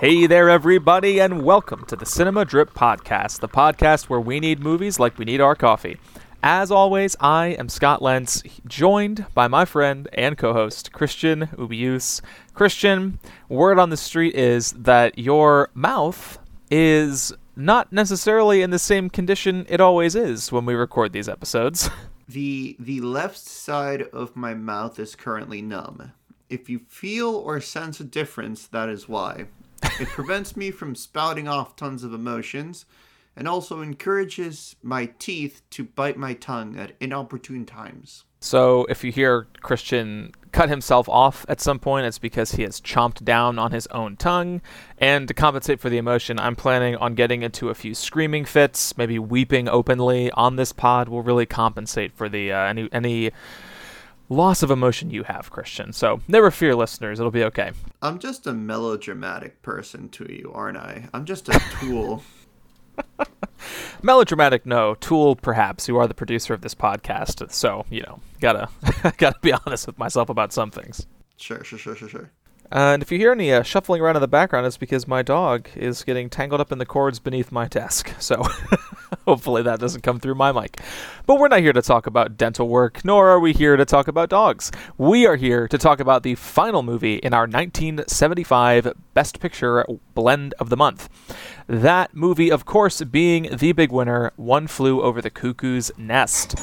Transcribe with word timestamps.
Hey 0.00 0.28
there, 0.28 0.48
everybody, 0.48 1.20
and 1.20 1.42
welcome 1.42 1.84
to 1.86 1.96
the 1.96 2.06
Cinema 2.06 2.44
Drip 2.44 2.72
Podcast, 2.72 3.40
the 3.40 3.48
podcast 3.48 4.04
where 4.04 4.20
we 4.20 4.38
need 4.38 4.60
movies 4.60 5.00
like 5.00 5.18
we 5.18 5.24
need 5.24 5.40
our 5.40 5.56
coffee. 5.56 5.98
As 6.40 6.70
always, 6.70 7.16
I 7.18 7.48
am 7.58 7.68
Scott 7.68 8.00
Lentz, 8.00 8.44
joined 8.64 9.26
by 9.34 9.48
my 9.48 9.64
friend 9.64 10.08
and 10.12 10.38
co 10.38 10.52
host, 10.52 10.92
Christian 10.92 11.48
Ubius. 11.58 12.22
Christian, 12.54 13.18
word 13.48 13.80
on 13.80 13.90
the 13.90 13.96
street 13.96 14.36
is 14.36 14.70
that 14.74 15.18
your 15.18 15.68
mouth 15.74 16.38
is 16.70 17.32
not 17.56 17.92
necessarily 17.92 18.62
in 18.62 18.70
the 18.70 18.78
same 18.78 19.10
condition 19.10 19.66
it 19.68 19.80
always 19.80 20.14
is 20.14 20.52
when 20.52 20.64
we 20.64 20.74
record 20.74 21.12
these 21.12 21.28
episodes. 21.28 21.90
The 22.28 22.76
the 22.78 23.00
left 23.00 23.38
side 23.38 24.02
of 24.02 24.36
my 24.36 24.52
mouth 24.52 24.98
is 24.98 25.16
currently 25.16 25.62
numb. 25.62 26.12
If 26.50 26.68
you 26.68 26.80
feel 26.86 27.34
or 27.34 27.58
sense 27.62 28.00
a 28.00 28.04
difference, 28.04 28.66
that 28.66 28.90
is 28.90 29.08
why. 29.08 29.46
It 30.00 30.08
prevents 30.08 30.56
me 30.56 30.70
from 30.70 30.94
spouting 30.94 31.48
off 31.48 31.74
tons 31.76 32.04
of 32.04 32.14
emotions 32.14 32.86
and 33.36 33.48
also 33.48 33.80
encourages 33.80 34.76
my 34.82 35.06
teeth 35.18 35.62
to 35.70 35.84
bite 35.84 36.16
my 36.16 36.34
tongue 36.34 36.76
at 36.76 36.92
inopportune 37.00 37.64
times. 37.64 38.24
So 38.40 38.84
if 38.88 39.02
you 39.02 39.10
hear 39.10 39.48
Christian 39.60 40.32
cut 40.52 40.68
himself 40.68 41.08
off 41.08 41.44
at 41.48 41.60
some 41.60 41.78
point, 41.78 42.06
it's 42.06 42.18
because 42.18 42.52
he 42.52 42.62
has 42.62 42.80
chomped 42.80 43.24
down 43.24 43.58
on 43.58 43.72
his 43.72 43.86
own 43.88 44.16
tongue. 44.16 44.60
And 44.98 45.26
to 45.28 45.34
compensate 45.34 45.80
for 45.80 45.88
the 45.88 45.98
emotion, 45.98 46.38
I'm 46.38 46.54
planning 46.54 46.96
on 46.96 47.14
getting 47.14 47.42
into 47.42 47.68
a 47.68 47.74
few 47.74 47.94
screaming 47.94 48.44
fits, 48.44 48.96
maybe 48.96 49.18
weeping 49.18 49.68
openly 49.68 50.30
on 50.32 50.56
this 50.56 50.72
pod 50.72 51.08
will 51.08 51.22
really 51.22 51.46
compensate 51.46 52.12
for 52.12 52.28
the 52.28 52.52
uh, 52.52 52.60
any 52.60 52.88
any 52.92 53.32
loss 54.28 54.62
of 54.62 54.70
emotion 54.70 55.10
you 55.10 55.24
have, 55.24 55.50
Christian. 55.50 55.92
So 55.92 56.20
never 56.28 56.50
fear, 56.50 56.74
listeners, 56.74 57.20
it'll 57.20 57.30
be 57.32 57.44
okay. 57.44 57.72
I'm 58.02 58.18
just 58.18 58.46
a 58.46 58.52
melodramatic 58.52 59.62
person 59.62 60.08
to 60.10 60.26
you, 60.32 60.52
aren't 60.54 60.78
I? 60.78 61.08
I'm 61.12 61.24
just 61.24 61.48
a 61.48 61.60
tool. 61.80 62.22
Melodramatic, 64.02 64.66
no. 64.66 64.94
Tool, 64.94 65.36
perhaps. 65.36 65.88
You 65.88 65.98
are 65.98 66.06
the 66.06 66.14
producer 66.14 66.54
of 66.54 66.60
this 66.60 66.74
podcast, 66.74 67.50
so 67.52 67.84
you 67.90 68.02
know, 68.02 68.20
gotta 68.40 68.68
gotta 69.18 69.38
be 69.40 69.52
honest 69.52 69.86
with 69.86 69.98
myself 69.98 70.28
about 70.28 70.52
some 70.52 70.70
things. 70.70 71.06
Sure, 71.36 71.62
sure, 71.62 71.78
sure, 71.78 71.94
sure, 71.94 72.08
sure. 72.08 72.30
And 72.70 73.02
if 73.02 73.10
you 73.10 73.18
hear 73.18 73.32
any 73.32 73.52
uh, 73.52 73.62
shuffling 73.62 74.02
around 74.02 74.16
in 74.16 74.20
the 74.20 74.28
background, 74.28 74.66
it's 74.66 74.76
because 74.76 75.08
my 75.08 75.22
dog 75.22 75.68
is 75.74 76.04
getting 76.04 76.28
tangled 76.28 76.60
up 76.60 76.70
in 76.70 76.78
the 76.78 76.84
cords 76.84 77.18
beneath 77.18 77.50
my 77.52 77.66
desk. 77.68 78.14
So 78.28 78.42
hopefully 79.26 79.62
that 79.62 79.80
doesn't 79.80 80.02
come 80.02 80.20
through 80.20 80.34
my 80.34 80.52
mic. 80.52 80.80
But 81.24 81.38
we're 81.38 81.48
not 81.48 81.60
here 81.60 81.72
to 81.72 81.80
talk 81.80 82.06
about 82.06 82.36
dental 82.36 82.68
work, 82.68 83.02
nor 83.04 83.28
are 83.30 83.40
we 83.40 83.54
here 83.54 83.74
to 83.76 83.86
talk 83.86 84.06
about 84.06 84.28
dogs. 84.28 84.70
We 84.98 85.24
are 85.26 85.36
here 85.36 85.66
to 85.68 85.78
talk 85.78 85.98
about 85.98 86.24
the 86.24 86.34
final 86.34 86.82
movie 86.82 87.16
in 87.16 87.32
our 87.32 87.42
1975 87.42 88.92
Best 89.14 89.40
Picture 89.40 89.86
Blend 90.14 90.52
of 90.58 90.68
the 90.68 90.76
Month. 90.76 91.08
That 91.68 92.14
movie, 92.14 92.50
of 92.50 92.66
course, 92.66 93.02
being 93.02 93.48
the 93.56 93.72
big 93.72 93.92
winner, 93.92 94.32
One 94.36 94.66
Flew 94.66 95.00
Over 95.00 95.22
the 95.22 95.30
Cuckoo's 95.30 95.90
Nest. 95.96 96.56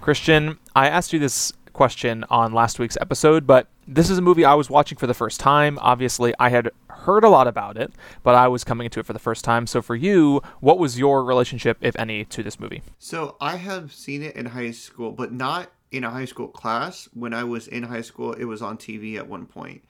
Christian, 0.00 0.58
I 0.74 0.88
asked 0.88 1.12
you 1.12 1.20
this 1.20 1.52
question 1.74 2.24
on 2.30 2.54
last 2.54 2.78
week's 2.78 2.96
episode, 3.00 3.46
but 3.46 3.68
this 3.86 4.08
is 4.08 4.16
a 4.16 4.22
movie 4.22 4.44
I 4.44 4.54
was 4.54 4.70
watching 4.70 4.96
for 4.96 5.06
the 5.06 5.12
first 5.12 5.40
time. 5.40 5.78
Obviously, 5.82 6.32
I 6.38 6.48
had 6.48 6.70
heard 6.88 7.24
a 7.24 7.28
lot 7.28 7.46
about 7.46 7.76
it, 7.76 7.92
but 8.22 8.34
I 8.34 8.48
was 8.48 8.64
coming 8.64 8.86
into 8.86 9.00
it 9.00 9.06
for 9.06 9.12
the 9.12 9.18
first 9.18 9.44
time. 9.44 9.66
So, 9.66 9.82
for 9.82 9.94
you, 9.94 10.40
what 10.60 10.78
was 10.78 10.98
your 10.98 11.22
relationship, 11.22 11.76
if 11.82 11.94
any, 11.98 12.24
to 12.26 12.42
this 12.42 12.58
movie? 12.58 12.82
So, 12.98 13.36
I 13.40 13.56
have 13.56 13.92
seen 13.92 14.22
it 14.22 14.34
in 14.36 14.46
high 14.46 14.70
school, 14.70 15.12
but 15.12 15.32
not 15.32 15.70
in 15.90 16.04
a 16.04 16.10
high 16.10 16.24
school 16.24 16.48
class. 16.48 17.08
When 17.12 17.34
I 17.34 17.44
was 17.44 17.68
in 17.68 17.82
high 17.82 18.00
school, 18.00 18.32
it 18.32 18.44
was 18.44 18.62
on 18.62 18.78
TV 18.78 19.16
at 19.16 19.28
one 19.28 19.46
point. 19.46 19.84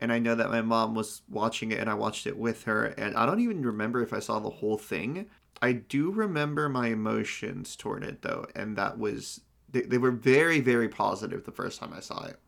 And 0.00 0.12
I 0.12 0.18
know 0.18 0.34
that 0.34 0.50
my 0.50 0.62
mom 0.62 0.94
was 0.94 1.22
watching 1.28 1.72
it 1.72 1.78
and 1.78 1.90
I 1.90 1.94
watched 1.94 2.26
it 2.26 2.38
with 2.38 2.64
her. 2.64 2.86
And 2.86 3.14
I 3.16 3.26
don't 3.26 3.40
even 3.40 3.62
remember 3.62 4.02
if 4.02 4.14
I 4.14 4.18
saw 4.18 4.38
the 4.38 4.48
whole 4.48 4.78
thing. 4.78 5.26
I 5.60 5.72
do 5.72 6.10
remember 6.10 6.70
my 6.70 6.88
emotions 6.88 7.76
toward 7.76 8.02
it, 8.02 8.22
though. 8.22 8.46
And 8.56 8.76
that 8.76 8.98
was, 8.98 9.42
they, 9.72 9.82
they 9.82 9.98
were 9.98 10.10
very, 10.10 10.60
very 10.60 10.88
positive 10.88 11.44
the 11.44 11.52
first 11.52 11.80
time 11.80 11.92
I 11.94 12.00
saw 12.00 12.24
it 12.24 12.38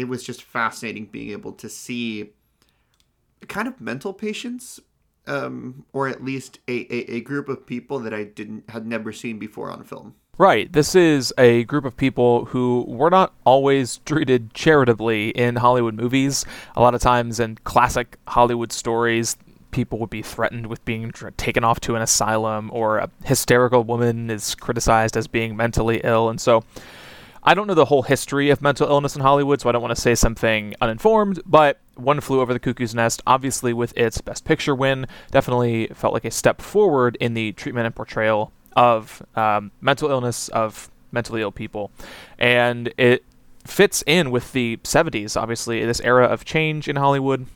it 0.00 0.08
was 0.08 0.22
just 0.22 0.42
fascinating 0.42 1.06
being 1.06 1.30
able 1.30 1.52
to 1.52 1.68
see 1.68 2.30
kind 3.48 3.68
of 3.68 3.80
mental 3.80 4.12
patients 4.12 4.80
um, 5.26 5.84
or 5.92 6.08
at 6.08 6.24
least 6.24 6.58
a, 6.66 6.86
a, 6.92 7.16
a, 7.16 7.20
group 7.20 7.48
of 7.48 7.66
people 7.66 7.98
that 8.00 8.14
I 8.14 8.24
didn't 8.24 8.68
had 8.70 8.86
never 8.86 9.12
seen 9.12 9.38
before 9.38 9.70
on 9.70 9.84
film. 9.84 10.14
Right. 10.38 10.72
This 10.72 10.94
is 10.94 11.32
a 11.36 11.64
group 11.64 11.84
of 11.84 11.96
people 11.96 12.46
who 12.46 12.84
were 12.88 13.10
not 13.10 13.34
always 13.44 13.98
treated 13.98 14.54
charitably 14.54 15.28
in 15.30 15.56
Hollywood 15.56 15.94
movies. 15.94 16.46
A 16.74 16.80
lot 16.80 16.94
of 16.94 17.02
times 17.02 17.38
in 17.38 17.56
classic 17.64 18.16
Hollywood 18.26 18.72
stories, 18.72 19.36
people 19.70 19.98
would 19.98 20.10
be 20.10 20.22
threatened 20.22 20.66
with 20.66 20.84
being 20.84 21.12
taken 21.36 21.64
off 21.64 21.80
to 21.80 21.94
an 21.96 22.02
asylum, 22.02 22.70
or 22.72 22.98
a 22.98 23.10
hysterical 23.24 23.84
woman 23.84 24.30
is 24.30 24.54
criticized 24.54 25.16
as 25.16 25.26
being 25.26 25.56
mentally 25.56 26.00
ill. 26.04 26.28
And 26.28 26.40
so 26.40 26.64
I 27.42 27.54
don't 27.54 27.66
know 27.66 27.74
the 27.74 27.86
whole 27.86 28.02
history 28.02 28.50
of 28.50 28.60
mental 28.60 28.88
illness 28.88 29.16
in 29.16 29.22
Hollywood, 29.22 29.60
so 29.60 29.68
I 29.68 29.72
don't 29.72 29.80
want 29.80 29.94
to 29.94 30.00
say 30.00 30.14
something 30.14 30.74
uninformed, 30.80 31.40
but 31.46 31.78
One 31.94 32.20
Flew 32.20 32.40
Over 32.40 32.52
the 32.52 32.60
Cuckoo's 32.60 32.94
Nest, 32.94 33.22
obviously 33.26 33.72
with 33.72 33.96
its 33.96 34.20
Best 34.20 34.44
Picture 34.44 34.74
win, 34.74 35.06
definitely 35.30 35.86
felt 35.88 36.12
like 36.12 36.26
a 36.26 36.30
step 36.30 36.60
forward 36.60 37.16
in 37.20 37.34
the 37.34 37.52
treatment 37.52 37.86
and 37.86 37.94
portrayal 37.94 38.52
of 38.76 39.22
um, 39.36 39.70
mental 39.80 40.10
illness, 40.10 40.48
of 40.48 40.90
mentally 41.12 41.40
ill 41.40 41.52
people. 41.52 41.90
And 42.38 42.92
it 42.98 43.24
fits 43.66 44.04
in 44.06 44.30
with 44.30 44.52
the 44.52 44.78
70s, 44.84 45.40
obviously, 45.40 45.84
this 45.84 46.00
era 46.00 46.26
of 46.26 46.44
change 46.44 46.88
in 46.88 46.96
Hollywood, 46.96 47.46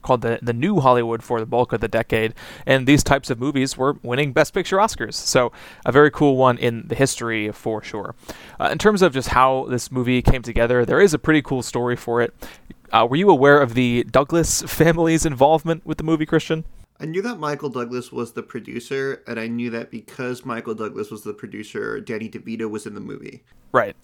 called 0.00 0.22
the 0.22 0.38
the 0.42 0.52
new 0.52 0.80
Hollywood 0.80 1.22
for 1.22 1.40
the 1.40 1.46
bulk 1.46 1.72
of 1.72 1.80
the 1.80 1.88
decade, 1.88 2.34
and 2.66 2.86
these 2.86 3.02
types 3.02 3.30
of 3.30 3.38
movies 3.38 3.76
were 3.76 3.96
winning 4.02 4.32
Best 4.32 4.54
Picture 4.54 4.76
Oscars. 4.76 5.14
So 5.14 5.52
a 5.84 5.92
very 5.92 6.10
cool 6.10 6.36
one 6.36 6.58
in 6.58 6.88
the 6.88 6.94
history 6.94 7.50
for 7.52 7.82
sure. 7.82 8.14
Uh, 8.58 8.68
in 8.72 8.78
terms 8.78 9.02
of 9.02 9.12
just 9.12 9.28
how 9.28 9.66
this 9.68 9.90
movie 9.90 10.22
came 10.22 10.42
together, 10.42 10.84
there 10.84 11.00
is 11.00 11.14
a 11.14 11.18
pretty 11.18 11.42
cool 11.42 11.62
story 11.62 11.96
for 11.96 12.20
it. 12.20 12.34
Uh, 12.92 13.06
were 13.08 13.16
you 13.16 13.30
aware 13.30 13.60
of 13.60 13.74
the 13.74 14.04
Douglas 14.10 14.62
family's 14.66 15.24
involvement 15.24 15.86
with 15.86 15.98
the 15.98 16.04
movie, 16.04 16.26
Christian? 16.26 16.64
I 17.00 17.06
knew 17.06 17.22
that 17.22 17.38
Michael 17.38 17.70
Douglas 17.70 18.12
was 18.12 18.32
the 18.32 18.42
producer, 18.42 19.22
and 19.26 19.40
I 19.40 19.46
knew 19.46 19.70
that 19.70 19.90
because 19.90 20.44
Michael 20.44 20.74
Douglas 20.74 21.10
was 21.10 21.22
the 21.22 21.32
producer, 21.32 21.98
Danny 21.98 22.28
DeVito 22.28 22.68
was 22.68 22.84
in 22.84 22.94
the 22.94 23.00
movie. 23.00 23.42
Right. 23.72 23.96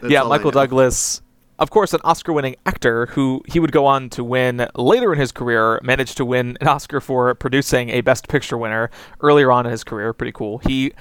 That's 0.00 0.12
yeah, 0.12 0.22
Michael 0.22 0.52
Douglas 0.52 1.20
of 1.58 1.70
course, 1.70 1.92
an 1.92 2.00
Oscar 2.04 2.32
winning 2.32 2.56
actor 2.66 3.06
who 3.06 3.42
he 3.48 3.58
would 3.58 3.72
go 3.72 3.86
on 3.86 4.10
to 4.10 4.22
win 4.22 4.66
later 4.76 5.12
in 5.12 5.18
his 5.18 5.32
career, 5.32 5.80
managed 5.82 6.16
to 6.18 6.24
win 6.24 6.56
an 6.60 6.68
Oscar 6.68 7.00
for 7.00 7.34
producing 7.34 7.90
a 7.90 8.00
Best 8.00 8.28
Picture 8.28 8.56
winner 8.56 8.90
earlier 9.20 9.50
on 9.50 9.66
in 9.66 9.72
his 9.72 9.84
career. 9.84 10.12
Pretty 10.12 10.32
cool. 10.32 10.58
He 10.58 10.92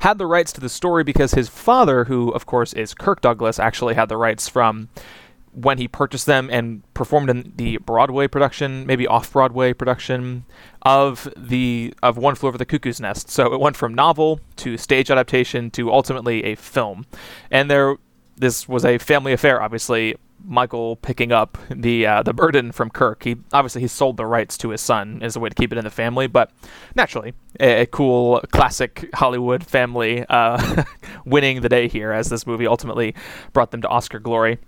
had 0.00 0.18
the 0.18 0.26
rights 0.26 0.52
to 0.52 0.60
the 0.60 0.68
story 0.68 1.02
because 1.02 1.32
his 1.32 1.48
father, 1.48 2.04
who 2.04 2.30
of 2.30 2.46
course 2.46 2.72
is 2.74 2.94
Kirk 2.94 3.20
Douglas, 3.20 3.58
actually 3.58 3.94
had 3.94 4.08
the 4.08 4.16
rights 4.16 4.48
from 4.48 4.88
when 5.54 5.78
he 5.78 5.86
purchased 5.86 6.26
them 6.26 6.48
and 6.50 6.82
performed 6.94 7.30
in 7.30 7.52
the 7.56 7.76
Broadway 7.78 8.26
production, 8.26 8.86
maybe 8.86 9.06
off 9.06 9.32
Broadway 9.32 9.72
production 9.72 10.44
of 10.82 11.32
the 11.36 11.94
of 12.02 12.16
One 12.18 12.34
Flew 12.34 12.48
Over 12.48 12.58
the 12.58 12.66
Cuckoo's 12.66 13.00
Nest. 13.00 13.30
So 13.30 13.54
it 13.54 13.60
went 13.60 13.76
from 13.76 13.94
novel 13.94 14.40
to 14.56 14.76
stage 14.76 15.10
adaptation 15.10 15.70
to 15.72 15.92
ultimately 15.92 16.44
a 16.44 16.56
film. 16.56 17.06
And 17.50 17.70
there 17.70 17.96
this 18.36 18.68
was 18.68 18.84
a 18.84 18.98
family 18.98 19.32
affair. 19.32 19.62
Obviously, 19.62 20.16
Michael 20.44 20.96
picking 20.96 21.32
up 21.32 21.56
the 21.70 22.06
uh, 22.06 22.22
the 22.22 22.32
burden 22.32 22.72
from 22.72 22.90
Kirk. 22.90 23.24
He 23.24 23.36
obviously 23.52 23.80
he 23.82 23.88
sold 23.88 24.16
the 24.16 24.26
rights 24.26 24.58
to 24.58 24.70
his 24.70 24.80
son 24.80 25.20
as 25.22 25.36
a 25.36 25.40
way 25.40 25.48
to 25.48 25.54
keep 25.54 25.72
it 25.72 25.78
in 25.78 25.84
the 25.84 25.90
family, 25.90 26.26
but 26.26 26.50
naturally, 26.94 27.34
a, 27.60 27.82
a 27.82 27.86
cool 27.86 28.42
classic 28.52 29.08
Hollywood 29.14 29.64
family 29.64 30.24
uh, 30.28 30.84
winning 31.24 31.60
the 31.60 31.68
day 31.68 31.88
here 31.88 32.12
as 32.12 32.28
this 32.28 32.46
movie 32.46 32.66
ultimately 32.66 33.14
brought 33.52 33.70
them 33.70 33.82
to 33.82 33.88
Oscar 33.88 34.18
glory 34.18 34.58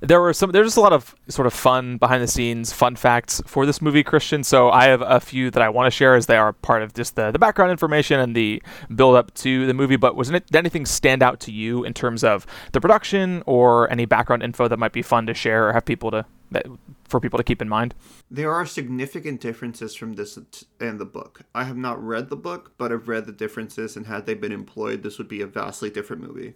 there 0.00 0.20
were 0.20 0.32
some 0.32 0.50
there's 0.52 0.66
just 0.66 0.76
a 0.76 0.80
lot 0.80 0.92
of 0.92 1.14
sort 1.28 1.46
of 1.46 1.52
fun 1.52 1.96
behind 1.98 2.22
the 2.22 2.26
scenes 2.28 2.72
fun 2.72 2.96
facts 2.96 3.42
for 3.46 3.66
this 3.66 3.80
movie 3.80 4.02
christian. 4.02 4.42
So 4.44 4.70
i 4.70 4.84
have 4.84 5.02
a 5.02 5.20
few 5.20 5.50
that 5.50 5.62
i 5.62 5.68
want 5.68 5.86
to 5.86 5.90
share 5.90 6.14
as 6.14 6.26
they 6.26 6.36
are 6.36 6.52
part 6.52 6.82
of 6.82 6.94
just 6.94 7.16
the, 7.16 7.30
the 7.30 7.38
background 7.38 7.70
information 7.70 8.20
and 8.20 8.34
the 8.34 8.62
build 8.94 9.16
up 9.16 9.32
to 9.34 9.66
the 9.66 9.74
movie. 9.74 9.96
But 9.96 10.16
was 10.16 10.30
it, 10.30 10.46
did 10.46 10.56
anything 10.56 10.86
stand 10.86 11.22
out 11.22 11.40
to 11.40 11.52
you 11.52 11.84
in 11.84 11.94
terms 11.94 12.24
of 12.24 12.46
the 12.72 12.80
production 12.80 13.42
or 13.46 13.90
any 13.90 14.04
background 14.06 14.42
info 14.42 14.68
that 14.68 14.78
might 14.78 14.92
be 14.92 15.02
fun 15.02 15.26
to 15.26 15.34
share 15.34 15.68
or 15.68 15.72
have 15.72 15.84
people 15.84 16.10
to 16.10 16.24
that 16.50 16.66
for 17.04 17.20
people 17.20 17.38
to 17.38 17.44
keep 17.44 17.60
in 17.62 17.68
mind? 17.68 17.94
There 18.30 18.52
are 18.52 18.66
significant 18.66 19.40
differences 19.40 19.94
from 19.94 20.14
this 20.14 20.38
and 20.80 21.00
the 21.00 21.04
book. 21.04 21.42
I 21.54 21.64
have 21.64 21.76
not 21.76 22.02
read 22.02 22.28
the 22.28 22.36
book, 22.36 22.72
but 22.78 22.92
I've 22.92 23.08
read 23.08 23.26
the 23.26 23.32
differences, 23.32 23.96
and 23.96 24.06
had 24.06 24.26
they 24.26 24.34
been 24.34 24.52
employed, 24.52 25.02
this 25.02 25.18
would 25.18 25.28
be 25.28 25.40
a 25.40 25.46
vastly 25.46 25.90
different 25.90 26.22
movie. 26.22 26.54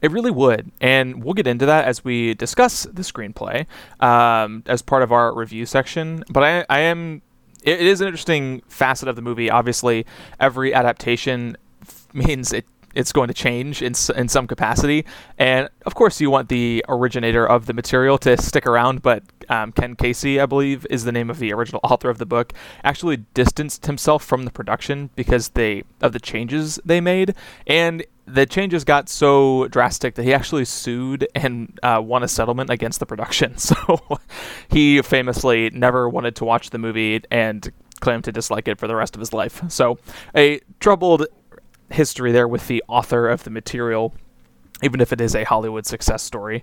It 0.00 0.10
really 0.10 0.30
would, 0.30 0.70
and 0.80 1.22
we'll 1.22 1.34
get 1.34 1.46
into 1.46 1.66
that 1.66 1.86
as 1.86 2.04
we 2.04 2.34
discuss 2.34 2.84
the 2.84 3.02
screenplay 3.02 3.66
um, 4.00 4.62
as 4.66 4.82
part 4.82 5.02
of 5.02 5.12
our 5.12 5.34
review 5.34 5.66
section. 5.66 6.24
But 6.30 6.42
I, 6.42 6.66
I 6.68 6.80
am. 6.80 7.22
It 7.62 7.80
is 7.80 8.00
an 8.00 8.06
interesting 8.06 8.62
facet 8.68 9.08
of 9.08 9.16
the 9.16 9.22
movie. 9.22 9.50
Obviously, 9.50 10.06
every 10.38 10.72
adaptation 10.72 11.56
means 12.12 12.52
it 12.52 12.64
it's 12.96 13.12
going 13.12 13.28
to 13.28 13.34
change 13.34 13.82
in, 13.82 13.94
in 14.16 14.28
some 14.28 14.46
capacity. 14.46 15.04
And 15.38 15.68
of 15.84 15.94
course, 15.94 16.20
you 16.20 16.30
want 16.30 16.48
the 16.48 16.84
originator 16.88 17.46
of 17.46 17.66
the 17.66 17.74
material 17.74 18.18
to 18.18 18.40
stick 18.40 18.66
around, 18.66 19.02
but 19.02 19.22
um, 19.48 19.72
Ken 19.72 19.94
Kesey, 19.94 20.40
I 20.40 20.46
believe, 20.46 20.86
is 20.90 21.04
the 21.04 21.12
name 21.12 21.30
of 21.30 21.38
the 21.38 21.52
original 21.52 21.80
author 21.84 22.08
of 22.08 22.18
the 22.18 22.26
book, 22.26 22.52
actually 22.82 23.18
distanced 23.34 23.86
himself 23.86 24.24
from 24.24 24.44
the 24.44 24.50
production 24.50 25.10
because 25.14 25.50
they 25.50 25.84
of 26.00 26.12
the 26.12 26.20
changes 26.20 26.80
they 26.84 27.00
made, 27.00 27.34
and 27.66 28.04
the 28.26 28.44
changes 28.44 28.82
got 28.82 29.08
so 29.08 29.68
drastic 29.68 30.16
that 30.16 30.24
he 30.24 30.34
actually 30.34 30.64
sued 30.64 31.28
and 31.34 31.78
uh, 31.82 32.00
won 32.02 32.22
a 32.24 32.28
settlement 32.28 32.70
against 32.70 32.98
the 32.98 33.06
production. 33.06 33.54
So 33.66 34.18
he 34.68 35.02
famously 35.02 35.70
never 35.70 36.08
wanted 36.08 36.36
to 36.36 36.44
watch 36.44 36.70
the 36.70 36.78
movie 36.78 37.22
and 37.30 37.70
claimed 38.00 38.24
to 38.24 38.32
dislike 38.32 38.68
it 38.68 38.78
for 38.78 38.86
the 38.86 38.94
rest 38.94 39.14
of 39.14 39.20
his 39.20 39.32
life. 39.32 39.62
So 39.68 39.98
a 40.34 40.60
troubled 40.80 41.26
history 41.90 42.32
there 42.32 42.48
with 42.48 42.68
the 42.68 42.82
author 42.88 43.28
of 43.28 43.44
the 43.44 43.50
material, 43.50 44.14
even 44.82 45.00
if 45.00 45.12
it 45.12 45.20
is 45.20 45.34
a 45.34 45.44
Hollywood 45.44 45.86
success 45.86 46.22
story. 46.22 46.62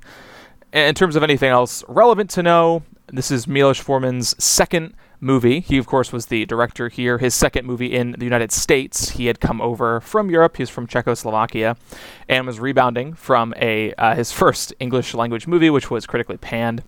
In 0.72 0.96
terms 0.96 1.16
of 1.16 1.24
anything 1.24 1.50
else 1.50 1.84
relevant 1.88 2.30
to 2.32 2.44
know, 2.44 2.84
this 3.08 3.30
is 3.30 3.48
Milos 3.48 3.78
Forman's 3.78 4.36
second 4.44 4.96
movie. 5.20 5.60
He, 5.60 5.78
of 5.78 5.86
course, 5.86 6.12
was 6.12 6.28
the 6.28 6.46
director 6.46 6.90
here. 6.90 7.18
His 7.18 7.34
second 7.36 7.66
movie 7.66 7.94
in 7.94 8.16
the 8.18 8.26
United 8.26 8.52
States. 8.52 9.12
He 9.12 9.28
had 9.28 9.40
come 9.40 9.62
over 9.62 10.02
from 10.02 10.30
Europe. 10.30 10.58
He's 10.58 10.70
from 10.70 10.88
Czechoslovakia, 10.88 11.78
and 12.28 12.48
was 12.48 12.60
rebounding 12.60 13.14
from 13.14 13.54
a 13.58 13.94
uh, 13.96 14.16
his 14.16 14.32
first 14.32 14.74
English 14.80 15.14
language 15.14 15.48
movie, 15.48 15.70
which 15.70 15.92
was 15.92 16.06
critically 16.06 16.38
panned. 16.38 16.84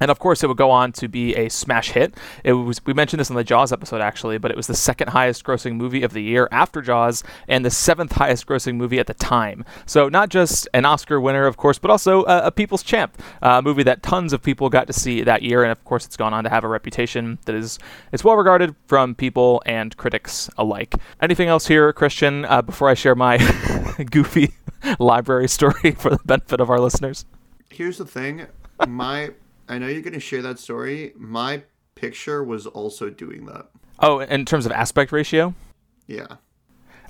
And 0.00 0.10
of 0.10 0.18
course, 0.18 0.42
it 0.42 0.48
would 0.48 0.56
go 0.56 0.70
on 0.70 0.92
to 0.92 1.08
be 1.08 1.34
a 1.34 1.48
smash 1.48 1.90
hit. 1.90 2.14
It 2.42 2.52
was 2.52 2.84
we 2.84 2.92
mentioned 2.92 3.20
this 3.20 3.30
in 3.30 3.36
the 3.36 3.44
Jaws 3.44 3.72
episode 3.72 4.00
actually, 4.00 4.38
but 4.38 4.50
it 4.50 4.56
was 4.56 4.66
the 4.66 4.74
second 4.74 5.08
highest 5.08 5.44
grossing 5.44 5.76
movie 5.76 6.02
of 6.02 6.12
the 6.12 6.22
year 6.22 6.48
after 6.50 6.82
Jaws, 6.82 7.22
and 7.48 7.64
the 7.64 7.70
seventh 7.70 8.12
highest 8.12 8.46
grossing 8.46 8.76
movie 8.76 8.98
at 8.98 9.06
the 9.06 9.14
time. 9.14 9.64
So 9.86 10.08
not 10.08 10.28
just 10.28 10.68
an 10.74 10.84
Oscar 10.84 11.20
winner, 11.20 11.46
of 11.46 11.56
course, 11.56 11.78
but 11.78 11.90
also 11.90 12.24
a, 12.24 12.46
a 12.46 12.50
people's 12.50 12.82
champ, 12.82 13.20
a 13.42 13.62
movie 13.62 13.82
that 13.84 14.02
tons 14.02 14.32
of 14.32 14.42
people 14.42 14.68
got 14.68 14.86
to 14.86 14.92
see 14.92 15.22
that 15.22 15.42
year. 15.42 15.62
And 15.62 15.72
of 15.72 15.84
course, 15.84 16.06
it's 16.06 16.16
gone 16.16 16.34
on 16.34 16.44
to 16.44 16.50
have 16.50 16.64
a 16.64 16.68
reputation 16.68 17.38
that 17.46 17.54
is 17.54 17.78
it's 18.12 18.24
well 18.24 18.36
regarded 18.36 18.74
from 18.86 19.14
people 19.14 19.62
and 19.66 19.96
critics 19.96 20.50
alike. 20.58 20.94
Anything 21.20 21.48
else 21.48 21.66
here, 21.66 21.92
Christian? 21.92 22.44
Uh, 22.44 22.62
before 22.62 22.88
I 22.88 22.94
share 22.94 23.14
my 23.14 23.38
goofy 24.10 24.54
library 24.98 25.48
story 25.48 25.92
for 25.92 26.10
the 26.10 26.20
benefit 26.24 26.60
of 26.60 26.70
our 26.70 26.80
listeners. 26.80 27.24
Here's 27.70 27.98
the 27.98 28.06
thing, 28.06 28.46
my 28.86 29.30
I 29.68 29.78
know 29.78 29.86
you're 29.86 30.02
going 30.02 30.14
to 30.14 30.20
share 30.20 30.42
that 30.42 30.58
story. 30.58 31.12
My 31.16 31.62
picture 31.94 32.44
was 32.44 32.66
also 32.66 33.10
doing 33.10 33.46
that. 33.46 33.68
Oh, 34.00 34.20
in 34.20 34.44
terms 34.44 34.66
of 34.66 34.72
aspect 34.72 35.12
ratio? 35.12 35.54
Yeah. 36.06 36.26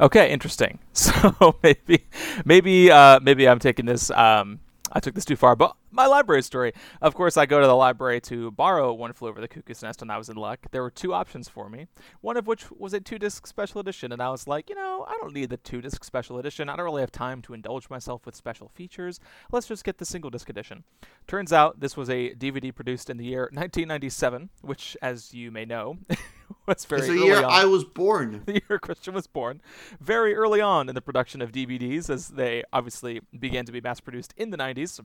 Okay, 0.01 0.33
interesting. 0.33 0.79
So 0.93 1.56
maybe, 1.62 2.06
maybe, 2.45 2.91
uh, 2.91 3.19
maybe 3.21 3.49
I'm 3.49 3.59
taking 3.59 3.87
this 3.87 4.11
um, 4.11 4.61
I 4.93 5.01
took 5.01 5.15
this 5.15 5.25
too 5.25 5.37
far, 5.37 5.56
but 5.56 5.75
my 5.94 6.06
library 6.06 6.43
story. 6.43 6.73
Of 7.00 7.14
course, 7.14 7.37
I 7.37 7.46
go 7.46 7.61
to 7.61 7.67
the 7.67 7.76
library 7.76 8.20
to 8.23 8.50
borrow 8.50 8.93
One 8.93 9.12
Flew 9.12 9.29
Over 9.29 9.41
the 9.41 9.49
Cuckoo's 9.49 9.82
Nest, 9.82 10.02
and 10.02 10.11
I 10.11 10.19
was 10.19 10.29
in 10.29 10.37
luck. 10.37 10.67
There 10.73 10.82
were 10.82 10.91
two 10.91 11.14
options 11.14 11.49
for 11.49 11.69
me, 11.69 11.87
one 12.20 12.37
of 12.37 12.46
which 12.46 12.70
was 12.70 12.93
a 12.93 13.00
two 13.00 13.19
disc 13.19 13.46
special 13.46 13.81
edition, 13.81 14.12
and 14.12 14.20
I 14.20 14.31
was 14.31 14.46
like, 14.46 14.69
you 14.69 14.75
know, 14.75 15.05
I 15.08 15.17
don't 15.20 15.32
need 15.32 15.50
the 15.50 15.56
two 15.56 15.81
disc 15.81 16.05
special 16.05 16.38
edition. 16.38 16.69
I 16.69 16.76
don't 16.76 16.85
really 16.85 17.02
have 17.02 17.12
time 17.12 17.41
to 17.43 17.55
indulge 17.55 17.88
myself 17.88 18.26
with 18.26 18.35
special 18.35 18.69
features. 18.69 19.20
Let's 19.52 19.67
just 19.67 19.85
get 19.85 19.99
the 19.99 20.05
single 20.05 20.31
disc 20.31 20.49
edition. 20.49 20.85
Turns 21.26 21.52
out 21.52 21.81
this 21.81 21.96
was 21.96 22.11
a 22.11 22.35
DVD 22.35 22.75
produced 22.75 23.08
in 23.08 23.17
the 23.17 23.25
year 23.25 23.43
1997, 23.52 24.50
which, 24.62 24.96
as 25.00 25.32
you 25.32 25.50
may 25.50 25.64
know, 25.64 25.99
was 26.67 26.85
very 26.85 27.02
early. 27.02 27.11
it's 27.12 27.20
the 27.20 27.26
year 27.26 27.38
on. 27.38 27.44
I 27.44 27.64
was 27.64 27.85
born. 27.85 28.43
The 28.46 28.62
year 28.69 28.79
Christian 28.79 29.14
was 29.14 29.26
born. 29.26 29.61
Very 30.00 30.35
early 30.35 30.61
on 30.61 30.88
in 30.88 30.94
the 30.94 31.00
production 31.00 31.41
of 31.41 31.52
DVDs, 31.52 32.11
as 32.11 32.29
they 32.29 32.62
obviously 32.73 33.20
began 33.38 33.64
to 33.64 33.73
be 33.73 33.81
mass 33.81 34.00
produced 34.00 34.35
in 34.37 34.50
the 34.50 34.56
90s. 34.58 35.00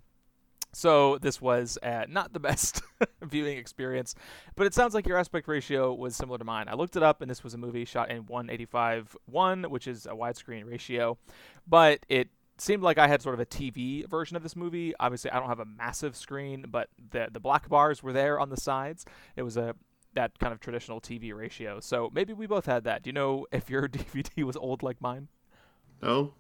So 0.72 1.18
this 1.18 1.42
was 1.42 1.78
uh, 1.82 2.06
not 2.08 2.34
the 2.34 2.40
best 2.40 2.82
viewing 3.24 3.58
experience, 3.58 4.16
but 4.56 4.68
it 4.68 4.74
sounds 4.74 4.94
like 4.94 5.08
your 5.08 5.18
aspect 5.18 5.48
ratio 5.48 5.94
was 5.94 6.16
similar 6.16 6.38
to 6.38 6.44
mine. 6.44 6.68
I 6.68 6.76
looked 6.76 6.96
it 6.96 7.04
up, 7.04 7.22
and 7.22 7.30
this 7.30 7.44
was 7.44 7.54
a 7.54 7.58
movie 7.58 7.86
shot 7.86 8.12
in 8.12 8.24
185:1, 8.24 9.68
which 9.70 9.88
is 9.88 10.06
a 10.06 10.12
widescreen 10.12 10.70
ratio, 10.70 11.18
but 11.68 12.06
it 12.08 12.30
seemed 12.60 12.84
like 12.84 12.98
I 12.98 13.08
had 13.08 13.22
sort 13.22 13.34
of 13.34 13.40
a 13.40 13.46
TV 13.46 14.08
version 14.08 14.38
of 14.38 14.44
this 14.44 14.56
movie. 14.56 14.94
Obviously, 15.00 15.32
I 15.32 15.40
don't 15.40 15.50
have 15.50 15.60
a 15.60 15.66
massive 15.66 16.16
screen, 16.16 16.66
but 16.68 16.90
the 17.12 17.30
the 17.32 17.40
black 17.40 17.68
bars 17.70 18.04
were 18.04 18.14
there 18.14 18.40
on 18.40 18.50
the 18.50 18.58
sides. 18.58 19.06
It 19.36 19.44
was 19.44 19.58
a 19.58 19.76
that 20.14 20.38
kind 20.40 20.54
of 20.54 20.60
traditional 20.60 21.00
TV 21.00 21.34
ratio. 21.36 21.80
So 21.80 22.10
maybe 22.14 22.34
we 22.34 22.48
both 22.48 22.66
had 22.66 22.84
that. 22.84 23.04
Do 23.04 23.10
you 23.10 23.14
know 23.14 23.46
if 23.52 23.70
your 23.70 23.88
DVD 23.88 24.44
was 24.44 24.58
old 24.58 24.84
like 24.84 25.02
mine? 25.02 25.30
No. 26.02 26.34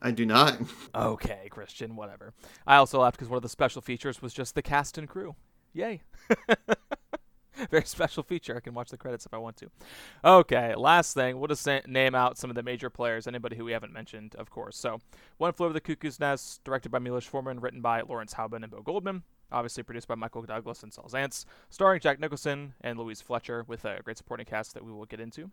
I 0.00 0.10
do 0.10 0.24
not. 0.24 0.58
Okay, 0.94 1.48
Christian, 1.50 1.96
whatever. 1.96 2.32
I 2.66 2.76
also 2.76 3.00
laughed 3.00 3.16
because 3.16 3.28
one 3.28 3.36
of 3.36 3.42
the 3.42 3.48
special 3.48 3.82
features 3.82 4.22
was 4.22 4.32
just 4.32 4.54
the 4.54 4.62
cast 4.62 4.96
and 4.98 5.08
crew. 5.08 5.34
Yay. 5.72 6.02
Very 7.70 7.84
special 7.84 8.22
feature. 8.22 8.56
I 8.56 8.60
can 8.60 8.74
watch 8.74 8.90
the 8.90 8.96
credits 8.96 9.26
if 9.26 9.34
I 9.34 9.38
want 9.38 9.56
to. 9.56 9.70
Okay, 10.24 10.74
last 10.76 11.14
thing. 11.14 11.38
We'll 11.38 11.48
just 11.48 11.68
name 11.86 12.14
out 12.14 12.38
some 12.38 12.50
of 12.50 12.56
the 12.56 12.62
major 12.62 12.88
players, 12.88 13.26
anybody 13.26 13.56
who 13.56 13.64
we 13.64 13.72
haven't 13.72 13.92
mentioned, 13.92 14.36
of 14.36 14.50
course. 14.50 14.76
So, 14.76 15.00
One 15.38 15.52
Flew 15.52 15.66
Over 15.66 15.72
the 15.72 15.80
Cuckoo's 15.80 16.20
Nest, 16.20 16.62
directed 16.62 16.90
by 16.90 17.00
Milos 17.00 17.24
Forman, 17.24 17.60
written 17.60 17.80
by 17.80 18.02
Lawrence 18.02 18.34
Hauben 18.34 18.62
and 18.62 18.70
Bill 18.70 18.82
Goldman. 18.82 19.24
Obviously 19.50 19.82
produced 19.82 20.06
by 20.06 20.14
Michael 20.14 20.42
Douglas 20.42 20.82
and 20.82 20.92
Saul 20.92 21.08
Zaentz, 21.08 21.46
starring 21.70 22.00
Jack 22.00 22.20
Nicholson 22.20 22.74
and 22.82 22.98
Louise 22.98 23.22
Fletcher, 23.22 23.64
with 23.66 23.84
a 23.84 24.00
great 24.04 24.18
supporting 24.18 24.46
cast 24.46 24.74
that 24.74 24.84
we 24.84 24.92
will 24.92 25.06
get 25.06 25.20
into. 25.20 25.50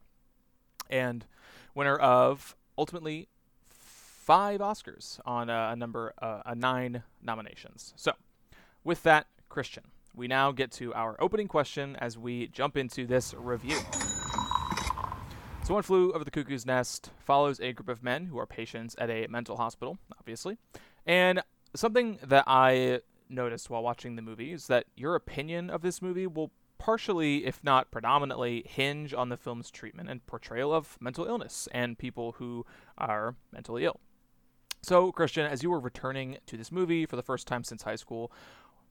And 0.90 1.26
winner 1.74 1.96
of 1.96 2.56
ultimately 2.78 3.30
five 4.26 4.60
Oscars 4.60 5.20
on 5.24 5.52
a, 5.52 5.70
a 5.72 5.76
number, 5.76 6.12
uh, 6.20 6.42
nine 6.56 7.04
nominations. 7.22 7.94
So, 7.96 8.14
with 8.84 9.04
that, 9.04 9.28
Christian, 9.50 9.84
we 10.16 10.28
now 10.28 10.52
get 10.52 10.72
to 10.74 10.92
our 10.96 11.16
opening 11.22 11.48
question 11.48 11.96
as 11.98 12.18
we 12.18 12.48
jump 12.48 12.76
into 12.76 13.06
this 13.06 13.36
review. 13.36 13.78
So, 15.64 15.76
One 15.76 15.84
Flew 15.84 16.12
Over 16.12 16.24
the 16.24 16.32
Cuckoo's 16.32 16.66
Nest 16.66 17.12
follows 17.20 17.60
a 17.60 17.72
group 17.72 17.88
of 17.88 18.02
men 18.02 18.26
who 18.26 18.40
are 18.40 18.48
patients 18.48 18.96
at 18.98 19.12
a 19.12 19.28
mental 19.28 19.58
hospital, 19.58 20.00
obviously. 20.20 20.58
And 21.06 21.44
something 21.76 22.18
that 22.24 22.46
I 22.48 23.02
noticed 23.30 23.70
while 23.70 23.84
watching 23.84 24.16
the 24.16 24.24
movie 24.24 24.54
is 24.54 24.66
that 24.68 24.86
your 24.96 25.14
opinion 25.14 25.70
of 25.70 25.84
this 25.84 26.02
movie 26.02 26.26
will 26.26 26.52
partially, 26.80 27.46
if 27.46 27.64
not 27.64 27.92
predominantly, 27.92 28.64
hinge 28.68 29.14
on 29.14 29.30
the 29.30 29.38
film's 29.38 29.70
treatment 29.70 30.10
and 30.10 30.26
portrayal 30.26 30.74
of 30.74 30.98
mental 31.00 31.26
illness 31.26 31.68
and 31.72 31.98
people 32.00 32.34
who 32.34 32.66
are 32.98 33.36
mentally 33.52 33.86
ill. 33.86 34.00
So, 34.86 35.12
Christian, 35.12 35.48
as 35.48 35.64
you 35.64 35.72
were 35.72 35.80
returning 35.80 36.38
to 36.46 36.56
this 36.56 36.72
movie 36.72 37.08
for 37.08 37.16
the 37.16 37.24
first 37.24 37.48
time 37.48 37.64
since 37.64 37.82
high 37.82 37.96
school, 37.96 38.32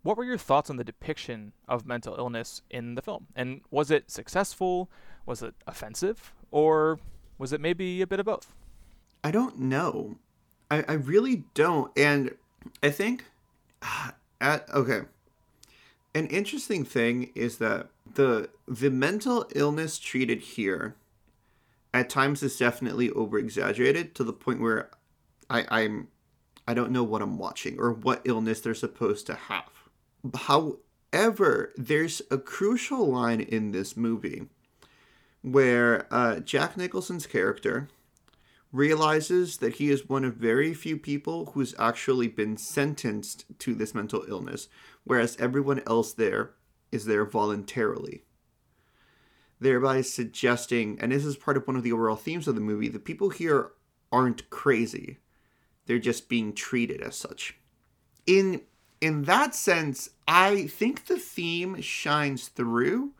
what 0.03 0.17
were 0.17 0.25
your 0.25 0.37
thoughts 0.37 0.69
on 0.69 0.77
the 0.77 0.83
depiction 0.83 1.53
of 1.69 1.87
mental 1.87 2.17
illness 2.17 2.63
in 2.69 2.97
the 2.97 3.01
film? 3.01 3.29
And 3.37 3.61
was 3.71 3.93
it 3.93 4.11
successful? 4.11 4.91
Was 5.25 5.41
it 5.41 5.55
offensive? 5.69 6.35
Or 6.51 6.99
was 7.39 7.53
it 7.53 7.61
maybe 7.61 8.03
a 8.03 8.09
bit 8.09 8.19
of 8.19 8.27
both? 8.27 8.53
I 9.23 9.31
don't 9.31 9.61
know. 9.61 10.17
I, 10.69 10.85
I 10.89 10.93
really 10.95 11.45
don't. 11.55 11.97
And 11.97 12.35
I 12.83 12.91
think 12.91 13.27
uh, 13.81 14.11
at 14.41 14.69
okay. 14.75 15.03
An 16.13 16.27
interesting 16.27 16.85
thing 16.85 17.31
is 17.37 17.59
that 17.59 17.87
the 18.15 18.51
the 18.67 18.91
mental 18.91 19.47
illness 19.55 20.01
treated 20.01 20.41
here 20.41 20.97
at 21.93 22.11
times 22.11 22.43
is 22.43 22.59
definitely 22.59 23.11
over 23.11 23.39
exaggerated 23.39 24.17
to 24.17 24.25
the 24.25 24.33
point 24.33 24.61
where 24.61 24.91
I, 25.51 25.65
I'm 25.69 26.09
I 26.67 26.75
don't 26.75 26.93
know 26.93 27.05
what 27.05 27.23
I'm 27.23 27.39
watching 27.39 27.79
or 27.79 27.93
what 27.93 28.23
illness 28.25 28.61
they're 28.61 28.75
supposed 28.75 29.27
to 29.27 29.35
have. 29.35 29.71
However, 30.35 31.73
there's 31.77 32.23
a 32.31 32.39
crucial 32.39 33.07
line 33.07 33.41
in 33.41 33.73
this 33.73 33.97
movie 33.97 34.47
where 35.43 36.07
uh, 36.11 36.41
Jack 36.41 36.77
Nicholson's 36.77 37.27
character 37.27 37.89
realizes 38.73 39.59
that 39.59 39.75
he 39.75 39.91
is 39.91 40.09
one 40.09 40.25
of 40.25 40.35
very 40.35 40.73
few 40.73 40.97
people 40.97 41.53
who's 41.53 41.75
actually 41.79 42.29
been 42.29 42.57
sentenced 42.57 43.45
to 43.59 43.75
this 43.75 43.95
mental 43.95 44.25
illness, 44.27 44.69
whereas 45.05 45.37
everyone 45.39 45.83
else 45.87 46.13
there 46.15 46.53
is 46.91 47.05
there 47.05 47.27
voluntarily. 47.27 48.25
Thereby 49.61 50.01
suggesting, 50.01 50.99
and 51.01 51.13
this 51.13 51.25
is 51.25 51.37
part 51.37 51.57
of 51.57 51.67
one 51.67 51.77
of 51.77 51.83
the 51.83 51.93
overall 51.93 52.17
themes 52.17 52.49
of 52.49 52.55
the 52.55 52.61
movie, 52.61 52.89
the 52.89 52.99
people 52.99 53.29
here 53.29 53.73
aren't 54.11 54.49
crazy 54.49 55.19
they're 55.87 55.99
just 55.99 56.29
being 56.29 56.53
treated 56.53 57.01
as 57.01 57.17
such. 57.17 57.57
In 58.27 58.63
in 59.01 59.25
that 59.25 59.55
sense, 59.55 60.11
I 60.27 60.67
think 60.67 61.07
the 61.07 61.19
theme 61.19 61.81
shines 61.83 62.49
through. 62.49 63.13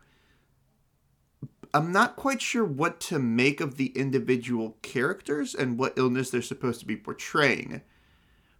I'm 1.73 1.91
not 1.91 2.15
quite 2.15 2.41
sure 2.41 2.65
what 2.65 2.99
to 3.01 3.19
make 3.19 3.59
of 3.59 3.75
the 3.75 3.87
individual 3.87 4.77
characters 4.81 5.53
and 5.53 5.77
what 5.77 5.93
illness 5.97 6.29
they're 6.29 6.41
supposed 6.41 6.79
to 6.79 6.85
be 6.85 6.95
portraying, 6.95 7.81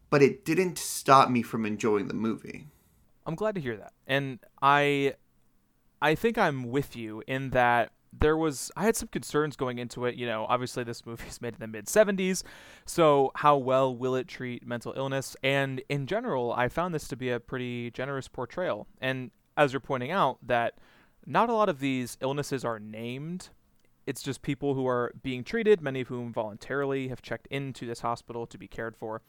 but 0.09 0.21
it 0.21 0.43
didn't 0.43 0.77
stop 0.77 1.29
me 1.29 1.41
from 1.41 1.65
enjoying 1.65 2.09
the 2.09 2.13
movie. 2.13 2.67
I'm 3.25 3.35
glad 3.35 3.55
to 3.55 3.62
hear 3.62 3.77
that. 3.77 3.93
And 4.05 4.39
I 4.62 5.15
I 6.01 6.13
think 6.15 6.38
I'm 6.38 6.69
with 6.69 6.95
you 6.95 7.24
in 7.25 7.51
that 7.51 7.91
there 8.19 8.38
was 8.38 8.72
I 8.75 8.84
had 8.84 8.95
some 8.95 9.10
concerns 9.10 9.55
going 9.55 9.79
into 9.79 10.05
it. 10.05 10.15
You 10.15 10.25
know, 10.25 10.45
obviously 10.48 10.84
this 10.84 11.05
movie 11.05 11.27
is 11.27 11.41
made 11.41 11.53
in 11.53 11.60
the 11.60 11.67
mid 11.67 11.86
70s, 11.86 12.43
so 12.86 13.31
how 13.36 13.57
well 13.57 13.95
will 13.95 14.15
it 14.15 14.27
treat 14.27 14.65
mental 14.65 14.93
illness? 14.95 15.36
And 15.43 15.81
in 15.89 16.07
general, 16.07 16.53
I 16.53 16.67
found 16.69 16.93
this 16.93 17.07
to 17.10 17.15
be 17.15 17.29
a 17.29 17.39
pretty 17.39 17.91
generous 17.91 18.27
portrayal. 18.27 18.88
And 19.00 19.31
as 19.57 19.74
you're 19.74 19.79
pointing 19.79 20.12
out, 20.12 20.38
that 20.45 20.77
not 21.25 21.50
a 21.50 21.53
lot 21.53 21.69
of 21.69 21.79
these 21.79 22.17
illnesses 22.22 22.63
are 22.63 22.79
named. 22.79 23.50
It's 24.05 24.22
just 24.22 24.41
people 24.41 24.75
who 24.75 24.86
are 24.88 25.12
being 25.24 25.43
treated, 25.43 25.81
many 25.81 26.01
of 26.01 26.10
whom 26.10 26.31
voluntarily 26.31 27.07
have 27.07 27.22
checked 27.22 27.48
into 27.48 27.88
this 27.88 28.01
hospital 28.01 28.45
to 28.48 28.57
be 28.57 28.67
cared 28.67 28.95
for. 28.95 29.22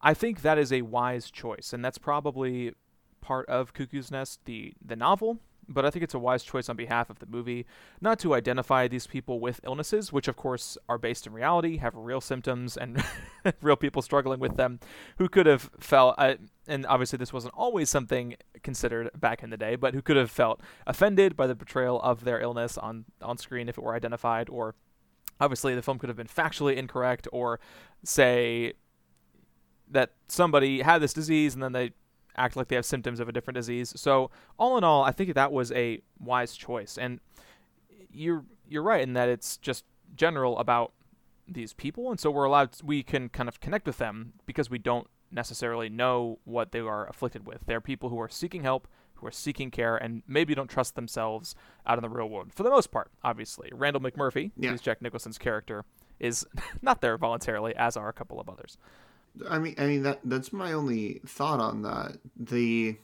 I 0.00 0.14
think 0.14 0.42
that 0.42 0.58
is 0.58 0.72
a 0.72 0.82
wise 0.82 1.30
choice, 1.30 1.72
and 1.72 1.84
that's 1.84 1.98
probably 1.98 2.74
part 3.20 3.48
of 3.48 3.72
Cuckoo's 3.72 4.10
Nest, 4.10 4.40
the 4.44 4.74
the 4.84 4.96
novel, 4.96 5.40
but 5.68 5.84
I 5.84 5.90
think 5.90 6.02
it's 6.02 6.14
a 6.14 6.18
wise 6.18 6.42
choice 6.42 6.68
on 6.68 6.76
behalf 6.76 7.10
of 7.10 7.18
the 7.18 7.26
movie 7.26 7.66
not 8.00 8.18
to 8.20 8.34
identify 8.34 8.88
these 8.88 9.06
people 9.06 9.40
with 9.40 9.60
illnesses, 9.64 10.12
which 10.12 10.28
of 10.28 10.36
course 10.36 10.76
are 10.88 10.98
based 10.98 11.26
in 11.26 11.32
reality, 11.32 11.78
have 11.78 11.94
real 11.94 12.20
symptoms, 12.20 12.76
and 12.76 13.02
real 13.62 13.76
people 13.76 14.02
struggling 14.02 14.40
with 14.40 14.56
them 14.56 14.80
who 15.18 15.28
could 15.28 15.46
have 15.46 15.70
felt, 15.78 16.14
uh, 16.18 16.34
and 16.66 16.86
obviously 16.86 17.16
this 17.16 17.32
wasn't 17.32 17.54
always 17.56 17.90
something 17.90 18.36
considered 18.62 19.10
back 19.18 19.42
in 19.42 19.50
the 19.50 19.56
day, 19.56 19.76
but 19.76 19.94
who 19.94 20.02
could 20.02 20.16
have 20.16 20.30
felt 20.30 20.60
offended 20.86 21.36
by 21.36 21.46
the 21.46 21.56
portrayal 21.56 22.00
of 22.02 22.24
their 22.24 22.40
illness 22.40 22.78
on, 22.78 23.04
on 23.22 23.38
screen 23.38 23.68
if 23.68 23.78
it 23.78 23.84
were 23.84 23.94
identified, 23.94 24.48
or 24.48 24.74
obviously 25.40 25.74
the 25.74 25.82
film 25.82 25.98
could 25.98 26.08
have 26.08 26.16
been 26.16 26.26
factually 26.26 26.76
incorrect, 26.76 27.28
or 27.32 27.60
say 28.02 28.74
that 29.90 30.12
somebody 30.28 30.80
had 30.82 31.00
this 31.00 31.12
disease 31.12 31.54
and 31.54 31.62
then 31.62 31.72
they 31.72 31.92
act 32.36 32.56
like 32.56 32.68
they 32.68 32.76
have 32.76 32.84
symptoms 32.84 33.20
of 33.20 33.28
a 33.28 33.32
different 33.32 33.56
disease. 33.56 33.92
So 33.96 34.30
all 34.58 34.76
in 34.76 34.84
all, 34.84 35.02
I 35.02 35.12
think 35.12 35.34
that 35.34 35.52
was 35.52 35.72
a 35.72 36.00
wise 36.18 36.56
choice. 36.56 36.98
And 36.98 37.20
you're 38.12 38.44
you're 38.68 38.82
right 38.82 39.02
in 39.02 39.12
that 39.14 39.28
it's 39.28 39.56
just 39.56 39.84
general 40.16 40.58
about 40.58 40.92
these 41.46 41.72
people, 41.72 42.10
and 42.10 42.18
so 42.18 42.30
we're 42.30 42.44
allowed 42.44 42.72
to, 42.72 42.86
we 42.86 43.02
can 43.02 43.28
kind 43.28 43.48
of 43.48 43.60
connect 43.60 43.86
with 43.86 43.98
them 43.98 44.32
because 44.46 44.70
we 44.70 44.78
don't 44.78 45.06
necessarily 45.30 45.88
know 45.88 46.38
what 46.44 46.72
they 46.72 46.78
are 46.80 47.08
afflicted 47.08 47.46
with. 47.46 47.66
They're 47.66 47.80
people 47.80 48.08
who 48.08 48.20
are 48.20 48.28
seeking 48.28 48.62
help, 48.62 48.88
who 49.14 49.26
are 49.26 49.32
seeking 49.32 49.70
care, 49.70 49.96
and 49.96 50.22
maybe 50.26 50.54
don't 50.54 50.70
trust 50.70 50.94
themselves 50.94 51.54
out 51.86 51.98
in 51.98 52.02
the 52.02 52.08
real 52.08 52.28
world 52.28 52.52
for 52.54 52.62
the 52.62 52.70
most 52.70 52.90
part. 52.90 53.10
Obviously, 53.22 53.68
Randall 53.72 54.00
McMurphy, 54.00 54.52
yeah. 54.56 54.70
who's 54.70 54.80
Jack 54.80 55.02
Nicholson's 55.02 55.38
character, 55.38 55.84
is 56.18 56.46
not 56.82 57.00
there 57.00 57.18
voluntarily, 57.18 57.74
as 57.76 57.96
are 57.96 58.08
a 58.08 58.12
couple 58.12 58.40
of 58.40 58.48
others. 58.48 58.78
I 59.48 59.58
mean, 59.58 59.74
I 59.78 59.86
mean 59.86 60.02
that 60.02 60.20
that's 60.24 60.52
my 60.52 60.72
only 60.72 61.20
thought 61.26 61.60
on 61.60 61.82
that. 61.82 62.18
The 62.36 62.96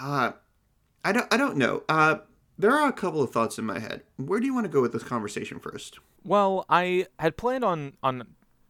uh, 0.00 0.32
I 1.04 1.12
don't 1.12 1.32
I 1.32 1.36
don't 1.36 1.56
know. 1.56 1.82
Uh, 1.88 2.18
there 2.58 2.70
are 2.70 2.88
a 2.88 2.92
couple 2.92 3.22
of 3.22 3.30
thoughts 3.30 3.58
in 3.58 3.64
my 3.64 3.78
head. 3.78 4.02
Where 4.16 4.40
do 4.40 4.46
you 4.46 4.54
want 4.54 4.64
to 4.64 4.72
go 4.72 4.80
with 4.80 4.92
this 4.92 5.02
conversation 5.02 5.58
first? 5.58 5.98
Well, 6.24 6.64
I 6.68 7.06
had 7.18 7.36
planned 7.36 7.64
on 7.64 7.94
on 8.02 8.24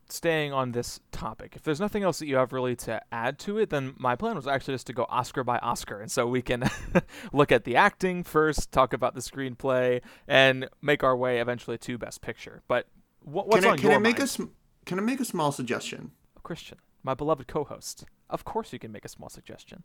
staying 0.09 0.53
on 0.53 0.73
this 0.73 1.01
topic. 1.11 1.55
If 1.57 1.63
there's 1.63 1.81
nothing 1.81 2.03
else 2.03 2.19
that 2.19 2.27
you 2.27 2.37
have 2.37 2.53
really 2.53 2.77
to 2.77 3.01
add 3.11 3.39
to 3.41 3.59
it, 3.59 3.71
then 3.71 3.95
my 3.99 4.15
plan 4.15 4.37
was 4.37 4.47
actually 4.47 4.75
just 4.75 4.87
to 4.89 4.93
go 4.93 5.07
Oscar 5.09 5.43
by 5.45 5.59
Oscar, 5.59 6.01
and 6.01 6.11
so 6.11 6.27
we 6.27 6.43
can 6.43 6.65
look 7.33 7.51
at 7.53 7.65
the 7.65 7.77
acting 7.77 8.23
first, 8.23 8.73
talk 8.73 8.93
about 8.93 9.15
the 9.15 9.21
screenplay, 9.21 10.01
and 10.29 10.69
make 10.81 11.03
our 11.03 11.17
way 11.17 11.41
eventually 11.41 11.79
to 11.79 11.99
Best 11.99 12.21
Picture. 12.21 12.63
But 12.69 12.87
what, 13.21 13.49
what's 13.49 13.61
can 13.61 13.69
I, 13.69 13.73
on 13.73 13.79
can 13.79 13.91
your 13.91 13.99
I 13.99 13.99
make 13.99 14.19
mind? 14.19 14.25
a 14.25 14.29
sm- 14.29 14.45
can 14.85 14.99
I 14.99 15.03
make 15.03 15.21
a 15.21 15.25
small 15.25 15.53
suggestion? 15.53 16.12
Christian, 16.43 16.79
my 17.03 17.15
beloved 17.15 17.47
co-host. 17.47 18.05
Of 18.29 18.45
course, 18.45 18.73
you 18.73 18.79
can 18.79 18.93
make 18.93 19.05
a 19.05 19.09
small 19.09 19.29
suggestion. 19.29 19.85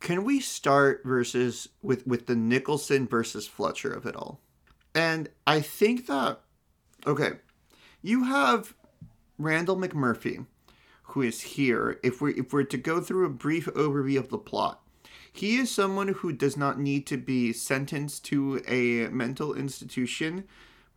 Can 0.00 0.24
we 0.24 0.40
start 0.40 1.02
versus 1.04 1.68
with 1.82 2.06
with 2.06 2.26
the 2.26 2.34
Nicholson 2.34 3.06
versus 3.06 3.46
Fletcher 3.46 3.92
of 3.92 4.06
it 4.06 4.16
all? 4.16 4.40
And 4.94 5.28
I 5.46 5.60
think 5.60 6.06
that 6.06 6.40
okay, 7.06 7.32
you 8.00 8.24
have 8.24 8.74
Randall 9.38 9.76
McMurphy, 9.76 10.46
who 11.04 11.22
is 11.22 11.40
here. 11.42 12.00
If 12.02 12.20
we 12.20 12.34
if 12.34 12.52
we're 12.52 12.64
to 12.64 12.78
go 12.78 13.00
through 13.00 13.26
a 13.26 13.30
brief 13.30 13.66
overview 13.66 14.18
of 14.18 14.30
the 14.30 14.38
plot, 14.38 14.82
he 15.32 15.56
is 15.56 15.70
someone 15.70 16.08
who 16.08 16.32
does 16.32 16.56
not 16.56 16.80
need 16.80 17.06
to 17.06 17.16
be 17.16 17.52
sentenced 17.52 18.24
to 18.26 18.62
a 18.66 19.08
mental 19.12 19.54
institution, 19.54 20.44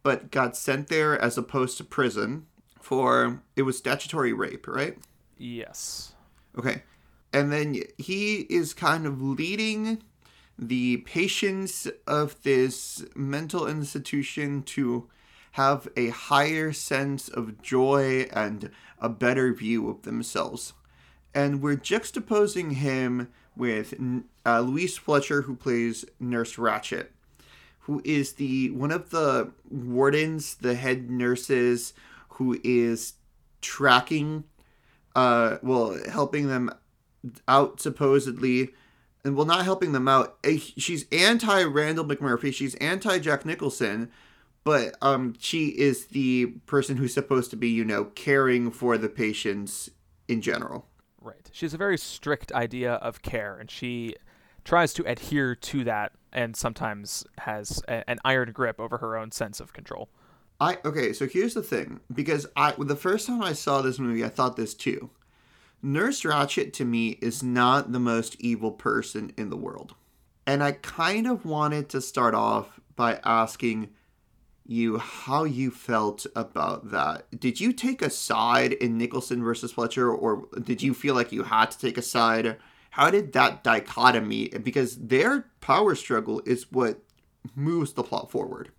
but 0.02 0.32
got 0.32 0.58
sent 0.58 0.88
there 0.88 1.20
as 1.22 1.38
opposed 1.38 1.78
to 1.78 1.84
prison 1.84 2.48
for 2.86 3.42
it 3.56 3.64
was 3.64 3.80
statutory 3.80 4.32
rape, 4.32 4.68
right? 4.68 4.96
Yes. 5.40 6.14
Okay. 6.56 6.84
And 7.34 7.52
then 7.52 7.82
he 7.98 8.42
is 8.42 8.76
kind 8.76 9.08
of 9.08 9.24
leading 9.24 10.04
the 10.60 10.98
patients 10.98 11.88
of 12.06 12.40
this 12.44 13.04
mental 13.16 13.66
institution 13.66 14.62
to 14.62 15.10
have 15.54 15.88
a 15.98 16.10
higher 16.10 16.72
sense 16.72 17.28
of 17.28 17.60
joy 17.60 18.28
and 18.32 18.70
a 19.00 19.10
better 19.10 19.52
view 19.52 19.90
of 19.90 20.04
themselves. 20.04 20.74
And 21.34 21.64
we're 21.64 21.78
juxtaposing 21.78 22.74
him 22.74 23.30
with 23.58 23.96
uh, 24.46 24.60
Louise 24.60 24.96
Fletcher, 24.96 25.42
who 25.42 25.56
plays 25.56 26.06
Nurse 26.20 26.56
Ratched, 26.58 27.08
who 27.80 28.04
is 28.06 28.34
the 28.34 28.70
one 28.70 28.92
of 28.92 29.10
the 29.10 29.54
wardens, 29.72 30.54
the 30.54 30.76
head 30.76 31.10
nurses 31.10 31.94
who 32.36 32.60
is 32.64 33.14
tracking, 33.62 34.44
uh, 35.16 35.58
well, 35.62 35.98
helping 36.10 36.48
them 36.48 36.70
out 37.48 37.80
supposedly, 37.80 38.70
and 39.24 39.36
well, 39.36 39.46
not 39.46 39.66
helping 39.66 39.92
them 39.92 40.08
out. 40.08 40.38
She's 40.78 41.06
anti 41.12 41.64
Randall 41.64 42.06
McMurphy. 42.06 42.54
She's 42.54 42.76
anti 42.76 43.20
Jack 43.20 43.46
Nicholson, 43.46 44.12
but 44.64 44.96
um, 45.02 45.34
she 45.40 45.68
is 45.68 46.08
the 46.08 46.48
person 46.66 46.98
who's 46.98 47.14
supposed 47.14 47.50
to 47.52 47.58
be, 47.58 47.70
you 47.70 47.84
know, 47.84 48.06
caring 48.06 48.70
for 48.72 48.98
the 48.98 49.10
patients 49.10 49.90
in 50.28 50.42
general. 50.42 50.88
Right. 51.22 51.50
She 51.52 51.66
has 51.66 51.74
a 51.74 51.78
very 51.78 51.98
strict 51.98 52.52
idea 52.52 52.94
of 52.94 53.22
care, 53.22 53.58
and 53.58 53.72
she 53.72 54.16
tries 54.64 54.94
to 54.94 55.04
adhere 55.04 55.56
to 55.56 55.84
that, 55.86 56.12
and 56.34 56.56
sometimes 56.56 57.26
has 57.40 57.82
a, 57.88 58.08
an 58.10 58.20
iron 58.26 58.52
grip 58.52 58.80
over 58.80 58.98
her 58.98 59.18
own 59.18 59.32
sense 59.32 59.60
of 59.60 59.74
control. 59.74 60.10
I 60.60 60.78
okay, 60.86 61.14
so 61.14 61.28
here's 61.28 61.54
the 61.54 61.64
thing 61.64 62.00
because 62.14 62.48
I 62.56 62.74
the 62.78 62.96
first 62.96 63.28
time 63.28 63.42
I 63.42 63.54
saw 63.54 63.82
this 63.82 64.00
movie, 64.00 64.24
I 64.24 64.30
thought 64.30 64.56
this 64.56 64.74
too. 64.74 65.10
Nurse 65.82 66.24
Ratched 66.24 66.74
to 66.74 66.86
me 66.86 67.10
is 67.22 67.44
not 67.44 67.92
the 67.92 68.00
most 68.00 68.36
evil 68.40 68.72
person 68.72 69.32
in 69.38 69.50
the 69.50 69.58
world. 69.58 69.94
And 70.48 70.64
I 70.64 70.74
kind 70.74 71.28
of 71.28 71.46
wanted 71.46 71.90
to 71.90 72.02
start 72.02 72.34
off 72.34 72.80
by 72.96 73.20
asking 73.24 73.90
you 74.66 74.98
how 74.98 75.44
you 75.44 75.70
felt 75.70 76.26
about 76.36 76.92
that. 76.92 77.28
Did 77.40 77.60
you 77.60 77.72
take 77.72 78.02
a 78.02 78.10
side 78.10 78.74
in 78.74 78.98
Nicholson 78.98 79.44
versus 79.44 79.74
Fletcher, 79.74 80.12
or 80.12 80.48
did 80.64 80.82
you 80.82 80.94
feel 80.94 81.14
like 81.14 81.32
you 81.32 81.44
had 81.44 81.72
to 81.72 81.80
take 81.80 81.98
a 81.98 82.02
side? 82.02 82.58
How 82.92 83.12
did 83.12 83.34
that 83.34 83.64
dichotomy, 83.64 84.50
because 84.50 84.96
their 84.98 85.46
power 85.62 85.94
struggle 85.94 86.42
is 86.46 86.72
what 86.72 87.02
moves 87.54 87.94
the 87.94 88.04
plot 88.04 88.32
forward. 88.32 88.72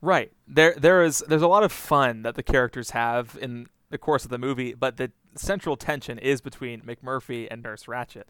Right. 0.00 0.32
There 0.46 0.74
there 0.76 1.02
is 1.02 1.24
there's 1.26 1.42
a 1.42 1.48
lot 1.48 1.64
of 1.64 1.72
fun 1.72 2.22
that 2.22 2.36
the 2.36 2.42
characters 2.42 2.90
have 2.90 3.36
in 3.40 3.66
the 3.90 3.98
course 3.98 4.24
of 4.24 4.30
the 4.30 4.38
movie, 4.38 4.74
but 4.74 4.96
the 4.96 5.10
central 5.34 5.76
tension 5.76 6.18
is 6.18 6.40
between 6.40 6.82
McMurphy 6.82 7.48
and 7.50 7.62
Nurse 7.62 7.84
Ratched. 7.84 8.24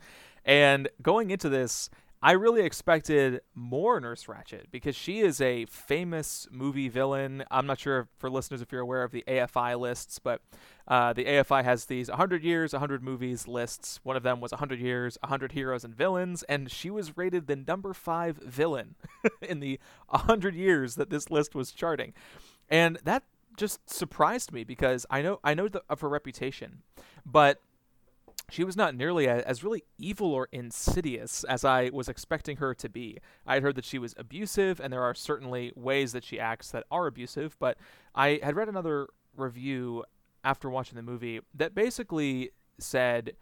And 0.45 0.89
going 1.03 1.31
into 1.31 1.49
this, 1.49 1.91
I 2.21 2.33
really 2.33 2.63
expected 2.63 3.43
more 3.55 4.01
Nurse 4.01 4.25
Ratched 4.25 4.65
because 4.73 4.97
she 4.97 5.21
is 5.21 5.41
a 5.41 5.67
famous 5.67 6.49
movie 6.51 6.89
villain. 6.89 7.45
I'm 7.49 7.67
not 7.67 7.79
sure 7.79 8.09
for 8.17 8.29
listeners 8.29 8.61
if 8.61 8.73
you're 8.73 8.81
aware 8.81 9.05
of 9.05 9.13
the 9.13 9.23
AFI 9.29 9.79
lists, 9.79 10.19
but 10.19 10.41
uh, 10.89 11.13
the 11.13 11.25
AFI 11.25 11.63
has 11.63 11.85
these 11.85 12.09
100 12.09 12.43
years, 12.43 12.73
100 12.73 13.05
movies 13.05 13.47
lists. 13.47 14.01
One 14.03 14.17
of 14.17 14.25
them 14.25 14.41
was 14.41 14.51
100 14.51 14.81
years, 14.81 15.17
100 15.23 15.53
heroes 15.53 15.85
and 15.85 15.95
villains, 15.95 16.43
and 16.45 16.71
she 16.73 16.91
was 16.91 17.17
rated 17.17 17.47
the 17.47 17.55
number 17.55 17.95
five 17.95 18.37
villain 18.39 18.97
in 19.41 19.61
the 19.61 19.79
100 20.09 20.57
years 20.57 20.97
that 20.97 21.11
this 21.11 21.31
list 21.31 21.55
was 21.55 21.71
charting. 21.71 22.15
And 22.69 22.99
that 23.05 23.23
just 23.57 23.89
surprised 23.89 24.53
me 24.53 24.65
because 24.65 25.07
I 25.09 25.23
know 25.23 25.39
I 25.45 25.55
know 25.55 25.69
the, 25.69 25.83
of 25.89 26.01
her 26.01 26.09
reputation, 26.09 26.83
but 27.25 27.61
she 28.51 28.65
was 28.65 28.77
not 28.77 28.95
nearly 28.95 29.29
as 29.29 29.63
really 29.63 29.85
evil 29.99 30.33
or 30.33 30.49
insidious 30.53 31.45
as 31.45 31.65
I 31.65 31.91
was 31.93 32.09
expecting 32.09 32.57
her 32.59 32.75
to 32.75 32.89
be. 32.89 33.19
I 33.47 33.55
had 33.55 33.63
heard 33.63 33.77
that 33.77 33.85
she 33.85 33.99
was 33.99 34.15
abusive, 34.17 34.81
and 34.81 34.93
there 34.93 35.03
are 35.03 35.15
certainly 35.15 35.73
ways 35.77 36.13
that 36.13 36.25
she 36.25 36.41
acts 36.41 36.71
that 36.71 36.85
are 36.91 37.07
abusive, 37.07 37.57
but 37.59 37.77
I 38.15 38.41
had 38.43 38.57
read 38.57 38.69
another 38.69 39.09
review 39.37 40.05
after 40.45 40.71
watching 40.71 40.97
the 40.97 41.03
movie 41.03 41.41
that 41.55 41.75
basically 41.75 42.51
said 42.79 43.35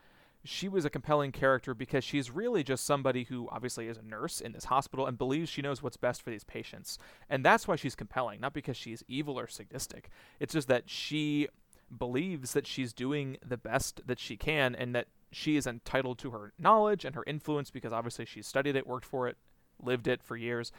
she 0.44 0.68
was 0.68 0.84
a 0.84 0.90
compelling 0.90 1.32
character 1.32 1.74
because 1.74 2.04
she's 2.04 2.30
really 2.30 2.62
just 2.62 2.84
somebody 2.84 3.24
who 3.24 3.48
obviously 3.50 3.88
is 3.88 3.98
a 3.98 4.02
nurse 4.02 4.40
in 4.40 4.52
this 4.52 4.66
hospital 4.66 5.06
and 5.06 5.18
believes 5.18 5.50
she 5.50 5.62
knows 5.62 5.82
what's 5.82 5.96
best 5.96 6.22
for 6.22 6.30
these 6.30 6.44
patients. 6.44 6.98
And 7.28 7.44
that's 7.44 7.66
why 7.66 7.76
she's 7.76 7.94
compelling, 7.94 8.40
not 8.40 8.54
because 8.54 8.76
she's 8.76 9.02
evil 9.08 9.38
or 9.38 9.48
sadistic. 9.48 10.08
It's 10.38 10.54
just 10.54 10.68
that 10.68 10.88
she 10.88 11.48
believes 11.96 12.52
that 12.52 12.66
she's 12.66 12.92
doing 12.92 13.36
the 13.46 13.56
best 13.56 14.00
that 14.06 14.18
she 14.18 14.36
can 14.36 14.74
and 14.74 14.94
that 14.94 15.06
she 15.32 15.56
is 15.56 15.66
entitled 15.66 16.18
to 16.18 16.30
her 16.30 16.52
knowledge 16.58 17.04
and 17.04 17.14
her 17.14 17.24
influence 17.26 17.70
because 17.70 17.92
obviously 17.92 18.24
she's 18.24 18.46
studied 18.46 18.76
it, 18.76 18.86
worked 18.86 19.04
for 19.04 19.28
it, 19.28 19.36
lived 19.82 20.08
it 20.08 20.22
for 20.22 20.36
years. 20.36 20.72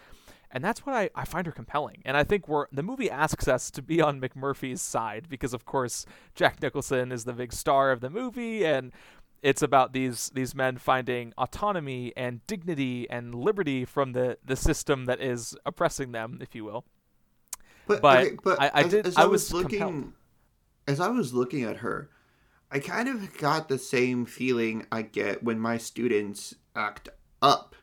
And 0.49 0.63
that's 0.63 0.85
what 0.85 0.95
I, 0.95 1.09
I 1.13 1.25
find 1.25 1.45
her 1.45 1.51
compelling. 1.51 2.01
And 2.05 2.15
I 2.15 2.23
think 2.23 2.47
we're 2.47 2.67
the 2.71 2.83
movie 2.83 3.11
asks 3.11 3.47
us 3.47 3.69
to 3.71 3.81
be 3.81 4.01
on 4.01 4.21
McMurphy's 4.21 4.81
side 4.81 5.27
because 5.29 5.53
of 5.53 5.65
course 5.65 6.05
Jack 6.35 6.61
Nicholson 6.61 7.11
is 7.11 7.25
the 7.25 7.33
big 7.33 7.53
star 7.53 7.91
of 7.91 7.99
the 7.99 8.09
movie 8.09 8.65
and 8.65 8.91
it's 9.41 9.61
about 9.61 9.93
these 9.93 10.31
these 10.33 10.55
men 10.55 10.77
finding 10.77 11.33
autonomy 11.37 12.13
and 12.17 12.45
dignity 12.47 13.07
and 13.09 13.35
liberty 13.35 13.85
from 13.85 14.13
the, 14.13 14.37
the 14.43 14.55
system 14.55 15.05
that 15.05 15.21
is 15.21 15.55
oppressing 15.65 16.11
them, 16.11 16.39
if 16.41 16.55
you 16.55 16.63
will. 16.63 16.85
But, 17.85 18.01
but, 18.01 18.17
okay, 18.17 18.37
but 18.43 18.61
I, 18.61 18.71
I 18.73 18.83
did 18.83 19.17
I, 19.17 19.23
I 19.23 19.25
was, 19.25 19.43
was 19.43 19.53
looking 19.53 19.79
compelled. 19.79 20.13
As 20.87 20.99
I 20.99 21.09
was 21.09 21.33
looking 21.33 21.63
at 21.63 21.77
her, 21.77 22.09
I 22.71 22.79
kind 22.79 23.07
of 23.07 23.37
got 23.37 23.69
the 23.69 23.77
same 23.77 24.25
feeling 24.25 24.85
I 24.91 25.01
get 25.03 25.43
when 25.43 25.59
my 25.59 25.77
students 25.77 26.55
act 26.75 27.09
up. 27.41 27.75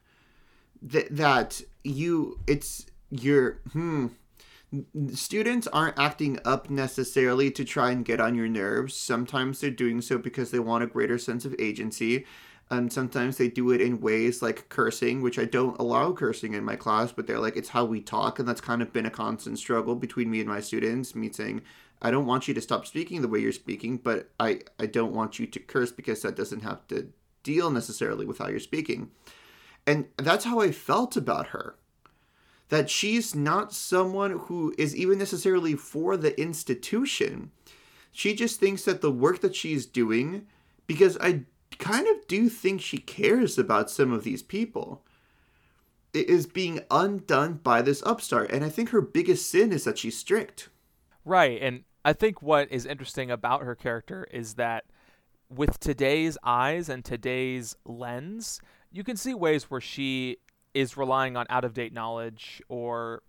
That 0.83 1.17
that 1.17 1.63
you 1.83 2.41
it's 2.47 2.87
your 3.11 3.61
hmm 3.73 4.09
students 5.13 5.67
aren't 5.69 5.99
acting 5.99 6.39
up 6.45 6.69
necessarily 6.69 7.51
to 7.53 7.65
try 7.65 7.91
and 7.91 8.05
get 8.05 8.21
on 8.21 8.35
your 8.35 8.49
nerves. 8.49 8.97
Sometimes 8.97 9.61
they're 9.61 9.71
doing 9.71 10.01
so 10.01 10.19
because 10.19 10.51
they 10.51 10.59
want 10.59 10.85
a 10.85 10.89
greater 10.89 11.19
sense 11.19 11.45
of 11.45 11.55
agency. 11.59 12.27
And 12.71 12.93
sometimes 12.93 13.37
they 13.37 13.49
do 13.49 13.71
it 13.71 13.81
in 13.81 14.01
ways 14.01 14.43
like 14.43 14.69
cursing, 14.71 15.21
which 15.21 15.39
I 15.39 15.45
don't 15.45 15.79
allow 15.79 16.13
cursing 16.13 16.55
in 16.55 16.65
my 16.65 16.77
class, 16.77 17.13
but 17.13 17.27
they're 17.27 17.39
like, 17.39 17.57
it's 17.57 17.69
how 17.69 17.85
we 17.85 18.01
talk. 18.01 18.39
And 18.39 18.49
that's 18.49 18.61
kind 18.61 18.83
of 18.83 18.93
been 18.93 19.07
a 19.07 19.11
constant 19.11 19.59
struggle 19.59 19.95
between 19.95 20.31
me 20.31 20.41
and 20.41 20.49
my 20.49 20.61
students. 20.61 21.15
Me 21.15 21.31
saying, 21.31 21.63
I 22.05 22.11
don't 22.11 22.27
want 22.27 22.47
you 22.47 22.55
to 22.55 22.61
stop 22.61 22.87
speaking 22.87 23.23
the 23.23 23.29
way 23.29 23.41
you're 23.41 23.51
speaking, 23.51 23.97
but 23.97 24.31
I, 24.39 24.61
I 24.79 24.85
don't 24.85 25.15
want 25.15 25.39
you 25.39 25.47
to 25.47 25.59
curse 25.59 25.91
because 25.91 26.21
that 26.23 26.37
doesn't 26.37 26.63
have 26.63 26.87
to 26.89 27.09
deal 27.43 27.71
necessarily 27.71 28.27
with 28.27 28.39
how 28.39 28.49
you're 28.49 28.61
speaking. 28.61 29.11
And 29.87 30.07
that's 30.19 30.45
how 30.45 30.61
I 30.61 30.71
felt 30.71 31.17
about 31.17 31.49
her 31.49 31.77
that 32.69 32.91
she's 32.91 33.35
not 33.35 33.73
someone 33.73 34.33
who 34.33 34.75
is 34.79 34.97
even 34.97 35.19
necessarily 35.19 35.75
for 35.75 36.17
the 36.17 36.39
institution. 36.41 37.51
She 38.13 38.35
just 38.35 38.59
thinks 38.59 38.85
that 38.85 39.01
the 39.01 39.11
work 39.11 39.41
that 39.41 39.55
she's 39.55 39.87
doing, 39.87 40.47
because 40.87 41.17
I 41.21 41.45
kind 41.79 42.07
of 42.09 42.27
do 42.27 42.49
think 42.49 42.81
she 42.81 42.99
cares 42.99 43.59
about 43.59 43.91
some 43.91 44.13
of 44.13 44.25
these 44.25 44.43
people, 44.43 45.05
is 46.13 46.47
being 46.47 46.81
undone 46.91 47.55
by 47.55 47.83
this 47.83 48.03
upstart. 48.05 48.51
And 48.51 48.65
I 48.65 48.69
think 48.69 48.91
her 48.91 49.01
biggest 49.01 49.51
sin 49.51 49.73
is 49.73 49.85
that 49.85 49.99
she's 49.99 50.17
strict. 50.17 50.69
Right. 51.25 51.61
And 51.61 51.85
I 52.05 52.13
think 52.13 52.43
what 52.43 52.71
is 52.71 52.87
interesting 52.87 53.31
about 53.31 53.63
her 53.63 53.75
character 53.75 54.27
is 54.31 54.55
that 54.55 54.85
with 55.49 55.79
today's 55.81 56.37
eyes 56.43 56.89
and 56.89 57.05
today's 57.05 57.77
lens, 57.85 58.61
you 58.93 59.05
can 59.05 59.17
see 59.17 59.35
ways 59.35 59.71
where 59.71 59.81
she 59.81 60.39
is 60.75 60.97
relying 60.97 61.37
on 61.37 61.47
out 61.49 61.65
of 61.65 61.75
date 61.75 61.93
knowledge 61.93 62.63
or 62.69 63.23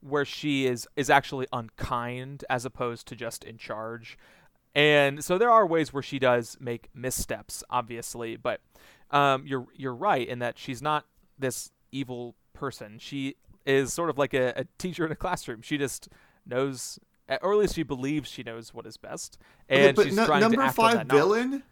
where 0.00 0.24
she 0.24 0.66
is 0.66 0.86
is 0.96 1.10
actually 1.10 1.46
unkind 1.52 2.44
as 2.48 2.64
opposed 2.64 3.06
to 3.08 3.16
just 3.16 3.44
in 3.44 3.56
charge. 3.56 4.18
And 4.74 5.24
so 5.24 5.38
there 5.38 5.50
are 5.50 5.66
ways 5.66 5.92
where 5.92 6.02
she 6.02 6.18
does 6.18 6.56
make 6.60 6.88
missteps, 6.94 7.64
obviously, 7.70 8.36
but 8.36 8.60
um, 9.10 9.44
you're 9.46 9.66
you're 9.74 9.94
right 9.94 10.26
in 10.26 10.38
that 10.40 10.58
she's 10.58 10.82
not 10.82 11.06
this 11.38 11.70
evil 11.90 12.34
person. 12.52 12.98
She 12.98 13.36
is 13.64 13.92
sort 13.92 14.10
of 14.10 14.18
like 14.18 14.34
a, 14.34 14.52
a 14.56 14.64
teacher 14.78 15.04
in 15.06 15.12
a 15.12 15.16
classroom. 15.16 15.62
She 15.62 15.78
just 15.78 16.08
knows, 16.46 16.98
or 17.42 17.52
at 17.52 17.58
least 17.58 17.74
she 17.74 17.82
believes 17.82 18.28
she 18.28 18.42
knows 18.42 18.72
what 18.72 18.86
is 18.86 18.96
best, 18.96 19.38
and 19.68 19.98
okay, 19.98 20.08
she's 20.08 20.18
n- 20.18 20.26
trying 20.26 20.40
number 20.40 20.56
to 20.56 20.62
act 20.62 20.76
five 20.76 21.06
villain. 21.06 21.50
Knowledge 21.50 21.62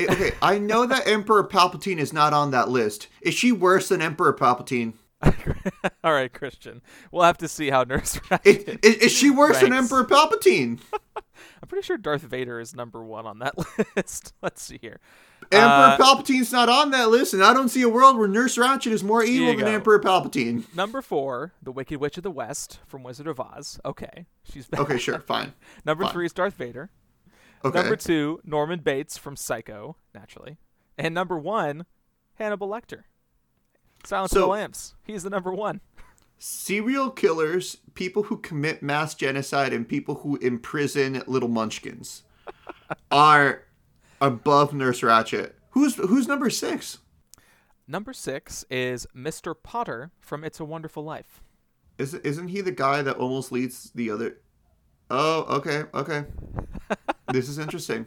okay, 0.00 0.32
I 0.42 0.58
know 0.58 0.86
that 0.86 1.06
Emperor 1.06 1.46
Palpatine 1.46 1.98
is 1.98 2.12
not 2.12 2.32
on 2.32 2.50
that 2.50 2.68
list. 2.68 3.08
Is 3.20 3.34
she 3.34 3.52
worse 3.52 3.88
than 3.88 4.02
Emperor 4.02 4.32
Palpatine? 4.32 4.94
All 6.04 6.12
right, 6.12 6.32
Christian. 6.32 6.82
We'll 7.10 7.22
have 7.22 7.38
to 7.38 7.48
see 7.48 7.70
how 7.70 7.84
Nurse 7.84 8.20
is, 8.44 8.64
is, 8.82 8.94
is, 8.96 9.12
she 9.12 9.30
worse 9.30 9.62
ranks. 9.62 9.62
than 9.62 9.72
Emperor 9.72 10.04
Palpatine? 10.04 10.80
I'm 11.62 11.68
pretty 11.68 11.84
sure 11.84 11.96
Darth 11.96 12.22
Vader 12.22 12.60
is 12.60 12.74
number 12.74 13.02
one 13.02 13.26
on 13.26 13.38
that 13.40 13.54
list. 13.96 14.32
Let's 14.42 14.62
see 14.62 14.78
here. 14.80 15.00
Emperor 15.52 15.68
uh, 15.68 15.96
Palpatine's 15.98 16.52
not 16.52 16.68
on 16.68 16.90
that 16.90 17.10
list, 17.10 17.34
and 17.34 17.42
I 17.44 17.52
don't 17.52 17.68
see 17.68 17.82
a 17.82 17.88
world 17.88 18.16
where 18.16 18.28
Nurse 18.28 18.56
Ratched 18.56 18.90
is 18.90 19.04
more 19.04 19.22
evil 19.22 19.48
than 19.48 19.60
go. 19.60 19.66
Emperor 19.66 20.00
Palpatine. 20.00 20.64
Number 20.74 21.02
four, 21.02 21.52
the 21.62 21.72
Wicked 21.72 22.00
Witch 22.00 22.16
of 22.16 22.22
the 22.22 22.30
West 22.30 22.80
from 22.86 23.02
Wizard 23.02 23.26
of 23.26 23.38
Oz. 23.38 23.78
Okay, 23.84 24.26
she's 24.42 24.66
bad. 24.66 24.80
okay. 24.80 24.98
Sure, 24.98 25.20
fine. 25.20 25.52
number 25.84 26.04
fine. 26.04 26.12
three 26.12 26.26
is 26.26 26.32
Darth 26.32 26.54
Vader. 26.54 26.90
Okay. 27.64 27.80
Number 27.80 27.96
two, 27.96 28.40
Norman 28.44 28.80
Bates 28.80 29.16
from 29.16 29.36
Psycho, 29.36 29.96
naturally. 30.14 30.58
And 30.98 31.14
number 31.14 31.38
one, 31.38 31.86
Hannibal 32.34 32.68
Lecter. 32.68 33.04
Silence 34.04 34.32
so, 34.32 34.40
of 34.40 34.42
the 34.42 34.48
Lambs. 34.48 34.94
He's 35.04 35.22
the 35.22 35.30
number 35.30 35.52
one. 35.52 35.80
Serial 36.38 37.10
killers, 37.10 37.78
people 37.94 38.24
who 38.24 38.36
commit 38.38 38.82
mass 38.82 39.14
genocide, 39.14 39.72
and 39.72 39.88
people 39.88 40.16
who 40.16 40.36
imprison 40.36 41.22
little 41.26 41.48
munchkins 41.48 42.22
are 43.10 43.64
above 44.20 44.74
Nurse 44.74 45.00
Ratched. 45.00 45.52
Who's 45.70 45.96
who's 45.96 46.28
number 46.28 46.50
six? 46.50 46.98
Number 47.86 48.12
six 48.12 48.64
is 48.70 49.06
Mr. 49.14 49.54
Potter 49.60 50.10
from 50.20 50.44
It's 50.44 50.60
a 50.60 50.64
Wonderful 50.64 51.04
Life. 51.04 51.42
Is 51.98 52.14
isn't 52.14 52.48
he 52.48 52.60
the 52.60 52.72
guy 52.72 53.02
that 53.02 53.16
almost 53.16 53.52
leads 53.52 53.90
the 53.94 54.10
other? 54.10 54.38
Oh, 55.10 55.42
okay, 55.56 55.84
okay. 55.94 56.24
this 57.32 57.48
is 57.48 57.58
interesting. 57.58 58.06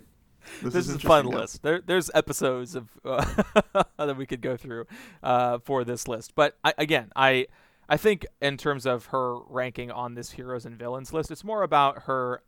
This, 0.62 0.74
this 0.74 0.88
is, 0.88 0.96
is 0.96 1.04
a 1.04 1.08
fun 1.08 1.28
list. 1.28 1.62
There, 1.62 1.82
there's 1.86 2.10
episodes 2.14 2.76
of 2.76 2.90
uh, 3.06 3.24
that 3.98 4.18
we 4.18 4.26
could 4.26 4.42
go 4.42 4.58
through 4.58 4.88
uh, 5.22 5.60
for 5.60 5.84
this 5.84 6.08
list, 6.08 6.34
but 6.36 6.58
I, 6.64 6.74
again, 6.78 7.12
I 7.16 7.48
I 7.90 7.98
think 7.98 8.26
in 8.42 8.58
terms 8.58 8.86
of 8.86 9.08
her 9.08 9.40
ranking 9.40 9.92
on 9.92 10.16
this 10.16 10.32
heroes 10.32 10.66
and 10.66 10.78
villains 10.78 11.14
list, 11.14 11.32
it's 11.32 11.44
more 11.44 11.64
about 11.64 12.04
her 12.04 12.42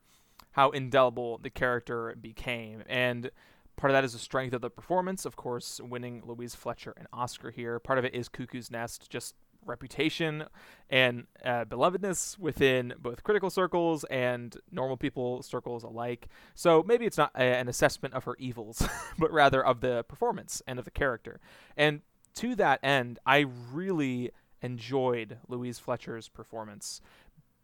how 0.51 0.71
indelible 0.71 1.37
the 1.37 1.49
character 1.49 2.15
became, 2.19 2.83
and 2.87 3.29
part 3.77 3.91
of 3.91 3.95
that 3.95 4.03
is 4.03 4.13
the 4.13 4.19
strength 4.19 4.53
of 4.53 4.61
the 4.61 4.69
performance. 4.69 5.25
Of 5.25 5.35
course, 5.35 5.79
winning 5.81 6.21
Louise 6.25 6.55
Fletcher 6.55 6.93
an 6.97 7.07
Oscar 7.13 7.51
here. 7.51 7.79
Part 7.79 7.99
of 7.99 8.05
it 8.05 8.13
is 8.13 8.27
Cuckoo's 8.27 8.69
Nest, 8.69 9.09
just 9.09 9.35
reputation 9.65 10.45
and 10.89 11.27
uh, 11.43 11.65
belovedness 11.65 12.37
within 12.39 12.93
both 12.99 13.23
critical 13.23 13.49
circles 13.49 14.03
and 14.05 14.57
normal 14.71 14.97
people 14.97 15.41
circles 15.43 15.83
alike. 15.83 16.27
So 16.55 16.83
maybe 16.85 17.05
it's 17.05 17.17
not 17.17 17.31
a, 17.35 17.43
an 17.43 17.67
assessment 17.67 18.13
of 18.13 18.23
her 18.25 18.35
evils, 18.39 18.87
but 19.19 19.31
rather 19.31 19.63
of 19.63 19.81
the 19.81 20.03
performance 20.03 20.61
and 20.67 20.79
of 20.79 20.85
the 20.85 20.91
character. 20.91 21.39
And 21.77 22.01
to 22.35 22.55
that 22.55 22.79
end, 22.83 23.19
I 23.25 23.45
really 23.71 24.31
enjoyed 24.61 25.37
Louise 25.47 25.79
Fletcher's 25.79 26.27
performance, 26.27 27.01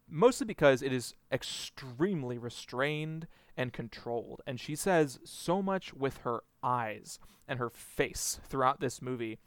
mostly 0.07 0.45
because 0.45 0.81
it 0.81 0.93
is 0.93 1.13
extremely 1.31 2.37
restrained 2.37 3.27
and 3.57 3.73
controlled. 3.73 4.41
And 4.45 4.59
she 4.59 4.75
says 4.75 5.19
so 5.23 5.61
much 5.61 5.93
with 5.93 6.17
her 6.19 6.43
eyes 6.63 7.19
and 7.47 7.59
her 7.59 7.69
face 7.69 8.39
throughout 8.47 8.79
this 8.79 9.01
movie 9.01 9.39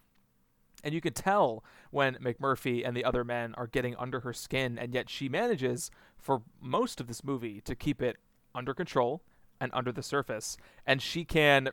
and 0.84 0.94
you 0.94 1.00
can 1.00 1.12
tell 1.12 1.64
when 1.90 2.14
McMurphy 2.16 2.86
and 2.86 2.96
the 2.96 3.04
other 3.04 3.24
men 3.24 3.54
are 3.56 3.66
getting 3.66 3.96
under 3.96 4.20
her 4.20 4.32
skin, 4.32 4.78
and 4.78 4.94
yet 4.94 5.10
she 5.10 5.28
manages, 5.28 5.90
for 6.16 6.42
most 6.60 7.00
of 7.00 7.06
this 7.06 7.24
movie, 7.24 7.60
to 7.62 7.74
keep 7.74 8.00
it 8.00 8.16
under 8.54 8.74
control 8.74 9.22
and 9.60 9.70
under 9.74 9.90
the 9.90 10.02
surface. 10.02 10.56
And 10.86 11.02
she 11.02 11.24
can 11.24 11.70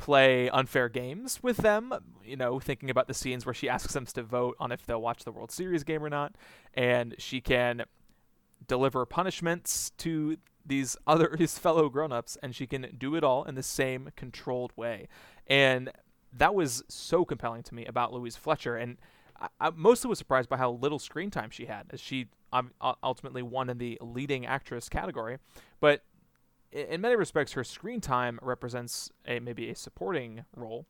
play 0.00 0.48
unfair 0.48 0.88
games 0.88 1.42
with 1.42 1.58
them, 1.58 1.92
you 2.24 2.36
know, 2.36 2.58
thinking 2.58 2.90
about 2.90 3.06
the 3.06 3.14
scenes 3.14 3.44
where 3.44 3.54
she 3.54 3.68
asks 3.68 3.92
them 3.92 4.06
to 4.06 4.22
vote 4.22 4.56
on 4.58 4.72
if 4.72 4.86
they'll 4.86 5.00
watch 5.00 5.24
the 5.24 5.32
World 5.32 5.50
Series 5.50 5.84
game 5.84 6.02
or 6.02 6.08
not. 6.08 6.34
And 6.74 7.14
she 7.18 7.40
can 7.40 7.84
deliver 8.66 9.04
punishments 9.06 9.90
to 9.98 10.38
these 10.64 10.96
other 11.06 11.36
his 11.38 11.58
fellow 11.58 11.88
grown-ups 11.88 12.36
and 12.42 12.54
she 12.54 12.66
can 12.66 12.94
do 12.96 13.14
it 13.14 13.22
all 13.22 13.44
in 13.44 13.54
the 13.54 13.62
same 13.62 14.10
controlled 14.16 14.72
way. 14.76 15.06
And 15.46 15.90
that 16.32 16.54
was 16.54 16.82
so 16.88 17.24
compelling 17.24 17.62
to 17.64 17.74
me 17.74 17.84
about 17.86 18.12
Louise 18.12 18.36
Fletcher, 18.36 18.76
and 18.76 18.96
I, 19.40 19.48
I 19.60 19.70
mostly 19.70 20.08
was 20.08 20.18
surprised 20.18 20.48
by 20.48 20.56
how 20.56 20.70
little 20.72 20.98
screen 20.98 21.30
time 21.30 21.50
she 21.50 21.66
had, 21.66 21.86
as 21.90 22.00
she 22.00 22.28
um, 22.52 22.70
ultimately 23.02 23.42
won 23.42 23.68
in 23.68 23.78
the 23.78 23.98
leading 24.00 24.46
actress 24.46 24.88
category. 24.88 25.38
But 25.80 26.04
in 26.72 27.00
many 27.00 27.16
respects, 27.16 27.52
her 27.52 27.64
screen 27.64 28.00
time 28.00 28.38
represents 28.42 29.10
a 29.26 29.40
maybe 29.40 29.70
a 29.70 29.74
supporting 29.74 30.44
role. 30.54 30.86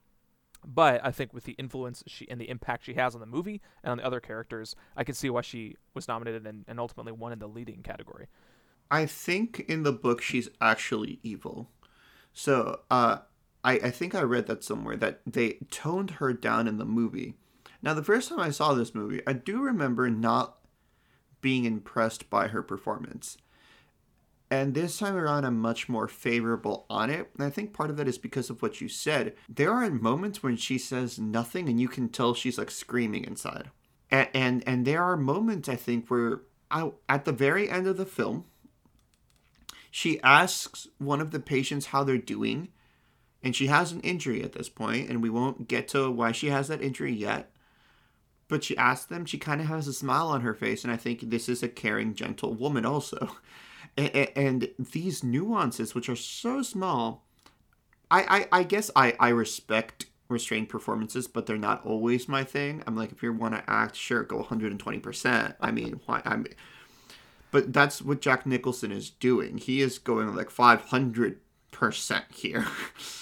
But 0.65 1.01
I 1.03 1.11
think 1.11 1.33
with 1.33 1.45
the 1.45 1.53
influence 1.53 2.05
she 2.07 2.31
and 2.31 2.39
the 2.39 2.51
impact 2.51 2.85
she 2.85 2.95
has 2.95 3.15
on 3.15 3.21
the 3.21 3.27
movie 3.27 3.63
and 3.83 3.93
on 3.93 3.97
the 3.97 4.05
other 4.05 4.21
characters, 4.21 4.77
I 4.95 5.05
can 5.05 5.15
see 5.15 5.31
why 5.31 5.41
she 5.41 5.77
was 5.95 6.07
nominated 6.07 6.47
and, 6.47 6.65
and 6.69 6.79
ultimately 6.79 7.13
won 7.13 7.33
in 7.33 7.39
the 7.39 7.49
leading 7.49 7.83
category. 7.83 8.27
I 8.91 9.07
think 9.07 9.61
in 9.61 9.85
the 9.85 9.93
book 9.93 10.21
she's 10.21 10.51
actually 10.61 11.19
evil. 11.23 11.71
So 12.35 12.81
uh, 12.91 13.19
I, 13.65 13.73
I 13.75 13.91
think 13.91 14.15
I 14.15 14.23
read 14.23 14.47
that 14.49 14.65
somewhere 14.65 14.97
that 14.97 15.21
they 15.27 15.59
toned 15.71 16.13
her 16.13 16.33
down 16.33 16.69
in 16.69 16.79
the 16.79 16.85
movie. 16.85 17.35
Now, 17.83 17.95
the 17.95 18.05
first 18.05 18.29
time 18.29 18.41
I 18.41 18.51
saw 18.51 18.75
this 18.75 18.95
movie, 18.95 19.23
I 19.27 19.33
do 19.33 19.63
remember 19.63 20.11
not 20.11 20.59
being 21.41 21.65
impressed 21.65 22.29
by 22.29 22.49
her 22.49 22.63
performance. 22.63 23.39
And 24.51 24.75
this 24.75 24.99
time 24.99 25.15
around, 25.15 25.45
I'm 25.45 25.61
much 25.61 25.89
more 25.89 26.09
favorable 26.09 26.85
on 26.91 27.09
it. 27.09 27.31
And 27.37 27.47
I 27.47 27.51
think 27.51 27.73
part 27.73 27.89
of 27.89 27.97
that 27.99 28.09
is 28.09 28.19
because 28.19 28.51
of 28.51 28.61
what 28.61 28.81
you 28.81 28.89
said. 28.89 29.35
There 29.49 29.73
are 29.73 29.89
moments 29.91 30.43
when 30.43 30.57
she 30.57 30.77
says 30.77 31.21
nothing 31.21 31.69
and 31.69 31.81
you 31.81 31.87
can 31.87 32.09
tell 32.09 32.35
she's 32.35 32.59
like 32.59 32.71
screaming 32.71 33.25
inside. 33.25 33.71
and 34.11 34.29
and, 34.35 34.65
and 34.67 34.87
there 34.87 35.03
are 35.03 35.17
moments 35.17 35.69
I 35.69 35.77
think 35.77 36.09
where 36.09 36.41
I, 36.71 36.91
at 37.09 37.25
the 37.25 37.33
very 37.33 37.71
end 37.71 37.87
of 37.87 37.97
the 37.97 38.07
film, 38.07 38.45
she 39.91 40.21
asks 40.23 40.89
one 40.99 41.21
of 41.21 41.31
the 41.31 41.41
patients 41.41 41.87
how 41.87 42.05
they're 42.05 42.19
doing, 42.19 42.69
and 43.43 43.57
she 43.57 43.67
has 43.67 43.91
an 43.91 44.01
injury 44.01 44.43
at 44.43 44.53
this 44.53 44.69
point, 44.69 45.11
and 45.11 45.23
we 45.23 45.31
won't 45.31 45.67
get 45.69 45.89
to 45.89 46.11
why 46.11 46.33
she 46.33 46.49
has 46.49 46.69
that 46.69 46.83
injury 46.83 47.13
yet. 47.13 47.51
But 48.47 48.63
she 48.63 48.77
asks 48.77 49.07
them, 49.07 49.25
she 49.25 49.39
kind 49.39 49.61
of 49.61 49.67
has 49.67 49.89
a 49.89 49.93
smile 49.93 50.29
on 50.29 50.43
her 50.43 50.55
face, 50.55 50.85
and 50.85 50.93
I 50.93 50.97
think 50.97 51.21
this 51.23 51.49
is 51.49 51.63
a 51.63 51.69
caring, 51.69 52.15
gentle 52.15 52.55
woman, 52.55 52.87
also. 52.87 53.37
And, 53.97 54.69
these 54.79 55.23
nuances, 55.23 55.95
which 55.95 56.09
are 56.09 56.17
so 56.17 56.63
small, 56.63 57.27
I, 58.11 58.47
I, 58.53 58.61
I 58.61 58.63
guess 58.63 58.91
I, 58.97 59.15
I 59.21 59.29
respect 59.29 60.07
restrained 60.29 60.69
performances, 60.69 61.27
but 61.27 61.47
they're 61.47 61.59
not 61.59 61.85
always 61.85 62.29
my 62.29 62.45
thing. 62.45 62.83
I'm 62.87 62.97
like, 62.97 63.13
if 63.13 63.23
you 63.23 63.33
want 63.33 63.55
to 63.55 63.69
act, 63.69 63.97
sure, 63.97 64.23
go 64.23 64.43
120%. 64.43 65.55
I 65.61 65.71
mean, 65.71 66.01
why? 66.07 66.23
I'm, 66.25 66.47
but 67.51 67.73
that's 67.73 68.01
what 68.01 68.21
Jack 68.21 68.47
Nicholson 68.47 68.93
is 68.93 69.11
doing. 69.11 69.59
He 69.59 69.81
is 69.81 69.99
going 69.99 70.35
like 70.35 70.51
500% 70.51 71.37
here. 72.33 72.67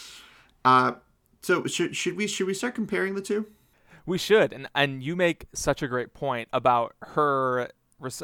uh, 0.64 0.92
so 1.42 1.64
should, 1.64 1.96
should 1.96 2.16
we 2.16 2.26
should 2.26 2.46
we 2.46 2.54
start 2.54 2.74
comparing 2.74 3.14
the 3.14 3.22
two? 3.22 3.46
We 4.04 4.18
should, 4.18 4.52
and 4.52 4.68
and 4.74 5.02
you 5.02 5.16
make 5.16 5.46
such 5.52 5.82
a 5.82 5.88
great 5.88 6.14
point 6.14 6.48
about 6.52 6.94
her 7.00 7.70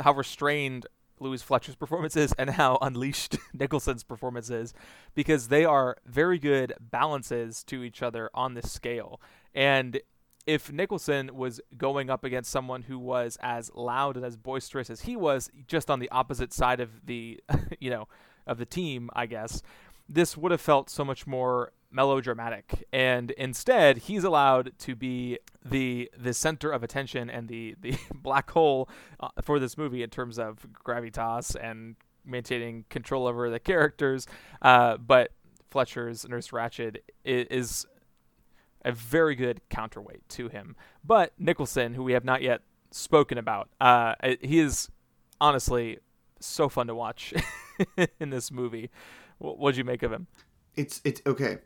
how 0.02 0.12
restrained 0.12 0.86
Louise 1.24 1.42
Fletcher's 1.42 1.74
performances 1.74 2.32
and 2.38 2.50
how 2.50 2.78
unleashed 2.82 3.38
Nicholson's 3.52 4.04
performance 4.04 4.50
is 4.50 4.74
because 5.14 5.48
they 5.48 5.64
are 5.64 5.96
very 6.06 6.38
good 6.38 6.74
balances 6.80 7.64
to 7.64 7.82
each 7.82 8.02
other 8.02 8.30
on 8.34 8.54
this 8.54 8.70
scale. 8.70 9.20
And 9.54 10.00
if 10.46 10.70
Nicholson 10.70 11.30
was 11.34 11.60
going 11.76 12.10
up 12.10 12.22
against 12.22 12.50
someone 12.50 12.82
who 12.82 12.98
was 12.98 13.38
as 13.40 13.70
loud 13.74 14.16
and 14.16 14.24
as 14.24 14.36
boisterous 14.36 14.90
as 14.90 15.02
he 15.02 15.16
was, 15.16 15.50
just 15.66 15.90
on 15.90 16.00
the 16.00 16.10
opposite 16.10 16.52
side 16.52 16.80
of 16.80 17.06
the, 17.06 17.40
you 17.80 17.90
know, 17.90 18.06
of 18.46 18.58
the 18.58 18.66
team, 18.66 19.08
I 19.14 19.26
guess, 19.26 19.62
this 20.08 20.36
would 20.36 20.52
have 20.52 20.60
felt 20.60 20.90
so 20.90 21.04
much 21.04 21.26
more 21.26 21.72
melodramatic. 21.94 22.84
And 22.92 23.30
instead 23.32 23.98
he's 23.98 24.24
allowed 24.24 24.72
to 24.80 24.94
be 24.94 25.38
the 25.64 26.10
the 26.18 26.34
center 26.34 26.70
of 26.70 26.82
attention 26.82 27.30
and 27.30 27.48
the 27.48 27.76
the 27.80 27.96
black 28.14 28.50
hole 28.50 28.88
uh, 29.20 29.28
for 29.42 29.58
this 29.58 29.78
movie 29.78 30.02
in 30.02 30.10
terms 30.10 30.38
of 30.38 30.66
gravitas 30.84 31.56
and 31.60 31.96
maintaining 32.26 32.84
control 32.90 33.26
over 33.26 33.48
the 33.48 33.60
characters. 33.60 34.26
Uh, 34.60 34.96
but 34.96 35.30
Fletcher's 35.70 36.26
Nurse 36.28 36.48
Ratched 36.50 36.96
is, 37.24 37.46
is 37.50 37.86
a 38.84 38.92
very 38.92 39.34
good 39.34 39.60
counterweight 39.70 40.28
to 40.30 40.48
him. 40.48 40.76
But 41.04 41.32
Nicholson 41.38 41.94
who 41.94 42.02
we 42.02 42.12
have 42.12 42.24
not 42.24 42.42
yet 42.42 42.62
spoken 42.90 43.38
about 43.38 43.70
uh, 43.80 44.14
he 44.40 44.58
is 44.58 44.90
honestly 45.40 45.98
so 46.40 46.68
fun 46.68 46.88
to 46.88 46.94
watch 46.94 47.32
in 48.20 48.30
this 48.30 48.50
movie. 48.50 48.90
What'd 49.38 49.76
you 49.76 49.84
make 49.84 50.02
of 50.02 50.12
him? 50.12 50.26
It's 50.76 51.00
it's 51.04 51.22
okay 51.24 51.58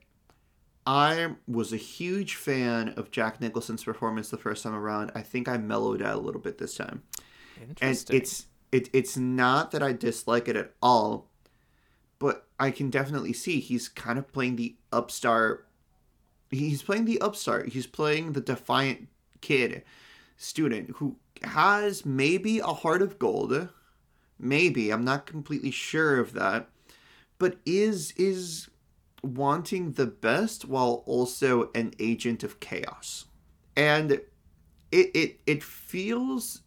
I 0.89 1.33
was 1.47 1.75
a 1.75 1.77
huge 1.77 2.37
fan 2.37 2.95
of 2.97 3.11
Jack 3.11 3.43
Nicholson's 3.43 3.85
performance 3.85 4.31
the 4.31 4.39
first 4.39 4.63
time 4.63 4.75
around. 4.75 5.13
I 5.15 5.21
think 5.21 5.47
I 5.47 5.59
mellowed 5.59 6.01
out 6.01 6.17
a 6.17 6.21
little 6.21 6.41
bit 6.41 6.57
this 6.57 6.77
time. 6.77 7.03
And 7.83 8.03
it's 8.11 8.47
it, 8.73 8.89
it's 8.95 9.15
not 9.15 9.71
that 9.73 9.83
I 9.83 9.93
dislike 9.93 10.49
it 10.49 10.57
at 10.57 10.73
all, 10.81 11.29
but 12.19 12.47
I 12.59 12.71
can 12.71 12.89
definitely 12.89 13.35
see 13.35 13.61
he's 13.61 13.87
kind 13.87 14.19
of 14.19 14.33
playing 14.33 14.57
the 14.57 14.77
upstart. 14.91 15.69
He's 16.51 16.83
playing 16.83 17.05
the 17.05 17.21
upstart. 17.21 17.69
He's 17.69 17.87
playing 17.87 18.33
the 18.33 18.41
defiant 18.41 19.09
kid 19.43 19.83
student 20.39 20.93
who 20.97 21.17
has 21.43 22.07
maybe 22.07 22.61
a 22.61 22.69
heart 22.69 23.03
of 23.03 23.19
gold. 23.19 23.69
Maybe 24.39 24.91
I'm 24.91 25.05
not 25.05 25.27
completely 25.27 25.71
sure 25.71 26.19
of 26.19 26.33
that, 26.33 26.71
but 27.39 27.59
is 27.67 28.13
is 28.13 28.71
wanting 29.23 29.93
the 29.93 30.07
best 30.07 30.65
while 30.65 31.03
also 31.07 31.71
an 31.75 31.95
agent 31.99 32.43
of 32.43 32.61
chaos. 32.61 33.27
And 33.77 34.13
it 34.13 34.31
it 34.91 35.41
it 35.47 35.63
feels 35.63 36.63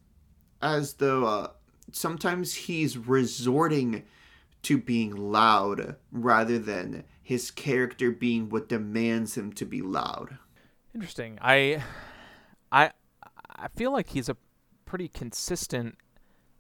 as 0.62 0.94
though 0.94 1.26
uh, 1.26 1.48
sometimes 1.92 2.54
he's 2.54 2.98
resorting 2.98 4.04
to 4.64 4.78
being 4.78 5.16
loud 5.16 5.96
rather 6.12 6.60
than 6.60 7.04
his 7.22 7.50
character 7.50 8.12
being 8.12 8.50
what 8.50 8.70
demands 8.70 9.36
him 9.36 9.52
to 9.54 9.66
be 9.66 9.82
loud. 9.82 10.38
Interesting. 10.94 11.40
I 11.42 11.84
I 12.72 12.92
I 13.56 13.68
feel 13.70 13.92
like 13.92 14.10
he's 14.10 14.30
a 14.30 14.38
pretty 14.86 15.08
consistent 15.08 15.98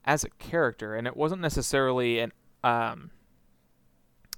as 0.05 0.23
a 0.23 0.29
character 0.29 0.95
and 0.95 1.05
it 1.05 1.15
wasn't 1.15 1.41
necessarily 1.41 2.19
an 2.19 2.31
um 2.63 3.11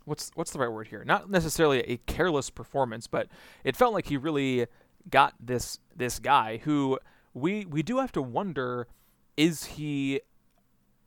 what's 0.06 0.32
what's 0.36 0.52
the 0.52 0.60
right 0.60 0.72
word 0.72 0.88
here? 0.88 1.04
Not 1.04 1.30
necessarily 1.30 1.80
a 1.82 1.98
careless 1.98 2.50
performance, 2.50 3.08
but 3.08 3.28
it 3.64 3.76
felt 3.76 3.94
like 3.94 4.08
he 4.08 4.18
really 4.18 4.68
got 5.10 5.34
this 5.40 5.80
this 5.96 6.20
guy 6.20 6.58
who 6.58 7.00
we 7.34 7.66
we 7.66 7.84
do 7.84 8.00
have 8.00 8.12
to 8.14 8.22
wonder 8.22 8.88
is 9.36 9.66
he 9.66 10.22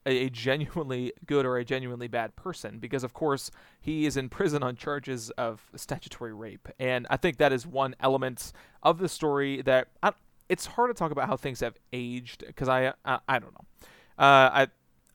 a, 0.05 0.31
genuinely 0.31 1.13
good 1.27 1.45
or 1.45 1.57
a 1.57 1.65
genuinely 1.65 2.07
bad 2.07 2.37
person 2.37 2.79
because 2.79 3.03
of 3.03 3.13
course 3.13 3.51
he 3.81 4.07
is 4.07 4.17
in 4.17 4.29
prison 4.29 4.63
on 4.63 4.77
charges 4.77 5.31
of 5.31 5.63
statutory 5.75 6.33
rape 6.33 6.69
and 6.79 7.09
I 7.11 7.17
think 7.17 7.39
that 7.39 7.53
is 7.53 7.67
one 7.67 7.97
element 7.99 8.53
of 8.85 8.99
the 8.99 9.09
story 9.09 9.63
that 9.63 9.89
I, 10.03 10.13
it's 10.49 10.67
hard 10.67 10.91
to 10.91 10.95
talk 10.95 11.11
about 11.11 11.27
how 11.27 11.37
things 11.37 11.61
have 11.61 11.77
aged 11.93 12.45
because 12.47 12.69
I, 12.69 12.93
I 13.05 13.19
I 13.29 13.39
don't 13.39 13.53
know. 13.53 13.65
Uh, 14.19 14.51
I 14.53 14.69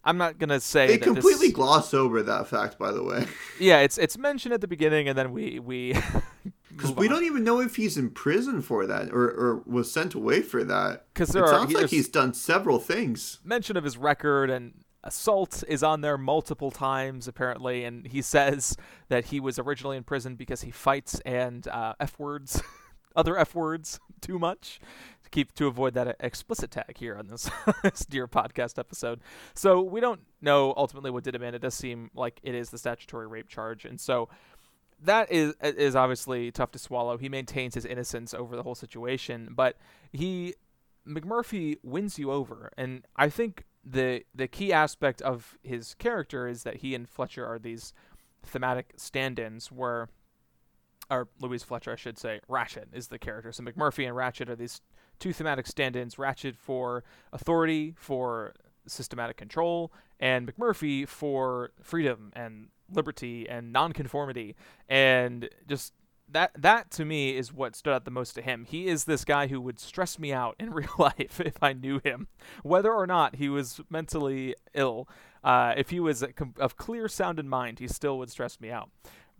I'm 0.03 0.17
not 0.17 0.39
gonna 0.39 0.59
say 0.59 0.87
they 0.87 0.97
completely 0.97 1.47
this... 1.47 1.55
gloss 1.55 1.93
over 1.93 2.23
that 2.23 2.47
fact. 2.47 2.79
By 2.79 2.91
the 2.91 3.03
way, 3.03 3.27
yeah, 3.59 3.79
it's 3.79 3.97
it's 3.97 4.17
mentioned 4.17 4.53
at 4.53 4.61
the 4.61 4.67
beginning, 4.67 5.07
and 5.07 5.17
then 5.17 5.31
we 5.31 5.59
we 5.59 5.93
because 6.71 6.91
we 6.93 7.07
on. 7.07 7.13
don't 7.13 7.23
even 7.25 7.43
know 7.43 7.59
if 7.61 7.75
he's 7.75 7.97
in 7.97 8.09
prison 8.09 8.61
for 8.61 8.87
that 8.87 9.09
or, 9.11 9.23
or 9.23 9.63
was 9.65 9.91
sent 9.91 10.13
away 10.13 10.41
for 10.41 10.63
that. 10.63 11.05
Because 11.13 11.35
it 11.35 11.41
are, 11.41 11.47
sounds 11.47 11.73
like 11.73 11.89
he's 11.89 12.09
done 12.09 12.33
several 12.33 12.79
things. 12.79 13.39
Mention 13.43 13.77
of 13.77 13.83
his 13.83 13.97
record 13.97 14.49
and 14.49 14.73
assault 15.03 15.63
is 15.67 15.83
on 15.83 16.01
there 16.01 16.17
multiple 16.17 16.71
times 16.71 17.27
apparently, 17.27 17.83
and 17.83 18.07
he 18.07 18.21
says 18.21 18.75
that 19.09 19.25
he 19.25 19.39
was 19.39 19.59
originally 19.59 19.97
in 19.97 20.03
prison 20.03 20.35
because 20.35 20.61
he 20.61 20.71
fights 20.71 21.19
and 21.21 21.67
uh, 21.67 21.93
f 21.99 22.17
words, 22.17 22.61
other 23.15 23.37
f 23.37 23.53
words 23.53 23.99
too 24.21 24.39
much 24.39 24.79
to 25.23 25.29
keep 25.29 25.53
to 25.55 25.67
avoid 25.67 25.93
that 25.95 26.15
explicit 26.19 26.71
tag 26.71 26.97
here 26.97 27.17
on 27.17 27.27
this, 27.27 27.49
this 27.83 28.05
dear 28.05 28.27
podcast 28.27 28.77
episode. 28.77 29.19
So 29.53 29.81
we 29.81 29.99
don't 29.99 30.21
know 30.41 30.73
ultimately 30.77 31.11
what 31.11 31.23
did 31.23 31.35
him 31.35 31.43
in. 31.43 31.55
It 31.55 31.61
does 31.61 31.73
seem 31.73 32.11
like 32.13 32.39
it 32.43 32.55
is 32.55 32.69
the 32.69 32.77
statutory 32.77 33.27
rape 33.27 33.47
charge, 33.47 33.85
and 33.85 33.99
so 33.99 34.29
that 35.03 35.31
is 35.31 35.53
is 35.61 35.95
obviously 35.95 36.51
tough 36.51 36.71
to 36.71 36.79
swallow. 36.79 37.17
He 37.17 37.29
maintains 37.29 37.75
his 37.75 37.85
innocence 37.85 38.33
over 38.33 38.55
the 38.55 38.63
whole 38.63 38.75
situation, 38.75 39.49
but 39.51 39.77
he 40.11 40.55
McMurphy 41.07 41.77
wins 41.83 42.19
you 42.19 42.31
over, 42.31 42.71
and 42.77 43.05
I 43.15 43.29
think 43.29 43.65
the 43.83 44.23
the 44.35 44.47
key 44.47 44.71
aspect 44.71 45.21
of 45.21 45.57
his 45.63 45.95
character 45.95 46.47
is 46.47 46.63
that 46.63 46.77
he 46.77 46.93
and 46.93 47.09
Fletcher 47.09 47.45
are 47.45 47.57
these 47.57 47.93
thematic 48.43 48.93
stand-ins 48.97 49.71
where 49.71 50.09
or 51.11 51.27
Louise 51.39 51.63
Fletcher, 51.63 51.91
I 51.91 51.95
should 51.95 52.17
say, 52.17 52.39
Ratched 52.49 52.93
is 52.93 53.07
the 53.07 53.19
character. 53.19 53.51
So 53.51 53.63
McMurphy 53.63 54.07
and 54.07 54.15
Ratched 54.15 54.49
are 54.49 54.55
these 54.55 54.81
two 55.19 55.33
thematic 55.33 55.67
stand-ins: 55.67 56.15
Ratched 56.15 56.55
for 56.55 57.03
authority, 57.31 57.93
for 57.97 58.53
systematic 58.87 59.37
control, 59.37 59.91
and 60.19 60.47
McMurphy 60.47 61.07
for 61.07 61.71
freedom 61.81 62.31
and 62.35 62.69
liberty 62.91 63.47
and 63.47 63.71
nonconformity. 63.71 64.55
And 64.89 65.49
just 65.67 65.93
that 66.29 66.51
that 66.57 66.91
to 66.91 67.05
me 67.05 67.35
is 67.35 67.53
what 67.53 67.75
stood 67.75 67.93
out 67.93 68.05
the 68.05 68.11
most 68.11 68.33
to 68.33 68.41
him. 68.41 68.65
He 68.67 68.87
is 68.87 69.05
this 69.05 69.25
guy 69.25 69.47
who 69.47 69.59
would 69.61 69.79
stress 69.79 70.17
me 70.17 70.31
out 70.33 70.55
in 70.59 70.71
real 70.73 70.89
life 70.97 71.39
if 71.39 71.61
I 71.61 71.73
knew 71.73 71.99
him, 72.03 72.27
whether 72.63 72.93
or 72.93 73.07
not 73.07 73.35
he 73.35 73.49
was 73.49 73.81
mentally 73.89 74.55
ill. 74.73 75.07
Uh, 75.43 75.73
if 75.75 75.89
he 75.89 75.99
was 75.99 76.23
of 76.59 76.77
clear 76.77 77.07
sound 77.07 77.39
in 77.39 77.49
mind, 77.49 77.79
he 77.79 77.87
still 77.87 78.17
would 78.19 78.29
stress 78.29 78.59
me 78.59 78.69
out. 78.69 78.89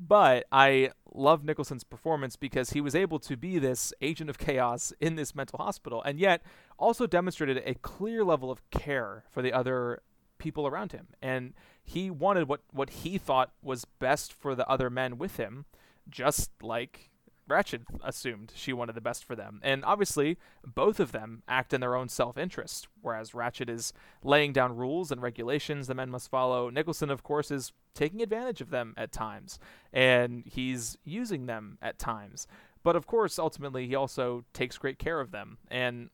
But 0.08 0.46
I 0.52 0.92
love 1.14 1.44
Nicholson's 1.44 1.84
performance 1.84 2.36
because 2.36 2.72
he 2.72 2.82
was 2.82 2.96
able 2.96 3.20
to 3.20 3.38
be 3.38 3.60
this 3.60 3.94
agent 4.02 4.32
of 4.32 4.40
chaos 4.40 4.92
in 5.00 5.16
this 5.16 5.36
mental 5.36 5.60
hospital 5.60 6.02
and 6.02 6.20
yet 6.20 6.42
also 6.80 7.06
demonstrated 7.06 7.62
a 7.66 7.76
clear 7.76 8.24
level 8.24 8.50
of 8.50 8.68
care 8.72 9.26
for 9.30 9.44
the 9.44 9.54
other 9.54 10.02
people 10.40 10.66
around 10.66 10.92
him. 10.92 11.10
And 11.22 11.54
he 11.84 12.10
wanted 12.10 12.48
what, 12.48 12.62
what 12.72 12.90
he 12.90 13.20
thought 13.20 13.52
was 13.62 13.86
best 13.86 14.34
for 14.34 14.56
the 14.56 14.68
other 14.68 14.90
men 14.90 15.20
with 15.20 15.38
him, 15.38 15.66
just 16.10 16.50
like 16.64 17.11
Ratched 17.50 17.84
assumed 18.04 18.52
she 18.56 18.74
wanted 18.74 18.96
the 18.96 19.02
best 19.02 19.26
for 19.26 19.36
them. 19.36 19.60
And 19.64 19.84
obviously, 19.84 20.38
both 20.66 21.00
of 21.00 21.12
them 21.12 21.44
act 21.48 21.74
in 21.74 21.82
their 21.82 21.96
own 21.96 22.08
self 22.08 22.38
interest, 22.38 22.88
whereas 23.02 23.32
Ratched 23.32 23.70
is 23.70 23.94
laying 24.24 24.54
down 24.54 24.76
rules 24.76 25.12
and 25.12 25.22
regulations 25.22 25.88
the 25.88 25.96
men 25.96 26.10
must 26.10 26.30
follow. 26.30 26.70
Nicholson, 26.70 27.10
of 27.10 27.24
course, 27.24 27.52
is 27.52 27.74
taking 27.94 28.22
advantage 28.22 28.62
of 28.62 28.70
them 28.70 28.94
at 28.96 29.12
times, 29.12 29.60
and 29.92 30.44
he's 30.46 30.98
using 31.04 31.46
them 31.46 31.78
at 31.82 32.00
times. 32.00 32.48
But 32.84 32.96
of 32.96 33.06
course, 33.06 33.38
ultimately, 33.38 33.88
he 33.88 33.96
also 33.96 34.44
takes 34.54 34.78
great 34.78 34.98
care 34.98 35.20
of 35.20 35.32
them. 35.32 35.58
And 35.70 36.10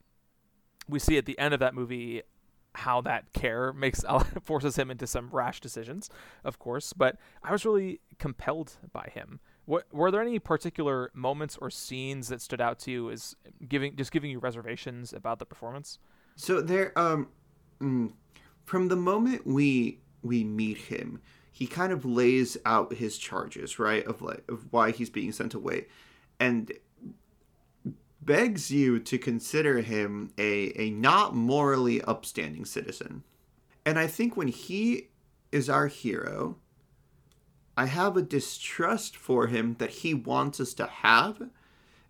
we 0.90 1.00
see 1.00 1.18
at 1.18 1.26
the 1.26 1.38
end 1.40 1.54
of 1.54 1.60
that 1.60 1.76
movie 1.76 2.24
how 2.76 3.02
that 3.02 3.34
care 3.34 3.74
makes 3.74 4.04
forces 4.44 4.78
him 4.78 4.92
into 4.92 5.08
some 5.08 5.30
rash 5.32 5.60
decisions, 5.62 6.10
of 6.44 6.60
course. 6.60 6.94
But 6.94 7.18
I 7.44 7.52
was 7.52 7.66
really 7.66 8.02
compelled 8.20 8.74
by 8.92 9.10
him. 9.14 9.40
What, 9.68 9.84
were 9.94 10.12
there 10.12 10.22
any 10.22 10.40
particular 10.40 11.12
moments 11.14 11.58
or 11.60 11.70
scenes 11.70 12.30
that 12.30 12.42
stood 12.42 12.62
out 12.62 12.80
to 12.80 12.92
you 12.92 13.12
as 13.12 13.36
giving 13.68 13.98
just 13.98 14.14
giving 14.14 14.32
you 14.32 14.40
reservations 14.40 15.12
about 15.12 15.40
the 15.40 15.46
performance? 15.46 16.00
So 16.38 16.62
there, 16.62 16.98
um, 16.98 17.28
mm, 17.82 18.14
from 18.64 18.88
the 18.88 18.96
moment 18.96 19.46
we 19.46 20.00
we 20.24 20.46
meet 20.46 20.78
him, 20.78 21.22
he 21.52 21.68
kind 21.68 21.92
of 21.92 22.06
lays 22.06 22.56
out 22.64 22.94
his 22.94 23.18
charges, 23.18 23.78
right, 23.78 24.08
of 24.08 24.22
like 24.22 24.46
of 24.48 24.72
why 24.72 24.92
he's 24.92 25.10
being 25.10 25.34
sent 25.34 25.54
away, 25.54 25.88
and 26.40 26.72
begs 28.22 28.72
you 28.72 29.00
to 29.00 29.18
consider 29.18 29.82
him 29.82 30.32
a 30.38 30.72
a 30.82 30.92
not 30.92 31.36
morally 31.36 32.02
upstanding 32.04 32.64
citizen. 32.64 33.22
And 33.86 34.00
I 34.00 34.08
think 34.08 34.38
when 34.38 34.48
he 34.48 35.10
is 35.52 35.70
our 35.70 35.88
hero, 35.88 36.56
I 37.78 37.86
have 37.86 38.18
a 38.18 38.24
distrust 38.24 39.16
for 39.16 39.48
him 39.48 39.76
that 39.78 39.92
he 39.92 40.16
wants 40.16 40.60
us 40.60 40.74
to 40.74 40.88
have. 40.88 41.50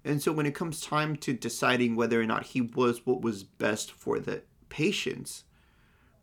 And 0.06 0.22
so 0.22 0.32
when 0.32 0.46
it 0.46 0.56
comes 0.56 0.80
time 0.80 1.18
to 1.18 1.34
deciding 1.34 1.98
whether 1.98 2.22
or 2.22 2.26
not 2.26 2.48
he 2.48 2.62
was 2.62 3.06
what 3.06 3.22
was 3.22 3.44
best 3.44 3.92
for 3.92 4.18
the 4.20 4.44
patients, 4.70 5.44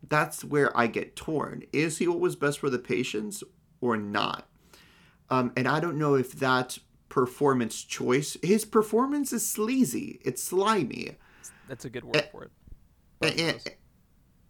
that's 0.09 0.42
where 0.42 0.74
I 0.76 0.87
get 0.87 1.14
torn. 1.14 1.64
Is 1.72 1.98
he 1.98 2.09
what 2.09 2.20
was 2.20 2.37
best 2.37 2.59
for 2.59 2.70
the 2.70 2.78
patients 2.78 3.44
or 3.83 3.98
not? 3.98 4.48
Um, 5.28 5.52
and 5.57 5.68
I 5.68 5.78
don't 5.78 5.98
know 5.98 6.14
if 6.14 6.33
that 6.33 6.78
performance 7.11 7.85
choice, 7.85 8.38
his 8.42 8.64
performance 8.64 9.33
is 9.33 9.46
sleazy. 9.46 10.20
It's 10.24 10.42
slimy. 10.42 11.16
That's 11.68 11.85
a 11.85 11.90
good 11.90 12.04
word 12.04 12.16
and, 12.16 12.26
for 12.30 12.44
it. 12.44 12.50
And, 13.38 13.61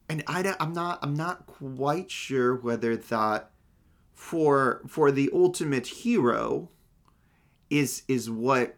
and 0.09 0.24
I, 0.28 0.54
I'm 0.61 0.72
not 0.72 1.00
I'm 1.02 1.14
not 1.14 1.46
quite 1.46 2.11
sure 2.11 2.54
whether 2.54 2.96
that 2.96 3.50
for 4.14 4.81
for 4.87 5.11
the 5.11 5.29
ultimate 5.33 5.87
hero 5.88 6.70
is 7.68 8.05
is 8.09 8.31
what 8.31 8.77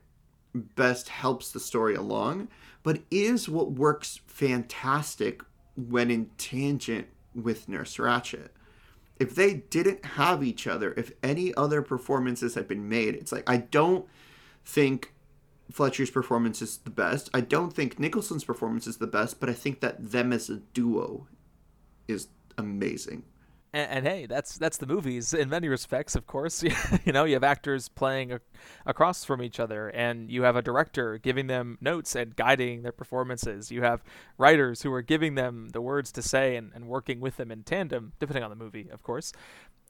best 0.55 1.11
helps 1.11 1.53
the 1.53 1.61
story 1.61 1.95
along, 1.95 2.49
but 2.83 3.03
is 3.11 3.49
what 3.49 3.73
works 3.73 4.21
fantastic 4.27 5.43
when 5.77 6.11
in 6.11 6.31
tangent 6.39 7.07
with 7.35 7.69
Nurse 7.69 7.99
Ratched. 7.99 8.49
If 9.21 9.35
they 9.35 9.55
didn't 9.55 10.05
have 10.05 10.43
each 10.43 10.67
other, 10.67 10.95
if 10.97 11.13
any 11.23 11.55
other 11.55 11.83
performances 11.83 12.55
had 12.55 12.67
been 12.67 12.89
made, 12.89 13.15
it's 13.15 13.33
like 13.33 13.49
I 13.49 13.59
don't 13.59 14.07
think 14.65 15.13
Fletcher's 15.71 16.11
performance 16.11 16.63
is 16.63 16.79
the 16.79 16.91
best. 16.91 17.29
I 17.35 17.43
don't 17.43 17.73
think 17.75 17.99
Nicholson's 17.99 18.45
performance 18.45 18.87
is 18.87 18.97
the 18.97 19.07
best, 19.07 19.39
but 19.39 19.51
I 19.51 19.53
think 19.53 19.81
that 19.81 20.13
them 20.13 20.33
as 20.33 20.49
a 20.49 20.57
duo 20.57 21.27
is 22.09 22.29
amazing 22.57 23.25
and, 23.77 23.91
and, 23.91 24.07
hey, 24.07 24.25
that's 24.25 24.57
that's 24.57 24.79
the 24.79 24.87
movies 24.87 25.35
in 25.35 25.51
many 25.51 25.69
respects. 25.69 26.17
Of 26.17 26.27
course, 26.27 26.63
you 27.05 27.13
know 27.13 27.25
you 27.25 27.35
have 27.35 27.45
actors 27.45 27.91
playing 27.91 28.33
a, 28.33 28.41
across 28.87 29.23
from 29.23 29.43
each 29.43 29.61
other, 29.61 29.89
and 29.89 30.31
you 30.31 30.43
have 30.43 30.57
a 30.57 30.63
director 30.63 31.19
giving 31.19 31.47
them 31.47 31.77
notes 31.83 32.17
and 32.17 32.35
guiding 32.35 32.83
their 32.83 32.93
performances. 32.93 33.71
You 33.71 33.83
have 33.83 34.03
writers 34.39 34.81
who 34.81 34.93
are 34.95 35.03
giving 35.03 35.35
them 35.35 35.69
the 35.75 35.83
words 35.83 36.11
to 36.13 36.23
say 36.23 36.57
and, 36.57 36.73
and 36.75 36.87
working 36.87 37.21
with 37.21 37.37
them 37.37 37.53
in 37.53 37.65
tandem, 37.65 38.15
depending 38.19 38.43
on 38.43 38.49
the 38.49 38.57
movie, 38.57 38.89
of 38.91 39.03
course. 39.03 39.33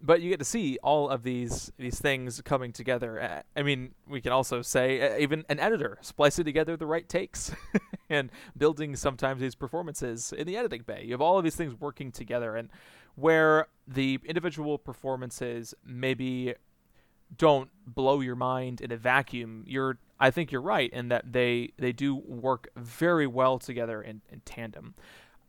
But 0.02 0.20
you 0.20 0.30
get 0.30 0.40
to 0.40 0.44
see 0.44 0.78
all 0.82 1.08
of 1.08 1.22
these 1.22 1.70
these 1.78 2.00
things 2.00 2.42
coming 2.42 2.72
together. 2.72 3.44
I 3.56 3.62
mean, 3.62 3.94
we 4.08 4.20
can 4.20 4.32
also 4.32 4.62
say 4.62 5.20
even 5.20 5.44
an 5.48 5.60
editor 5.60 5.98
splicing 6.00 6.44
together 6.44 6.76
the 6.76 6.86
right 6.86 7.08
takes 7.08 7.54
and 8.10 8.30
building 8.58 8.96
sometimes 8.96 9.40
these 9.40 9.54
performances 9.54 10.32
in 10.32 10.44
the 10.44 10.56
editing 10.56 10.82
bay. 10.82 11.02
You 11.04 11.12
have 11.12 11.20
all 11.20 11.38
of 11.38 11.44
these 11.44 11.56
things 11.56 11.72
working 11.78 12.10
together, 12.10 12.56
and 12.56 12.68
where 13.16 13.66
the 13.88 14.20
individual 14.24 14.78
performances 14.78 15.74
maybe 15.84 16.54
don't 17.36 17.70
blow 17.86 18.20
your 18.20 18.36
mind 18.36 18.80
in 18.80 18.92
a 18.92 18.96
vacuum. 18.96 19.64
You're 19.66 19.98
I 20.18 20.30
think 20.30 20.50
you're 20.50 20.62
right 20.62 20.90
in 20.92 21.08
that 21.08 21.32
they 21.32 21.72
they 21.78 21.92
do 21.92 22.14
work 22.14 22.68
very 22.76 23.26
well 23.26 23.58
together 23.58 24.00
in, 24.00 24.22
in 24.30 24.40
tandem. 24.40 24.94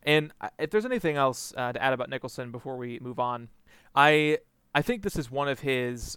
And 0.02 0.32
if 0.58 0.70
there's 0.70 0.84
anything 0.84 1.16
else 1.16 1.52
uh, 1.56 1.72
to 1.72 1.82
add 1.82 1.92
about 1.92 2.08
Nicholson 2.10 2.50
before 2.50 2.76
we 2.76 2.98
move 3.00 3.18
on, 3.18 3.48
I 3.94 4.38
I 4.74 4.82
think 4.82 5.02
this 5.02 5.16
is 5.16 5.30
one 5.30 5.48
of 5.48 5.60
his 5.60 6.16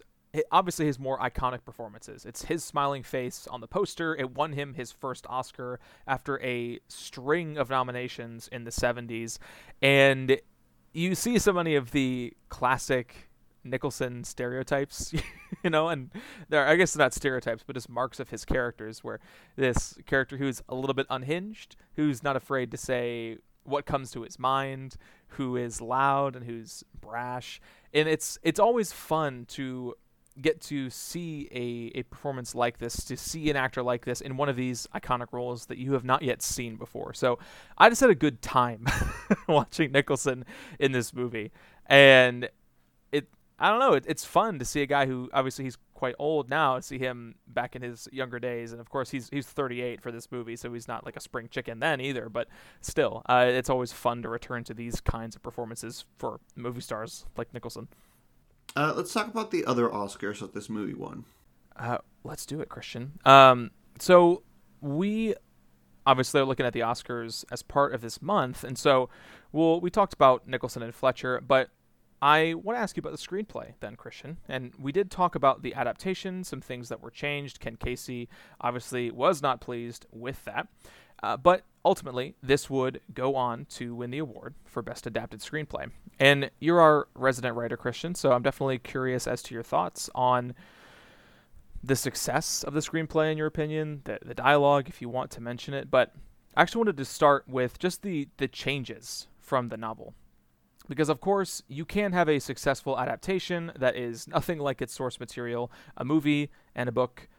obviously 0.51 0.85
his 0.85 0.99
more 0.99 1.19
iconic 1.19 1.63
performances. 1.65 2.25
It's 2.25 2.45
his 2.45 2.63
smiling 2.63 3.03
face 3.03 3.47
on 3.47 3.61
the 3.61 3.67
poster. 3.67 4.15
It 4.15 4.31
won 4.31 4.53
him 4.53 4.73
his 4.73 4.91
first 4.91 5.25
Oscar 5.29 5.79
after 6.07 6.39
a 6.41 6.79
string 6.87 7.57
of 7.57 7.69
nominations 7.69 8.47
in 8.51 8.63
the 8.63 8.71
70s. 8.71 9.39
And 9.81 10.39
you 10.93 11.15
see 11.15 11.39
so 11.39 11.53
many 11.53 11.75
of 11.75 11.91
the 11.91 12.33
classic 12.49 13.29
Nicholson 13.63 14.23
stereotypes, 14.23 15.13
you 15.63 15.69
know, 15.69 15.89
and 15.89 16.09
there 16.49 16.67
I 16.67 16.75
guess 16.75 16.95
not 16.95 17.13
stereotypes, 17.13 17.63
but 17.65 17.75
just 17.75 17.89
marks 17.89 18.19
of 18.19 18.29
his 18.29 18.45
characters 18.45 19.03
where 19.03 19.19
this 19.55 19.97
character 20.05 20.37
who's 20.37 20.61
a 20.67 20.75
little 20.75 20.93
bit 20.93 21.07
unhinged, 21.09 21.75
who's 21.95 22.23
not 22.23 22.35
afraid 22.35 22.71
to 22.71 22.77
say 22.77 23.37
what 23.63 23.85
comes 23.85 24.11
to 24.11 24.23
his 24.23 24.39
mind, 24.39 24.95
who 25.29 25.55
is 25.55 25.81
loud 25.81 26.35
and 26.35 26.45
who's 26.45 26.83
brash. 26.99 27.61
And 27.93 28.07
it's 28.07 28.37
it's 28.43 28.59
always 28.59 28.91
fun 28.91 29.45
to 29.49 29.95
get 30.39 30.61
to 30.61 30.89
see 30.89 31.47
a, 31.51 31.99
a 31.99 32.03
performance 32.03 32.55
like 32.55 32.77
this, 32.77 33.03
to 33.05 33.17
see 33.17 33.49
an 33.49 33.55
actor 33.55 33.83
like 33.83 34.05
this 34.05 34.21
in 34.21 34.37
one 34.37 34.49
of 34.49 34.55
these 34.55 34.87
iconic 34.95 35.27
roles 35.31 35.65
that 35.65 35.77
you 35.77 35.93
have 35.93 36.03
not 36.03 36.21
yet 36.21 36.41
seen 36.41 36.75
before. 36.75 37.13
So 37.13 37.39
I 37.77 37.89
just 37.89 38.01
had 38.01 38.09
a 38.09 38.15
good 38.15 38.41
time 38.41 38.85
watching 39.47 39.91
Nicholson 39.91 40.45
in 40.79 40.91
this 40.91 41.13
movie. 41.13 41.51
And 41.87 42.49
it 43.11 43.27
I 43.59 43.69
don't 43.69 43.79
know, 43.79 43.93
it, 43.93 44.05
it's 44.07 44.23
fun 44.23 44.59
to 44.59 44.65
see 44.65 44.81
a 44.81 44.85
guy 44.85 45.05
who 45.05 45.29
obviously 45.33 45.65
he's 45.65 45.77
quite 45.93 46.15
old 46.17 46.49
now, 46.49 46.79
see 46.79 46.97
him 46.97 47.35
back 47.47 47.75
in 47.75 47.81
his 47.81 48.07
younger 48.11 48.39
days. 48.39 48.71
And 48.71 48.79
of 48.79 48.89
course 48.89 49.11
he's 49.11 49.29
he's 49.31 49.45
38 49.47 50.01
for 50.01 50.11
this 50.11 50.31
movie, 50.31 50.55
so 50.55 50.71
he's 50.71 50.87
not 50.87 51.05
like 51.05 51.17
a 51.17 51.21
spring 51.21 51.49
chicken 51.51 51.79
then 51.79 51.99
either, 51.99 52.29
but 52.29 52.47
still, 52.79 53.21
uh, 53.27 53.45
it's 53.47 53.69
always 53.69 53.91
fun 53.91 54.21
to 54.23 54.29
return 54.29 54.63
to 54.63 54.73
these 54.73 55.01
kinds 55.01 55.35
of 55.35 55.43
performances 55.43 56.05
for 56.17 56.39
movie 56.55 56.81
stars 56.81 57.25
like 57.37 57.53
Nicholson. 57.53 57.87
Uh, 58.75 58.93
let's 58.95 59.13
talk 59.13 59.27
about 59.27 59.51
the 59.51 59.65
other 59.65 59.89
Oscars 59.89 60.39
that 60.39 60.53
this 60.53 60.69
movie 60.69 60.93
won. 60.93 61.25
Uh, 61.75 61.97
let's 62.23 62.45
do 62.45 62.61
it, 62.61 62.69
Christian. 62.69 63.19
Um, 63.25 63.71
so 63.99 64.43
we 64.79 65.35
obviously 66.05 66.41
are 66.41 66.45
looking 66.45 66.65
at 66.65 66.73
the 66.73 66.79
Oscars 66.79 67.45
as 67.51 67.61
part 67.61 67.93
of 67.93 68.01
this 68.01 68.21
month, 68.21 68.63
and 68.63 68.77
so 68.77 69.09
well, 69.51 69.81
we 69.81 69.89
talked 69.89 70.13
about 70.13 70.47
Nicholson 70.47 70.81
and 70.81 70.95
Fletcher, 70.95 71.41
but 71.45 71.69
I 72.21 72.53
want 72.53 72.77
to 72.77 72.81
ask 72.81 72.95
you 72.95 73.01
about 73.01 73.11
the 73.11 73.17
screenplay 73.17 73.73
then, 73.79 73.95
Christian. 73.95 74.37
And 74.47 74.73
we 74.79 74.91
did 74.91 75.09
talk 75.09 75.35
about 75.35 75.63
the 75.63 75.73
adaptation, 75.73 76.43
some 76.43 76.61
things 76.61 76.89
that 76.89 77.01
were 77.01 77.09
changed. 77.09 77.59
Ken 77.59 77.77
Kesey 77.77 78.27
obviously 78.61 79.11
was 79.11 79.41
not 79.41 79.59
pleased 79.59 80.05
with 80.11 80.43
that. 80.45 80.67
Uh, 81.23 81.37
but 81.37 81.63
ultimately, 81.85 82.35
this 82.41 82.69
would 82.69 83.01
go 83.13 83.35
on 83.35 83.65
to 83.65 83.93
win 83.95 84.11
the 84.11 84.17
award 84.17 84.55
for 84.65 84.81
Best 84.81 85.05
Adapted 85.05 85.39
Screenplay. 85.41 85.91
And 86.19 86.49
you're 86.59 86.81
our 86.81 87.07
resident 87.13 87.55
writer, 87.55 87.77
Christian, 87.77 88.15
so 88.15 88.31
I'm 88.31 88.43
definitely 88.43 88.79
curious 88.79 89.27
as 89.27 89.41
to 89.43 89.53
your 89.53 89.63
thoughts 89.63 90.09
on 90.15 90.53
the 91.83 91.95
success 91.95 92.63
of 92.63 92.73
the 92.73 92.79
screenplay, 92.79 93.31
in 93.31 93.37
your 93.37 93.47
opinion, 93.47 94.01
the, 94.03 94.19
the 94.23 94.35
dialogue, 94.35 94.87
if 94.87 95.01
you 95.01 95.09
want 95.09 95.31
to 95.31 95.41
mention 95.41 95.73
it. 95.73 95.89
But 95.89 96.13
I 96.55 96.61
actually 96.61 96.79
wanted 96.79 96.97
to 96.97 97.05
start 97.05 97.47
with 97.47 97.79
just 97.79 98.03
the, 98.03 98.27
the 98.37 98.47
changes 98.47 99.27
from 99.39 99.69
the 99.69 99.77
novel. 99.77 100.13
Because, 100.87 101.09
of 101.09 101.21
course, 101.21 101.63
you 101.67 101.85
can 101.85 102.11
have 102.11 102.27
a 102.27 102.39
successful 102.39 102.99
adaptation 102.99 103.71
that 103.77 103.95
is 103.95 104.27
nothing 104.27 104.59
like 104.59 104.81
its 104.81 104.93
source 104.93 105.19
material. 105.19 105.71
A 105.97 106.03
movie 106.03 106.49
and 106.75 106.89
a 106.89 106.91
book 106.91 107.29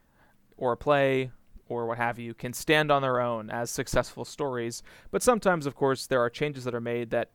or 0.57 0.73
a 0.73 0.77
play 0.77 1.31
or 1.73 1.87
what 1.87 1.99
have 1.99 2.19
you 2.19 2.35
can 2.35 2.53
stand 2.53 2.91
on 2.91 3.03
their 3.03 3.21
own 3.21 3.51
as 3.51 3.71
successful 3.71 4.25
stories. 4.25 4.83
But 5.11 5.23
sometimes, 5.23 5.67
of 5.67 5.75
course, 5.75 6.07
there 6.07 6.21
are 6.21 6.31
changes 6.31 6.65
that 6.65 6.75
are 6.75 6.81
made 6.81 7.11
that 7.11 7.31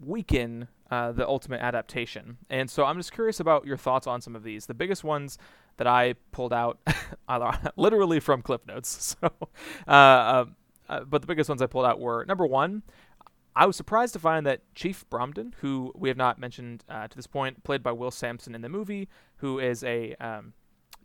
weaken 0.00 0.68
uh, 0.90 1.12
the 1.12 1.26
ultimate 1.26 1.60
adaptation. 1.60 2.38
And 2.48 2.70
so 2.70 2.84
I'm 2.84 2.96
just 2.96 3.12
curious 3.12 3.40
about 3.40 3.66
your 3.66 3.76
thoughts 3.76 4.06
on 4.06 4.20
some 4.20 4.36
of 4.36 4.42
these. 4.42 4.66
The 4.66 4.74
biggest 4.74 5.02
ones 5.04 5.38
that 5.78 5.86
I 5.86 6.14
pulled 6.32 6.52
out, 6.52 6.78
literally 7.76 8.20
from 8.20 8.42
Cliff 8.42 8.66
Notes. 8.66 9.16
So, 9.20 9.30
uh, 9.88 9.90
uh, 9.90 10.44
uh, 10.88 11.00
but 11.00 11.20
the 11.20 11.26
biggest 11.26 11.48
ones 11.48 11.62
I 11.62 11.66
pulled 11.66 11.86
out 11.86 11.98
were 11.98 12.24
number 12.26 12.46
one. 12.46 12.82
I 13.56 13.64
was 13.64 13.74
surprised 13.74 14.12
to 14.12 14.18
find 14.18 14.46
that 14.46 14.60
Chief 14.74 15.08
Bromden, 15.10 15.54
who 15.60 15.90
we 15.96 16.10
have 16.10 16.18
not 16.18 16.38
mentioned 16.38 16.84
uh, 16.90 17.08
to 17.08 17.16
this 17.16 17.26
point, 17.26 17.64
played 17.64 17.82
by 17.82 17.92
Will 17.92 18.10
Sampson 18.10 18.54
in 18.54 18.60
the 18.60 18.68
movie, 18.68 19.08
who 19.38 19.58
is 19.58 19.82
a 19.82 20.14
um, 20.16 20.52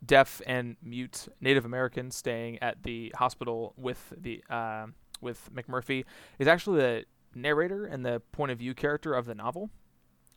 deaf 0.06 0.42
and 0.46 0.78
mute 0.82 1.28
Native 1.40 1.66
American 1.66 2.12
staying 2.12 2.60
at 2.62 2.84
the 2.84 3.14
hospital 3.16 3.74
with 3.78 4.14
the 4.18 4.44
uh, 4.50 4.88
with 5.22 5.50
McMurphy, 5.54 6.06
is 6.40 6.48
actually 6.48 6.80
the 6.80 7.06
narrator 7.36 7.86
and 7.86 8.06
the 8.06 8.22
point 8.32 8.52
of 8.52 8.58
view 8.58 8.74
character 8.74 9.14
of 9.14 9.26
the 9.26 9.36
novel. 9.36 9.70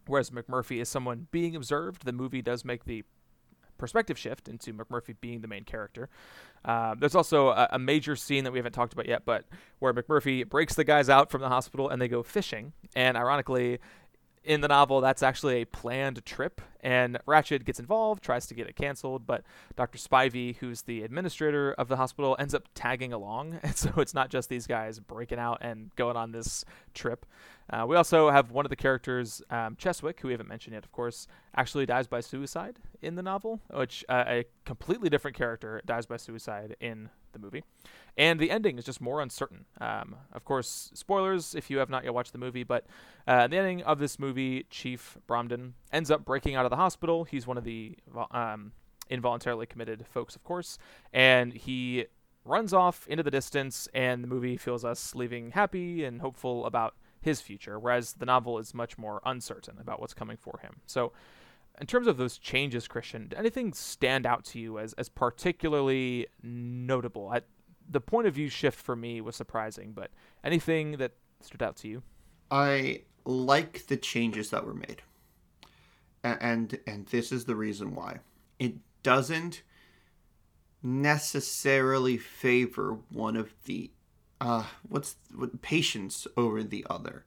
Whereas 0.07 0.31
McMurphy 0.31 0.83
is 0.83 0.89
someone 0.89 1.29
being 1.31 1.57
observed. 1.57 2.05
The 2.05 2.13
movie 2.13 2.43
does 2.43 2.65
make 2.65 2.85
the 2.85 3.05
perspective 3.79 4.19
shift 4.19 4.49
into 4.49 4.73
McMurphy 4.73 5.17
being 5.21 5.41
the 5.41 5.49
main 5.49 5.65
character. 5.65 6.09
Uh, 6.65 6.95
there's 6.99 7.15
also 7.15 7.49
a, 7.49 7.69
a, 7.73 7.79
major 7.79 8.17
scene 8.17 8.45
that 8.45 8.53
we 8.53 8.59
haven't 8.59 8.73
talked 8.73 8.93
about 8.93 9.07
yet, 9.09 9.23
but 9.25 9.45
where 9.81 9.93
McMurphy 9.93 10.49
breaks 10.49 10.75
the 10.75 10.85
guys 10.85 11.09
out 11.09 11.31
from 11.31 11.41
the 11.41 11.49
hospital 11.49 11.89
and 11.89 12.01
they 12.01 12.09
go 12.09 12.23
fishing. 12.23 12.73
And 12.95 13.17
ironically, 13.17 13.81
in 14.45 14.61
the 14.61 14.69
novel, 14.69 15.01
that's 15.01 15.23
actually 15.23 15.63
a 15.63 15.65
planned 15.65 16.25
trip, 16.25 16.61
and 16.81 17.19
Ratched 17.27 17.65
gets 17.65 17.81
involved, 17.81 18.23
tries 18.23 18.47
to 18.47 18.55
get 18.55 18.69
it 18.69 18.77
canceled, 18.77 19.27
but 19.27 19.43
Dr. 19.77 19.99
Spivey, 19.99 20.57
who's 20.57 20.83
the 20.83 21.03
administrator 21.03 21.73
of 21.73 21.89
the 21.89 21.97
hospital, 21.97 22.37
ends 22.39 22.55
up 22.55 22.69
tagging 22.75 23.13
along, 23.13 23.59
and 23.63 23.75
so 23.77 23.93
it's 23.97 24.15
not 24.15 24.31
just 24.31 24.49
these 24.49 24.67
guys 24.67 25.01
breaking 25.01 25.39
out 25.39 25.59
and 25.61 25.95
going 25.97 26.17
on 26.17 26.33
this 26.33 26.65
trip. 26.93 27.27
Uh, 27.71 27.85
we 27.87 27.97
also 27.97 28.31
have 28.31 28.51
one 28.51 28.67
of 28.67 28.71
the 28.71 28.77
characters, 28.77 29.41
um, 29.51 29.77
Cheswick, 29.77 30.21
who 30.21 30.29
we 30.29 30.35
haven't 30.35 30.49
mentioned 30.49 30.75
yet, 30.75 30.85
of 30.85 30.93
course, 30.93 31.27
actually 31.57 31.87
dies 31.87 32.07
by 32.07 32.21
suicide 32.21 32.79
in 33.01 33.15
the 33.15 33.23
novel, 33.23 33.61
which 33.71 34.05
uh, 34.09 34.25
a 34.27 34.45
completely 34.65 35.09
different 35.09 35.37
character 35.37 35.81
dies 35.87 36.05
by 36.07 36.17
suicide 36.17 36.77
in 36.81 37.09
the 37.33 37.39
movie. 37.39 37.65
And 38.17 38.39
the 38.39 38.51
ending 38.51 38.79
is 38.79 38.85
just 38.85 39.01
more 39.01 39.21
uncertain. 39.21 39.65
Um, 39.81 40.17
of 40.33 40.45
course, 40.45 40.91
spoilers 40.95 41.55
if 41.55 41.71
you 41.71 41.79
have 41.79 41.91
not 41.91 42.05
yet 42.05 42.15
watched 42.15 42.33
the 42.33 42.39
movie, 42.39 42.65
but 42.65 42.87
uh, 43.27 43.47
the 43.47 43.57
ending 43.57 43.83
of 43.83 43.99
this 43.99 44.19
movie, 44.19 44.67
Chief 44.71 45.17
Bromden 45.27 45.73
ends 45.93 46.11
up 46.11 46.25
breaking 46.25 46.55
out 46.55 46.67
of 46.67 46.71
the 46.71 46.77
hospital. 46.77 47.25
He's 47.25 47.47
one 47.47 47.59
of 47.59 47.65
the 47.65 47.97
um, 48.31 48.73
involuntarily 49.09 49.67
committed 49.67 50.07
folks, 50.07 50.37
of 50.37 50.45
course, 50.45 50.79
and 51.13 51.53
he 51.53 52.07
runs 52.45 52.75
off 52.75 53.07
into 53.09 53.23
the 53.23 53.31
distance, 53.31 53.89
and 53.95 54.23
the 54.23 54.29
movie 54.29 54.57
feels 54.57 54.85
us 54.85 55.15
leaving 55.15 55.53
happy 55.53 56.05
and 56.05 56.21
hopeful 56.21 56.67
about 56.67 56.95
his 57.25 57.41
future, 57.41 57.79
whereas 57.79 58.15
the 58.15 58.27
novel 58.27 58.59
is 58.59 58.75
much 58.75 58.97
more 58.99 59.21
uncertain 59.25 59.79
about 59.81 60.01
what's 60.01 60.15
coming 60.15 60.37
for 60.37 60.61
him. 60.63 60.81
So, 60.87 61.13
in 61.81 61.87
terms 61.87 62.07
of 62.07 62.17
those 62.17 62.39
changes, 62.39 62.87
Christian, 62.87 63.33
anything 63.37 63.73
stand 63.73 64.27
out 64.27 64.45
to 64.47 64.61
you 64.61 64.79
as, 64.79 64.93
as 64.93 65.09
particularly 65.09 66.29
notable? 66.43 67.29
I, 67.29 67.41
the 67.89 68.01
point 68.01 68.29
of 68.29 68.35
view 68.35 68.49
shift 68.49 68.79
for 68.79 68.95
me 68.95 69.21
was 69.21 69.35
surprising, 69.35 69.93
but 69.93 70.11
anything 70.45 70.99
that 70.99 71.13
stood 71.41 71.63
out 71.63 71.77
to 71.77 71.89
you? 71.89 72.03
I 72.51 73.03
like 73.25 73.87
the 73.87 73.97
changes 73.97 74.51
that 74.51 74.65
were 74.65 74.75
made. 74.75 75.03
And 76.23 76.79
and 76.87 77.07
this 77.07 77.33
is 77.33 77.45
the 77.45 77.57
reason 77.57 77.95
why. 77.95 78.21
It 78.59 78.75
doesn't 79.03 79.63
necessarily 80.83 82.17
favor 82.17 82.99
one 83.11 83.37
of 83.37 83.53
the 83.65 83.91
uh 84.41 84.65
what's 84.89 85.17
what 85.35 85.63
patients 85.63 86.27
over 86.37 86.63
the 86.63 86.87
other. 86.89 87.25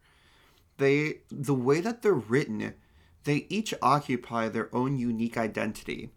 They 0.77 1.19
the 1.29 1.53
way 1.53 1.81
that 1.81 2.01
they're 2.01 2.13
written, 2.13 2.73
they 3.23 3.47
each 3.49 3.73
occupy 3.81 4.49
their 4.49 4.73
own 4.75 4.97
unique 4.97 5.37
identity 5.37 6.11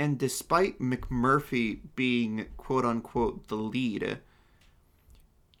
and 0.00 0.16
despite 0.16 0.80
McMurphy 0.80 1.80
being 1.94 2.46
quote 2.56 2.86
unquote 2.86 3.48
the 3.48 3.56
lead, 3.56 4.20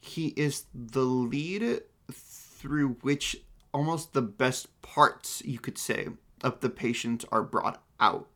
he 0.00 0.28
is 0.28 0.64
the 0.74 1.04
lead 1.04 1.82
through 2.10 2.96
which 3.02 3.36
almost 3.74 4.14
the 4.14 4.22
best 4.22 4.80
parts, 4.80 5.42
you 5.44 5.58
could 5.58 5.76
say, 5.76 6.08
of 6.42 6.60
the 6.60 6.70
patient 6.70 7.22
are 7.30 7.42
brought 7.42 7.82
out. 8.00 8.28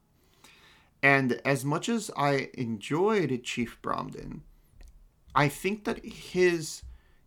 And 1.03 1.41
as 1.43 1.65
much 1.65 1.89
as 1.89 2.11
I 2.19 2.51
enjoyed 2.53 3.43
Chief 3.43 3.79
Bromden, 3.81 4.41
I 5.35 5.49
think 5.49 5.85
that 5.85 6.05
his, 6.05 6.83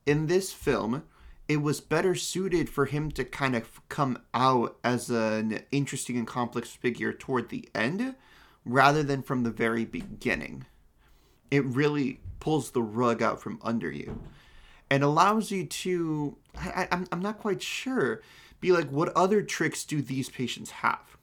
in 0.05 0.27
this 0.27 0.51
film, 0.53 1.03
it 1.47 1.61
was 1.61 1.79
better 1.79 2.15
suited 2.15 2.69
for 2.69 2.85
him 2.85 3.11
to 3.11 3.23
kind 3.23 3.55
of 3.55 3.81
come 3.89 4.19
out 4.33 4.77
as 4.83 5.09
an 5.09 5.61
interesting 5.71 6.17
and 6.17 6.27
complex 6.27 6.69
figure 6.69 7.13
toward 7.13 7.49
the 7.49 7.69
end 7.73 8.15
rather 8.65 9.03
than 9.03 9.21
from 9.21 9.43
the 9.43 9.51
very 9.51 9.85
beginning. 9.85 10.65
It 11.49 11.63
really 11.65 12.19
pulls 12.39 12.71
the 12.71 12.81
rug 12.81 13.21
out 13.21 13.41
from 13.41 13.59
under 13.63 13.89
you 13.89 14.21
and 14.89 15.03
allows 15.03 15.51
you 15.51 15.65
to, 15.65 16.37
I, 16.57 16.87
I'm, 16.91 17.07
I'm 17.11 17.21
not 17.21 17.39
quite 17.39 17.61
sure, 17.61 18.21
be 18.59 18.71
like, 18.71 18.89
what 18.89 19.09
other 19.15 19.41
tricks 19.41 19.85
do 19.85 20.01
these 20.01 20.29
patients 20.29 20.71
have? 20.71 21.16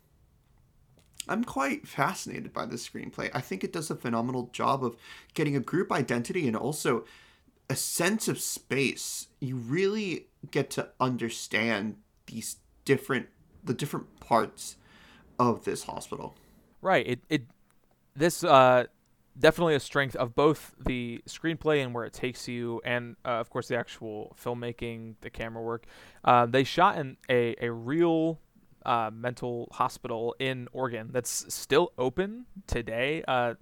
I'm 1.28 1.44
quite 1.44 1.86
fascinated 1.86 2.52
by 2.52 2.66
this 2.66 2.88
screenplay. 2.88 3.30
I 3.32 3.40
think 3.40 3.64
it 3.64 3.72
does 3.72 3.90
a 3.90 3.96
phenomenal 3.96 4.50
job 4.52 4.84
of 4.84 4.96
getting 5.34 5.56
a 5.56 5.60
group 5.60 5.90
identity 5.90 6.46
and 6.46 6.56
also 6.56 7.04
a 7.70 7.76
sense 7.76 8.28
of 8.28 8.40
space. 8.40 9.28
You 9.40 9.56
really 9.56 10.26
get 10.50 10.70
to 10.70 10.88
understand 11.00 11.96
these 12.26 12.56
different 12.84 13.28
the 13.62 13.74
different 13.74 14.20
parts 14.20 14.76
of 15.38 15.64
this 15.64 15.84
hospital. 15.84 16.36
Right. 16.82 17.06
It 17.06 17.20
it 17.28 17.42
this 18.14 18.44
uh 18.44 18.84
definitely 19.38 19.74
a 19.74 19.80
strength 19.80 20.14
of 20.16 20.34
both 20.34 20.74
the 20.84 21.20
screenplay 21.26 21.82
and 21.82 21.94
where 21.94 22.04
it 22.04 22.12
takes 22.12 22.46
you, 22.46 22.80
and 22.84 23.16
uh, 23.24 23.30
of 23.30 23.50
course 23.50 23.68
the 23.68 23.76
actual 23.76 24.36
filmmaking, 24.40 25.14
the 25.22 25.30
camera 25.30 25.62
work. 25.62 25.86
Uh, 26.24 26.46
they 26.46 26.64
shot 26.64 26.98
in 26.98 27.16
a 27.28 27.56
a 27.60 27.72
real 27.72 28.38
uh, 28.84 29.10
mental 29.12 29.68
hospital 29.72 30.34
in 30.38 30.68
Oregon 30.72 31.10
that's 31.12 31.52
still 31.52 31.92
open 31.98 32.46
today. 32.66 33.22
Uh, 33.26 33.54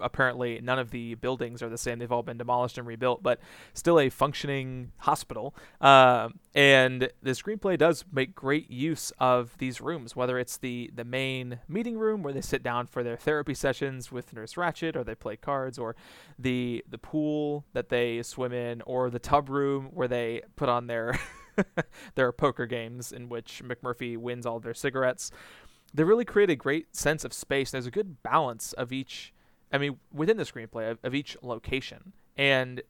apparently, 0.00 0.60
none 0.62 0.78
of 0.78 0.90
the 0.90 1.14
buildings 1.16 1.62
are 1.62 1.68
the 1.68 1.78
same; 1.78 1.98
they've 1.98 2.12
all 2.12 2.22
been 2.22 2.38
demolished 2.38 2.78
and 2.78 2.86
rebuilt, 2.86 3.22
but 3.22 3.40
still 3.74 3.98
a 3.98 4.08
functioning 4.08 4.92
hospital. 4.98 5.54
Uh, 5.80 6.28
and 6.54 7.10
the 7.22 7.30
screenplay 7.30 7.78
does 7.78 8.04
make 8.12 8.34
great 8.34 8.70
use 8.70 9.12
of 9.18 9.56
these 9.58 9.80
rooms, 9.80 10.14
whether 10.14 10.38
it's 10.38 10.56
the 10.56 10.90
the 10.94 11.04
main 11.04 11.60
meeting 11.68 11.98
room 11.98 12.22
where 12.22 12.32
they 12.32 12.40
sit 12.40 12.62
down 12.62 12.86
for 12.86 13.02
their 13.02 13.16
therapy 13.16 13.54
sessions 13.54 14.12
with 14.12 14.32
Nurse 14.32 14.54
Ratched, 14.54 14.96
or 14.96 15.04
they 15.04 15.14
play 15.14 15.36
cards, 15.36 15.78
or 15.78 15.96
the 16.38 16.84
the 16.88 16.98
pool 16.98 17.64
that 17.72 17.88
they 17.88 18.22
swim 18.22 18.52
in, 18.52 18.82
or 18.82 19.10
the 19.10 19.18
tub 19.18 19.48
room 19.48 19.90
where 19.92 20.08
they 20.08 20.42
put 20.56 20.68
on 20.68 20.86
their 20.86 21.18
there 22.14 22.26
are 22.26 22.32
poker 22.32 22.66
games 22.66 23.12
in 23.12 23.28
which 23.28 23.62
McMurphy 23.64 24.16
wins 24.16 24.46
all 24.46 24.60
their 24.60 24.74
cigarettes. 24.74 25.30
They 25.94 26.04
really 26.04 26.24
create 26.24 26.50
a 26.50 26.56
great 26.56 26.96
sense 26.96 27.24
of 27.24 27.32
space. 27.32 27.70
There's 27.70 27.86
a 27.86 27.90
good 27.90 28.22
balance 28.22 28.72
of 28.74 28.92
each, 28.92 29.32
I 29.72 29.78
mean, 29.78 29.98
within 30.12 30.36
the 30.36 30.44
screenplay 30.44 30.90
of, 30.90 30.98
of 31.02 31.14
each 31.14 31.36
location, 31.42 32.12
and 32.36 32.82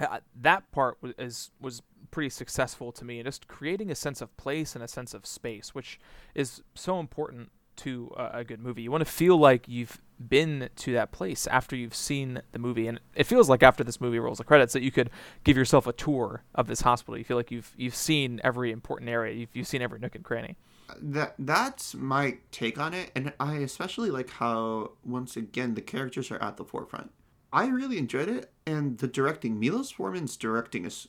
uh, 0.00 0.18
that 0.40 0.70
part 0.70 0.96
was 1.00 1.12
is, 1.18 1.50
was 1.60 1.82
pretty 2.10 2.30
successful 2.30 2.92
to 2.92 3.04
me. 3.04 3.22
Just 3.22 3.48
creating 3.48 3.90
a 3.90 3.94
sense 3.94 4.20
of 4.20 4.34
place 4.36 4.74
and 4.74 4.82
a 4.82 4.88
sense 4.88 5.12
of 5.12 5.26
space, 5.26 5.74
which 5.74 6.00
is 6.34 6.62
so 6.74 7.00
important 7.00 7.50
to 7.78 8.12
a, 8.16 8.44
good 8.44 8.60
movie. 8.60 8.82
You 8.82 8.90
want 8.90 9.04
to 9.04 9.10
feel 9.10 9.36
like 9.36 9.68
you've 9.68 10.00
been 10.28 10.68
to 10.76 10.92
that 10.92 11.12
place 11.12 11.46
after 11.46 11.76
you've 11.76 11.94
seen 11.94 12.42
the 12.52 12.58
movie, 12.58 12.86
and 12.86 13.00
it 13.14 13.24
feels 13.24 13.48
like 13.48 13.62
after 13.62 13.82
this 13.82 14.00
movie 14.00 14.18
rolls 14.18 14.38
the 14.38 14.44
credits 14.44 14.72
that 14.72 14.82
you 14.82 14.90
could 14.90 15.10
give 15.44 15.56
yourself 15.56 15.86
a 15.86 15.92
tour 15.92 16.42
of 16.54 16.66
this 16.66 16.82
hospital. 16.82 17.16
You 17.16 17.24
feel 17.24 17.36
like 17.36 17.50
you've 17.50 17.72
you've 17.76 17.94
seen 17.94 18.40
every 18.44 18.70
important 18.70 19.10
area, 19.10 19.34
you've 19.34 19.50
you've 19.54 19.66
seen 19.66 19.82
every 19.82 19.98
nook 19.98 20.14
and 20.14 20.24
cranny. 20.24 20.56
Uh, 20.90 20.94
that 21.00 21.34
that's 21.38 21.94
my 21.94 22.38
take 22.50 22.78
on 22.78 22.94
it, 22.94 23.10
and 23.14 23.32
I 23.40 23.56
especially 23.56 24.10
like 24.10 24.30
how 24.30 24.92
once 25.04 25.36
again 25.36 25.74
the 25.74 25.82
characters 25.82 26.30
are 26.30 26.42
at 26.42 26.56
the 26.56 26.64
forefront. 26.64 27.12
I 27.52 27.68
really 27.68 27.98
enjoyed 27.98 28.28
it, 28.28 28.52
and 28.66 28.98
the 28.98 29.08
directing, 29.08 29.58
Milos 29.58 29.90
Forman's 29.90 30.36
directing 30.36 30.84
is 30.84 31.08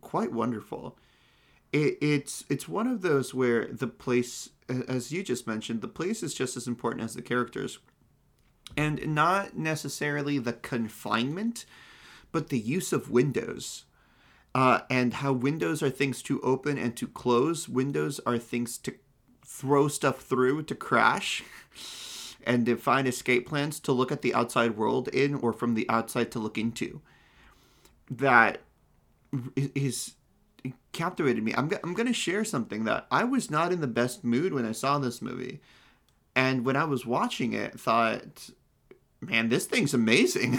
quite 0.00 0.32
wonderful. 0.32 0.98
It, 1.72 1.98
it's 2.00 2.44
it's 2.48 2.68
one 2.68 2.86
of 2.86 3.02
those 3.02 3.32
where 3.32 3.66
the 3.66 3.86
place 3.86 4.50
as 4.88 5.12
you 5.12 5.22
just 5.22 5.46
mentioned, 5.46 5.80
the 5.80 5.88
place 5.88 6.22
is 6.22 6.34
just 6.34 6.56
as 6.56 6.66
important 6.66 7.04
as 7.04 7.14
the 7.14 7.22
characters. 7.22 7.78
And 8.76 9.14
not 9.14 9.56
necessarily 9.56 10.38
the 10.38 10.52
confinement, 10.52 11.64
but 12.30 12.48
the 12.48 12.58
use 12.58 12.92
of 12.92 13.10
windows. 13.10 13.84
Uh, 14.54 14.80
and 14.88 15.14
how 15.14 15.32
windows 15.32 15.82
are 15.82 15.90
things 15.90 16.22
to 16.22 16.40
open 16.40 16.78
and 16.78 16.96
to 16.96 17.06
close. 17.06 17.68
Windows 17.68 18.20
are 18.26 18.38
things 18.38 18.78
to 18.78 18.94
throw 19.44 19.88
stuff 19.88 20.22
through, 20.22 20.62
to 20.64 20.74
crash, 20.74 21.42
and 22.46 22.66
to 22.66 22.76
find 22.76 23.06
escape 23.06 23.48
plans 23.48 23.80
to 23.80 23.92
look 23.92 24.12
at 24.12 24.22
the 24.22 24.34
outside 24.34 24.76
world 24.76 25.08
in 25.08 25.34
or 25.34 25.52
from 25.52 25.74
the 25.74 25.88
outside 25.88 26.30
to 26.32 26.38
look 26.38 26.58
into. 26.58 27.00
That 28.08 28.62
is 29.56 30.14
captivated 30.92 31.42
me. 31.42 31.54
I'm, 31.54 31.70
I'm 31.84 31.94
going 31.94 32.06
to 32.06 32.12
share 32.12 32.44
something 32.44 32.84
that 32.84 33.06
I 33.10 33.24
was 33.24 33.50
not 33.50 33.72
in 33.72 33.80
the 33.80 33.86
best 33.86 34.24
mood 34.24 34.52
when 34.52 34.64
I 34.64 34.72
saw 34.72 34.98
this 34.98 35.22
movie. 35.22 35.60
And 36.34 36.64
when 36.64 36.76
I 36.76 36.84
was 36.84 37.04
watching 37.06 37.52
it, 37.52 37.78
thought, 37.78 38.50
man, 39.20 39.48
this 39.48 39.66
thing's 39.66 39.94
amazing. 39.94 40.56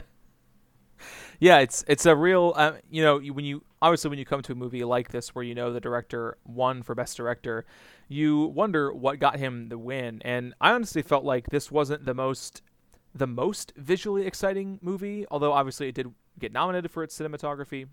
yeah, 1.40 1.58
it's 1.58 1.84
it's 1.88 2.06
a 2.06 2.14
real, 2.14 2.52
uh, 2.56 2.72
you 2.90 3.02
know, 3.02 3.18
when 3.18 3.44
you 3.44 3.64
obviously 3.80 4.10
when 4.10 4.18
you 4.18 4.24
come 4.24 4.42
to 4.42 4.52
a 4.52 4.56
movie 4.56 4.84
like 4.84 5.10
this 5.10 5.34
where 5.34 5.44
you 5.44 5.54
know 5.54 5.72
the 5.72 5.80
director 5.80 6.36
won 6.44 6.82
for 6.82 6.94
best 6.94 7.16
director, 7.16 7.64
you 8.08 8.46
wonder 8.46 8.92
what 8.92 9.18
got 9.18 9.38
him 9.38 9.68
the 9.68 9.78
win. 9.78 10.20
And 10.24 10.54
I 10.60 10.72
honestly 10.72 11.02
felt 11.02 11.24
like 11.24 11.46
this 11.46 11.70
wasn't 11.70 12.04
the 12.04 12.14
most 12.14 12.62
the 13.14 13.26
most 13.26 13.72
visually 13.76 14.26
exciting 14.26 14.78
movie, 14.82 15.26
although 15.30 15.52
obviously 15.52 15.88
it 15.88 15.94
did 15.94 16.12
get 16.38 16.52
nominated 16.52 16.90
for 16.90 17.02
its 17.02 17.18
cinematography 17.18 17.86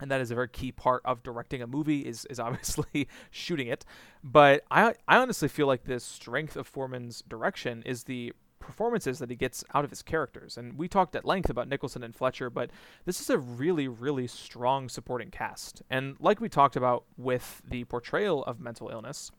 and 0.00 0.10
that 0.10 0.20
is 0.20 0.30
a 0.30 0.34
very 0.34 0.48
key 0.48 0.72
part 0.72 1.02
of 1.04 1.22
directing 1.22 1.62
a 1.62 1.66
movie 1.66 2.00
is 2.00 2.24
is 2.26 2.40
obviously 2.46 3.08
shooting 3.30 3.68
it. 3.68 3.84
But 4.22 4.64
I 4.70 4.94
I 5.06 5.18
honestly 5.18 5.48
feel 5.48 5.66
like 5.66 5.84
the 5.84 6.00
strength 6.00 6.56
of 6.56 6.66
Forman's 6.66 7.22
direction 7.22 7.82
is 7.84 8.04
the 8.04 8.32
performances 8.60 9.18
that 9.18 9.30
he 9.30 9.36
gets 9.36 9.64
out 9.74 9.84
of 9.84 9.90
his 9.90 10.02
characters. 10.02 10.56
And 10.56 10.78
we 10.78 10.86
talked 10.86 11.16
at 11.16 11.24
length 11.24 11.50
about 11.50 11.66
Nicholson 11.66 12.04
and 12.04 12.14
Fletcher, 12.14 12.50
but 12.50 12.70
this 13.06 13.20
is 13.20 13.30
a 13.30 13.38
really, 13.38 13.88
really 13.88 14.26
strong 14.26 14.88
supporting 14.88 15.30
cast. 15.30 15.82
And 15.90 16.16
like 16.20 16.40
we 16.40 16.48
talked 16.48 16.76
about 16.76 17.04
with 17.16 17.62
the 17.68 17.84
portrayal 17.84 18.44
of 18.44 18.60
mental 18.60 18.88
illness, 18.90 19.32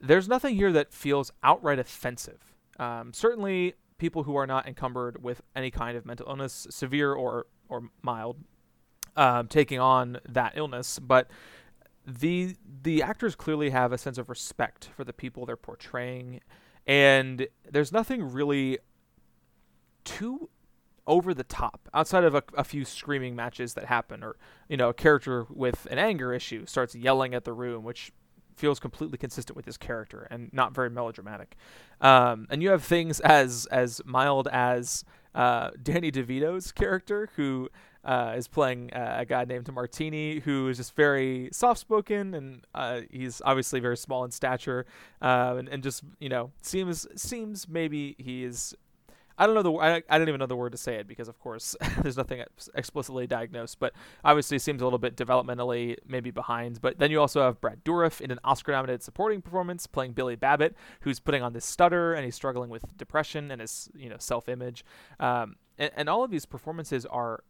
there's 0.00 0.28
nothing 0.28 0.56
here 0.56 0.72
that 0.72 0.92
feels 0.92 1.32
outright 1.42 1.78
offensive. 1.78 2.52
Um, 2.78 3.12
certainly, 3.14 3.74
people 3.98 4.24
who 4.24 4.34
are 4.34 4.48
not 4.48 4.66
encumbered 4.66 5.22
with 5.22 5.42
any 5.54 5.70
kind 5.70 5.96
of 5.96 6.04
mental 6.04 6.26
illness, 6.28 6.66
severe 6.70 7.12
or 7.14 7.46
or 7.68 7.84
mild, 8.02 8.36
um, 9.16 9.48
taking 9.48 9.78
on 9.78 10.18
that 10.28 10.52
illness, 10.56 10.98
but 10.98 11.28
the 12.06 12.56
the 12.82 13.02
actors 13.02 13.34
clearly 13.34 13.70
have 13.70 13.92
a 13.92 13.98
sense 13.98 14.18
of 14.18 14.28
respect 14.28 14.90
for 14.96 15.04
the 15.04 15.12
people 15.12 15.46
they're 15.46 15.56
portraying, 15.56 16.40
and 16.86 17.46
there's 17.70 17.92
nothing 17.92 18.32
really 18.32 18.78
too 20.04 20.48
over 21.06 21.34
the 21.34 21.44
top 21.44 21.88
outside 21.92 22.22
of 22.22 22.34
a, 22.34 22.42
a, 22.56 22.62
few 22.62 22.84
screaming 22.84 23.34
matches 23.34 23.74
that 23.74 23.86
happen 23.86 24.22
or 24.22 24.36
you 24.68 24.76
know 24.76 24.88
a 24.88 24.94
character 24.94 25.46
with 25.50 25.86
an 25.90 25.98
anger 25.98 26.32
issue 26.32 26.64
starts 26.64 26.94
yelling 26.94 27.34
at 27.34 27.42
the 27.42 27.52
room 27.52 27.82
which 27.82 28.12
feels 28.56 28.78
completely 28.78 29.18
consistent 29.18 29.56
with 29.56 29.64
his 29.64 29.76
character 29.76 30.26
and 30.30 30.52
not 30.52 30.74
very 30.74 30.90
melodramatic. 30.90 31.56
Um, 32.00 32.46
and 32.50 32.62
you 32.62 32.70
have 32.70 32.84
things 32.84 33.20
as 33.20 33.66
as 33.66 34.00
mild 34.04 34.48
as 34.48 35.04
uh, 35.34 35.70
Danny 35.82 36.12
DeVito's 36.12 36.72
character, 36.72 37.30
who 37.36 37.68
uh, 38.04 38.34
is 38.36 38.48
playing 38.48 38.92
uh, 38.92 39.16
a 39.18 39.24
guy 39.24 39.44
named 39.44 39.72
Martini, 39.72 40.40
who 40.40 40.68
is 40.68 40.76
just 40.76 40.94
very 40.94 41.48
soft 41.52 41.80
spoken, 41.80 42.34
and 42.34 42.66
uh, 42.74 43.02
he's 43.10 43.40
obviously 43.44 43.80
very 43.80 43.96
small 43.96 44.24
in 44.24 44.30
stature, 44.30 44.86
uh, 45.20 45.54
and, 45.58 45.68
and 45.68 45.82
just 45.82 46.02
you 46.18 46.28
know 46.28 46.50
seems 46.62 47.06
seems 47.20 47.68
maybe 47.68 48.16
he 48.18 48.44
is 48.44 48.74
I 49.38 49.46
don't 49.46 49.54
know 49.54 49.62
the 49.62 49.72
I, 49.72 50.02
I 50.08 50.18
don't 50.18 50.28
even 50.28 50.38
know 50.38 50.46
the 50.46 50.56
word 50.56 50.72
to 50.72 50.78
say 50.78 50.96
it 50.96 51.06
because 51.06 51.28
of 51.28 51.38
course 51.38 51.74
there's 52.02 52.16
nothing 52.16 52.44
explicitly 52.74 53.26
diagnosed, 53.26 53.78
but 53.78 53.92
obviously 54.24 54.58
seems 54.58 54.80
a 54.82 54.84
little 54.84 54.98
bit 54.98 55.16
developmentally 55.16 55.96
maybe 56.06 56.30
behind. 56.30 56.80
But 56.80 56.98
then 56.98 57.10
you 57.10 57.20
also 57.20 57.42
have 57.42 57.60
Brad 57.60 57.84
Dourif 57.84 58.20
in 58.20 58.30
an 58.30 58.38
Oscar-nominated 58.44 59.02
supporting 59.02 59.42
performance 59.42 59.86
playing 59.86 60.12
Billy 60.12 60.36
Babbitt, 60.36 60.76
who's 61.00 61.20
putting 61.20 61.42
on 61.42 61.52
this 61.52 61.64
stutter 61.64 62.14
and 62.14 62.24
he's 62.24 62.34
struggling 62.34 62.70
with 62.70 62.84
depression 62.96 63.50
and 63.50 63.60
his 63.60 63.88
you 63.94 64.08
know 64.08 64.16
self-image, 64.18 64.84
um, 65.20 65.56
and, 65.78 65.90
and 65.96 66.08
all 66.08 66.22
of 66.22 66.30
these 66.30 66.46
performances 66.46 67.06
are, 67.06 67.42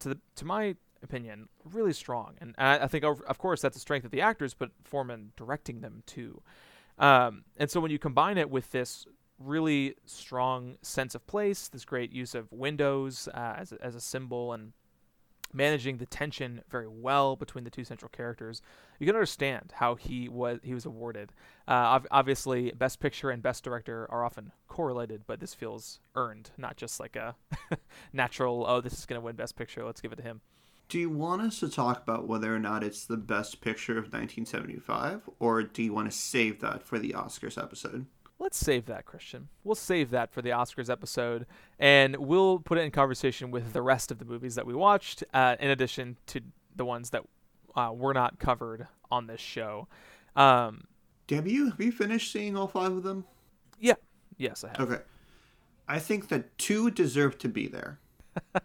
to 0.00 0.10
the 0.10 0.18
to 0.36 0.44
my 0.44 0.76
opinion, 1.02 1.48
really 1.64 1.92
strong. 1.92 2.34
And 2.40 2.54
I, 2.58 2.80
I 2.80 2.86
think 2.86 3.04
of 3.04 3.38
course 3.38 3.60
that's 3.60 3.74
the 3.74 3.80
strength 3.80 4.04
of 4.04 4.10
the 4.10 4.20
actors, 4.20 4.54
but 4.54 4.70
Forman 4.84 5.32
directing 5.36 5.80
them 5.80 6.02
too. 6.06 6.42
Um, 6.98 7.44
and 7.56 7.70
so 7.70 7.80
when 7.80 7.90
you 7.90 7.98
combine 7.98 8.38
it 8.38 8.50
with 8.50 8.70
this 8.72 9.06
really 9.38 9.94
strong 10.06 10.76
sense 10.82 11.14
of 11.14 11.26
place, 11.26 11.68
this 11.68 11.84
great 11.84 12.10
use 12.10 12.34
of 12.34 12.50
windows 12.50 13.28
uh, 13.34 13.54
as, 13.58 13.72
as 13.72 13.94
a 13.94 14.00
symbol, 14.00 14.52
and 14.52 14.72
managing 15.52 15.98
the 15.98 16.06
tension 16.06 16.62
very 16.70 16.88
well 16.88 17.36
between 17.36 17.64
the 17.64 17.70
two 17.70 17.84
central 17.84 18.08
characters. 18.08 18.62
You 18.98 19.06
can 19.06 19.16
understand 19.16 19.72
how 19.76 19.94
he 19.94 20.28
was 20.28 20.60
he 20.62 20.74
was 20.74 20.86
awarded. 20.86 21.32
Uh, 21.66 22.00
obviously, 22.10 22.72
Best 22.72 23.00
Picture 23.00 23.30
and 23.30 23.42
Best 23.42 23.64
Director 23.64 24.06
are 24.10 24.24
often 24.24 24.52
correlated, 24.68 25.22
but 25.26 25.40
this 25.40 25.54
feels 25.54 26.00
earned, 26.14 26.50
not 26.56 26.76
just 26.76 27.00
like 27.00 27.16
a 27.16 27.34
natural. 28.12 28.64
Oh, 28.66 28.80
this 28.80 28.94
is 28.94 29.06
going 29.06 29.20
to 29.20 29.24
win 29.24 29.36
Best 29.36 29.56
Picture. 29.56 29.84
Let's 29.84 30.00
give 30.00 30.12
it 30.12 30.16
to 30.16 30.22
him. 30.22 30.40
Do 30.88 31.00
you 31.00 31.10
want 31.10 31.42
us 31.42 31.58
to 31.60 31.68
talk 31.68 32.02
about 32.02 32.28
whether 32.28 32.54
or 32.54 32.60
not 32.60 32.84
it's 32.84 33.06
the 33.06 33.16
best 33.16 33.60
picture 33.60 33.98
of 33.98 34.04
1975, 34.04 35.28
or 35.40 35.64
do 35.64 35.82
you 35.82 35.92
want 35.92 36.08
to 36.08 36.16
save 36.16 36.60
that 36.60 36.84
for 36.84 37.00
the 37.00 37.10
Oscars 37.10 37.60
episode? 37.60 38.06
Let's 38.38 38.58
save 38.58 38.86
that, 38.86 39.04
Christian. 39.04 39.48
We'll 39.64 39.74
save 39.74 40.10
that 40.10 40.32
for 40.32 40.42
the 40.42 40.50
Oscars 40.50 40.90
episode, 40.90 41.46
and 41.78 42.16
we'll 42.16 42.58
put 42.58 42.78
it 42.78 42.82
in 42.82 42.90
conversation 42.90 43.50
with 43.50 43.72
the 43.72 43.82
rest 43.82 44.10
of 44.10 44.18
the 44.18 44.24
movies 44.24 44.54
that 44.54 44.66
we 44.66 44.74
watched, 44.74 45.24
uh, 45.32 45.56
in 45.60 45.70
addition 45.70 46.16
to 46.26 46.40
the 46.74 46.84
ones 46.84 47.10
that 47.10 47.22
uh, 47.74 47.90
were 47.92 48.14
not 48.14 48.38
covered 48.38 48.86
on 49.10 49.26
this 49.26 49.40
show. 49.40 49.88
Um, 50.34 50.84
have 51.30 51.46
you 51.46 51.70
have 51.70 51.80
you 51.80 51.92
finished 51.92 52.32
seeing 52.32 52.56
all 52.56 52.68
five 52.68 52.92
of 52.92 53.02
them? 53.02 53.24
Yeah. 53.80 53.94
Yes, 54.36 54.64
I 54.64 54.68
have. 54.68 54.80
Okay. 54.80 55.02
I 55.88 55.98
think 55.98 56.28
that 56.28 56.56
two 56.58 56.90
deserve 56.90 57.38
to 57.38 57.48
be 57.48 57.66
there. 57.66 58.00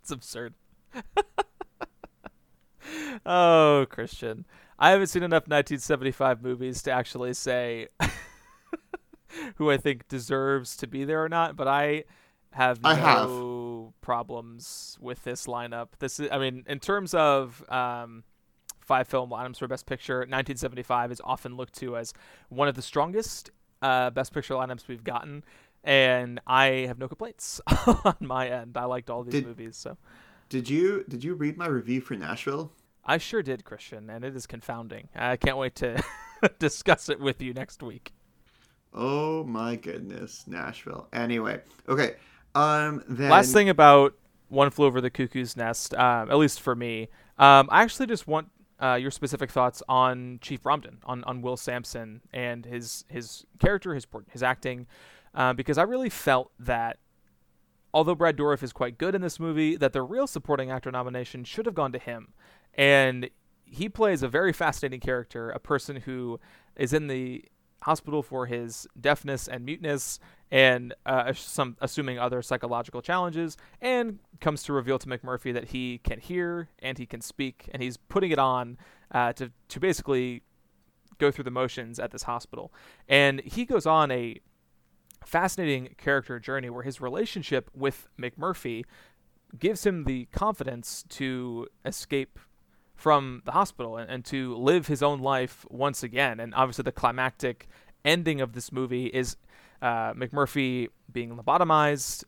it's 0.00 0.10
absurd. 0.10 0.54
oh, 3.26 3.86
Christian. 3.90 4.46
I 4.78 4.90
haven't 4.90 5.08
seen 5.08 5.22
enough 5.22 5.42
1975 5.42 6.42
movies 6.42 6.82
to 6.82 6.90
actually 6.90 7.34
say 7.34 7.88
who 9.56 9.70
I 9.70 9.76
think 9.76 10.08
deserves 10.08 10.76
to 10.78 10.86
be 10.86 11.04
there 11.04 11.24
or 11.24 11.28
not, 11.28 11.56
but 11.56 11.68
I 11.68 12.04
have 12.52 12.80
I 12.84 12.94
no 12.96 13.84
have. 13.94 14.00
problems 14.00 14.98
with 15.00 15.22
this 15.24 15.46
lineup. 15.46 15.88
This 15.98 16.20
is, 16.20 16.28
I 16.32 16.38
mean, 16.38 16.64
in 16.66 16.80
terms 16.80 17.14
of 17.14 17.64
um, 17.68 18.24
five 18.80 19.06
film 19.08 19.30
lineups 19.30 19.58
for 19.58 19.68
Best 19.68 19.86
Picture, 19.86 20.18
1975 20.18 21.12
is 21.12 21.20
often 21.24 21.56
looked 21.56 21.74
to 21.80 21.96
as 21.96 22.12
one 22.48 22.68
of 22.68 22.74
the 22.74 22.82
strongest 22.82 23.50
uh, 23.82 24.10
Best 24.10 24.32
Picture 24.34 24.54
lineups 24.54 24.88
we've 24.88 25.04
gotten, 25.04 25.44
and 25.84 26.40
I 26.46 26.86
have 26.88 26.98
no 26.98 27.08
complaints 27.08 27.60
on 27.86 28.16
my 28.20 28.48
end. 28.48 28.76
I 28.76 28.84
liked 28.84 29.10
all 29.10 29.22
these 29.22 29.32
did, 29.32 29.46
movies. 29.46 29.76
So, 29.76 29.96
did 30.48 30.68
you 30.68 31.04
did 31.08 31.22
you 31.22 31.34
read 31.34 31.56
my 31.56 31.66
review 31.66 32.00
for 32.00 32.14
Nashville? 32.14 32.72
I 33.04 33.18
sure 33.18 33.42
did, 33.42 33.64
Christian, 33.64 34.10
and 34.10 34.24
it 34.24 34.36
is 34.36 34.46
confounding. 34.46 35.08
I 35.14 35.36
can't 35.36 35.56
wait 35.56 35.74
to 35.76 36.02
discuss 36.58 37.08
it 37.08 37.18
with 37.18 37.40
you 37.40 37.54
next 37.54 37.82
week. 37.82 38.12
Oh 38.92 39.44
my 39.44 39.76
goodness, 39.76 40.44
Nashville. 40.46 41.08
Anyway, 41.12 41.60
okay. 41.88 42.16
Um, 42.54 43.02
then 43.08 43.30
last 43.30 43.52
thing 43.52 43.68
about 43.68 44.14
One 44.48 44.70
Flew 44.70 44.86
Over 44.86 45.00
the 45.00 45.10
Cuckoo's 45.10 45.56
Nest, 45.56 45.94
um, 45.94 46.30
at 46.30 46.38
least 46.38 46.60
for 46.60 46.74
me, 46.74 47.08
um, 47.38 47.68
I 47.70 47.82
actually 47.82 48.06
just 48.06 48.26
want 48.26 48.48
uh, 48.82 48.94
your 48.94 49.10
specific 49.10 49.50
thoughts 49.50 49.82
on 49.88 50.38
Chief 50.42 50.62
Bromden, 50.62 50.96
on, 51.04 51.22
on 51.24 51.42
Will 51.42 51.56
Sampson 51.56 52.20
and 52.32 52.64
his 52.64 53.04
his 53.08 53.46
character, 53.58 53.94
his 53.94 54.06
his 54.30 54.42
acting, 54.42 54.86
uh, 55.34 55.52
because 55.52 55.78
I 55.78 55.82
really 55.82 56.10
felt 56.10 56.50
that 56.58 56.98
although 57.94 58.14
Brad 58.14 58.36
Dourif 58.36 58.62
is 58.62 58.72
quite 58.72 58.98
good 58.98 59.14
in 59.14 59.20
this 59.20 59.38
movie, 59.38 59.76
that 59.76 59.92
the 59.92 60.02
real 60.02 60.26
supporting 60.26 60.70
actor 60.70 60.90
nomination 60.90 61.44
should 61.44 61.66
have 61.66 61.74
gone 61.74 61.92
to 61.92 61.98
him, 61.98 62.32
and 62.74 63.30
he 63.64 63.88
plays 63.88 64.22
a 64.22 64.28
very 64.28 64.52
fascinating 64.52 65.00
character, 65.00 65.50
a 65.50 65.60
person 65.60 65.96
who 65.96 66.40
is 66.74 66.92
in 66.92 67.06
the 67.06 67.44
hospital 67.82 68.22
for 68.22 68.46
his 68.46 68.86
deafness 69.00 69.48
and 69.48 69.64
muteness 69.64 70.18
and 70.50 70.94
uh, 71.06 71.32
some 71.32 71.76
assuming 71.80 72.18
other 72.18 72.42
psychological 72.42 73.00
challenges 73.00 73.56
and 73.80 74.18
comes 74.40 74.62
to 74.64 74.72
reveal 74.72 74.98
to 74.98 75.06
McMurphy 75.06 75.52
that 75.54 75.68
he 75.68 75.98
can 76.02 76.18
hear 76.18 76.68
and 76.80 76.98
he 76.98 77.06
can 77.06 77.20
speak 77.20 77.68
and 77.72 77.82
he's 77.82 77.96
putting 77.96 78.30
it 78.30 78.38
on 78.38 78.76
uh, 79.12 79.32
to 79.34 79.50
to 79.68 79.80
basically 79.80 80.42
go 81.18 81.30
through 81.30 81.44
the 81.44 81.50
motions 81.50 81.98
at 81.98 82.10
this 82.10 82.24
hospital. 82.24 82.72
And 83.08 83.40
he 83.40 83.64
goes 83.64 83.86
on 83.86 84.10
a 84.10 84.40
fascinating 85.24 85.94
character 85.98 86.40
journey 86.40 86.70
where 86.70 86.82
his 86.82 87.00
relationship 87.00 87.70
with 87.74 88.08
McMurphy 88.18 88.84
gives 89.58 89.84
him 89.84 90.04
the 90.04 90.26
confidence 90.26 91.04
to 91.10 91.68
escape 91.84 92.38
from 93.00 93.40
the 93.46 93.52
hospital 93.52 93.96
and, 93.96 94.10
and 94.10 94.24
to 94.26 94.54
live 94.56 94.86
his 94.86 95.02
own 95.02 95.20
life 95.20 95.64
once 95.70 96.02
again. 96.02 96.38
And 96.38 96.54
obviously, 96.54 96.82
the 96.82 96.92
climactic 96.92 97.66
ending 98.04 98.42
of 98.42 98.52
this 98.52 98.70
movie 98.70 99.06
is 99.06 99.36
uh, 99.80 100.12
McMurphy 100.12 100.88
being 101.10 101.36
lobotomized, 101.36 102.24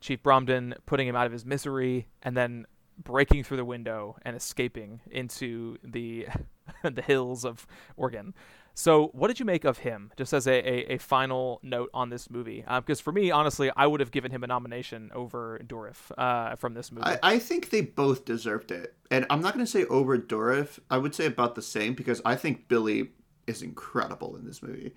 Chief 0.00 0.22
Bromden 0.22 0.74
putting 0.86 1.08
him 1.08 1.16
out 1.16 1.26
of 1.26 1.32
his 1.32 1.44
misery, 1.44 2.06
and 2.22 2.36
then 2.36 2.66
breaking 3.02 3.42
through 3.42 3.56
the 3.56 3.64
window 3.64 4.16
and 4.22 4.36
escaping 4.36 5.00
into 5.10 5.78
the 5.82 6.28
the 6.82 7.02
hills 7.02 7.44
of 7.44 7.66
Oregon. 7.96 8.34
So, 8.78 9.06
what 9.14 9.28
did 9.28 9.40
you 9.40 9.46
make 9.46 9.64
of 9.64 9.78
him, 9.78 10.12
just 10.18 10.34
as 10.34 10.46
a, 10.46 10.52
a, 10.52 10.94
a 10.94 10.98
final 10.98 11.60
note 11.62 11.88
on 11.94 12.10
this 12.10 12.28
movie? 12.28 12.62
Because 12.62 13.00
uh, 13.00 13.02
for 13.02 13.10
me, 13.10 13.30
honestly, 13.30 13.70
I 13.74 13.86
would 13.86 14.00
have 14.00 14.10
given 14.10 14.30
him 14.30 14.44
a 14.44 14.46
nomination 14.46 15.10
over 15.14 15.58
Dourif 15.66 16.12
uh, 16.18 16.56
from 16.56 16.74
this 16.74 16.92
movie. 16.92 17.06
I, 17.06 17.18
I, 17.22 17.38
think 17.38 17.70
they 17.70 17.80
both 17.80 18.26
deserved 18.26 18.70
it. 18.70 18.94
And 19.10 19.24
I'm 19.30 19.40
not 19.40 19.54
going 19.54 19.64
to 19.64 19.70
say 19.70 19.86
over 19.86 20.18
Dourif. 20.18 20.78
I 20.90 20.98
would 20.98 21.14
say 21.14 21.24
about 21.24 21.54
the 21.54 21.62
same 21.62 21.94
because 21.94 22.20
I 22.26 22.36
think 22.36 22.68
Billy 22.68 23.12
is 23.46 23.62
incredible 23.62 24.36
in 24.36 24.44
this 24.44 24.62
movie. 24.62 24.92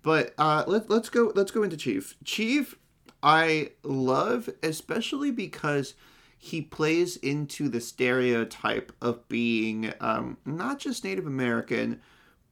But 0.00 0.32
uh, 0.38 0.64
let, 0.66 0.88
let's 0.88 1.10
go 1.10 1.30
let's 1.34 1.50
go 1.50 1.62
into 1.62 1.76
Chief. 1.76 2.16
Chief, 2.24 2.74
I 3.22 3.72
love, 3.82 4.48
especially 4.62 5.30
because 5.30 5.92
he 6.38 6.62
plays 6.62 7.18
into 7.18 7.68
the 7.68 7.82
stereotype 7.82 8.92
of 9.02 9.28
being 9.28 9.92
um, 10.00 10.38
not 10.46 10.78
just 10.78 11.04
Native 11.04 11.26
American, 11.26 12.00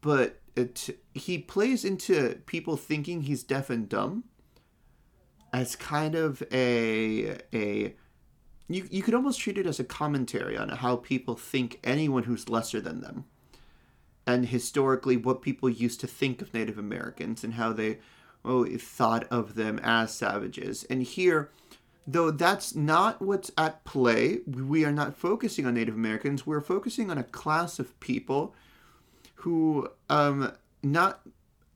but 0.03 0.41
it, 0.55 0.98
he 1.14 1.38
plays 1.38 1.84
into 1.84 2.40
people 2.46 2.76
thinking 2.76 3.22
he's 3.22 3.42
deaf 3.42 3.70
and 3.70 3.88
dumb 3.88 4.24
as 5.53 5.76
kind 5.76 6.14
of 6.14 6.42
a 6.53 7.38
a 7.53 7.94
you 8.68 8.88
you 8.90 9.03
could 9.03 9.14
almost 9.14 9.40
treat 9.40 9.59
it 9.59 9.66
as 9.66 9.80
a 9.80 9.84
commentary 9.84 10.57
on 10.57 10.68
how 10.68 10.96
people 10.96 11.36
think 11.36 11.78
anyone 11.84 12.24
who's 12.24 12.48
lesser 12.48 12.80
than 12.80 13.00
them, 13.00 13.24
and 14.26 14.46
historically 14.46 15.16
what 15.16 15.42
people 15.42 15.68
used 15.68 16.00
to 16.00 16.07
think 16.07 16.40
of 16.42 16.55
Native 16.55 16.78
Americans 16.78 17.44
and 17.44 17.55
how 17.55 17.72
they 17.72 17.98
oh 18.44 18.64
thought 18.64 19.24
of 19.30 19.55
them 19.55 19.78
as 19.82 20.14
savages. 20.14 20.84
And 20.84 21.03
here, 21.03 21.50
though 22.07 22.30
that's 22.30 22.74
not 22.74 23.20
what's 23.20 23.50
at 23.59 23.84
play, 23.84 24.40
we 24.46 24.84
are 24.84 24.92
not 24.92 25.16
focusing 25.16 25.66
on 25.66 25.74
Native 25.74 25.94
Americans. 25.94 26.46
We're 26.46 26.61
focusing 26.61 27.11
on 27.11 27.18
a 27.18 27.24
class 27.24 27.78
of 27.78 27.98
people 28.00 28.55
who 29.43 29.88
um 30.09 30.53
not 30.82 31.20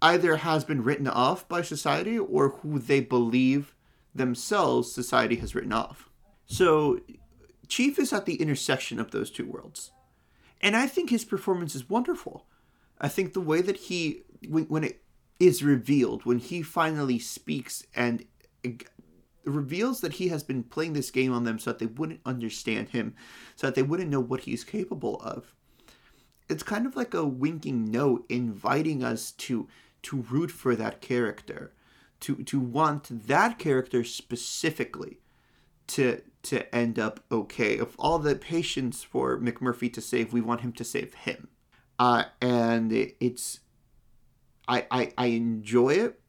either 0.03 0.37
has 0.37 0.65
been 0.65 0.83
written 0.83 1.09
off 1.09 1.49
by 1.49 1.63
society 1.63 2.19
or 2.19 2.51
who 2.51 2.79
they 2.79 3.01
believe 3.01 3.75
themselves 4.15 4.93
society 4.93 5.37
has 5.37 5.55
written 5.55 5.73
off. 5.73 6.09
So 6.47 7.01
Chief 7.69 7.99
is 7.99 8.13
at 8.13 8.27
the 8.27 8.37
intersection 8.37 9.01
of 9.01 9.11
those 9.11 9.31
two 9.31 9.47
worlds. 9.47 9.91
And 10.61 10.77
I 10.77 10.87
think 10.87 11.11
his 11.11 11.25
performance 11.25 11.75
is 11.75 11.91
wonderful. 11.91 12.47
I 13.01 13.09
think 13.09 13.33
the 13.33 13.41
way 13.41 13.61
that 13.61 13.77
he, 13.77 14.23
when, 14.49 14.65
when 14.65 14.85
it 14.85 15.03
is 15.39 15.63
revealed, 15.63 16.25
when 16.25 16.39
he 16.39 16.63
finally 16.63 17.19
speaks 17.19 17.85
and 17.95 18.25
reveals 19.45 20.01
that 20.01 20.15
he 20.15 20.29
has 20.29 20.43
been 20.43 20.63
playing 20.63 20.95
this 20.95 21.11
game 21.11 21.33
on 21.33 21.45
them 21.45 21.59
so 21.59 21.71
that 21.71 21.79
they 21.79 21.87
wouldn't 21.87 22.21
understand 22.25 22.91
him, 22.91 23.15
so 23.55 23.67
that 23.67 23.75
they 23.75 23.83
wouldn't 23.83 24.11
know 24.11 24.21
what 24.21 24.41
he's 24.41 24.65
capable 24.65 25.21
of. 25.21 25.55
It's 26.49 26.63
kind 26.63 26.87
of 26.87 26.97
like 26.97 27.15
a 27.15 27.27
winking 27.27 27.91
note 27.91 28.25
inviting 28.29 29.03
us 29.03 29.33
to 29.33 29.69
to 30.03 30.25
root 30.31 30.51
for 30.51 30.77
that 30.77 31.01
character, 31.01 31.73
to 32.21 32.37
to 32.37 32.61
want 32.61 33.27
that 33.27 33.59
character 33.59 34.05
specifically 34.05 35.19
to 35.89 36.23
to 36.45 36.75
end 36.75 36.99
up 36.99 37.21
okay. 37.31 37.79
Of 37.79 37.97
all 37.99 38.19
the 38.19 38.37
patients 38.37 39.03
for 39.03 39.39
McMurphy 39.39 39.93
to 39.93 40.01
save, 40.01 40.33
we 40.33 40.41
want 40.41 40.61
him 40.61 40.73
to 40.73 40.85
save 40.85 41.15
him. 41.15 41.49
Uh, 41.99 42.25
and 42.41 42.93
it, 42.93 43.17
it's 43.21 43.61
I, 44.69 44.87
I 44.91 45.13
I 45.19 45.27
enjoy 45.27 45.91
it. 45.95 46.21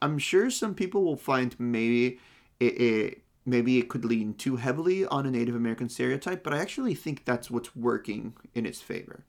I'm 0.00 0.18
sure 0.18 0.50
some 0.50 0.74
people 0.74 1.04
will 1.04 1.16
find 1.16 1.58
maybe 1.58 2.18
it, 2.60 2.80
it 2.80 3.22
maybe 3.44 3.78
it 3.78 3.88
could 3.88 4.04
lean 4.04 4.34
too 4.34 4.56
heavily 4.56 5.06
on 5.06 5.26
a 5.26 5.30
Native 5.30 5.54
American 5.54 5.88
stereotype, 5.88 6.42
but 6.42 6.52
I 6.52 6.58
actually 6.58 6.94
think 6.94 7.24
that's 7.24 7.50
what's 7.50 7.76
working 7.76 8.34
in 8.54 8.66
its 8.66 8.80
favor. 8.80 9.24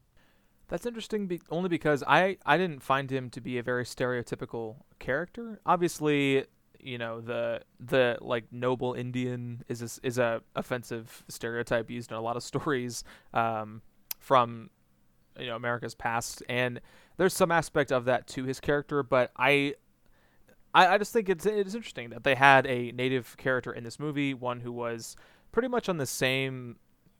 That's 0.69 0.85
interesting, 0.85 1.27
be- 1.27 1.41
only 1.49 1.69
because 1.69 2.03
I 2.05 2.37
I 2.45 2.57
didn't 2.57 2.83
find 2.83 3.09
him 3.09 3.29
to 3.31 3.41
be 3.41 3.57
a 3.57 3.63
very 3.63 3.85
stereotypical 3.85 4.77
character. 4.99 5.61
Obviously, 5.65 6.45
you 6.79 6.97
know 6.97 7.21
the 7.21 7.61
the 7.79 8.17
like 8.21 8.45
noble 8.51 8.93
Indian 8.93 9.63
is 9.69 9.81
a, 9.81 10.05
is 10.07 10.17
a 10.17 10.41
offensive 10.55 11.23
stereotype 11.29 11.89
used 11.89 12.11
in 12.11 12.17
a 12.17 12.21
lot 12.21 12.35
of 12.35 12.43
stories 12.51 13.03
um, 13.33 13.81
from 14.19 14.69
you 15.39 15.47
know 15.47 15.55
America's 15.55 15.95
past, 15.95 16.43
and 16.49 16.81
there's 17.17 17.33
some 17.33 17.51
aspect 17.51 17.91
of 17.91 18.05
that 18.05 18.27
to 18.27 18.43
his 18.43 18.59
character. 18.59 19.03
But 19.03 19.31
I 19.37 19.75
I, 20.73 20.87
I 20.87 20.97
just 20.97 21.13
think 21.13 21.29
it's 21.29 21.45
it's 21.45 21.75
interesting 21.75 22.09
that 22.09 22.23
they 22.23 22.35
had 22.35 22.67
a 22.67 22.91
native 22.91 23.37
character 23.37 23.71
in 23.71 23.83
this 23.83 23.99
movie, 23.99 24.33
one 24.33 24.59
who 24.59 24.71
was 24.71 25.15
pretty 25.51 25.67
much 25.69 25.87
on 25.89 25.97
the 25.97 26.05
same 26.05 26.77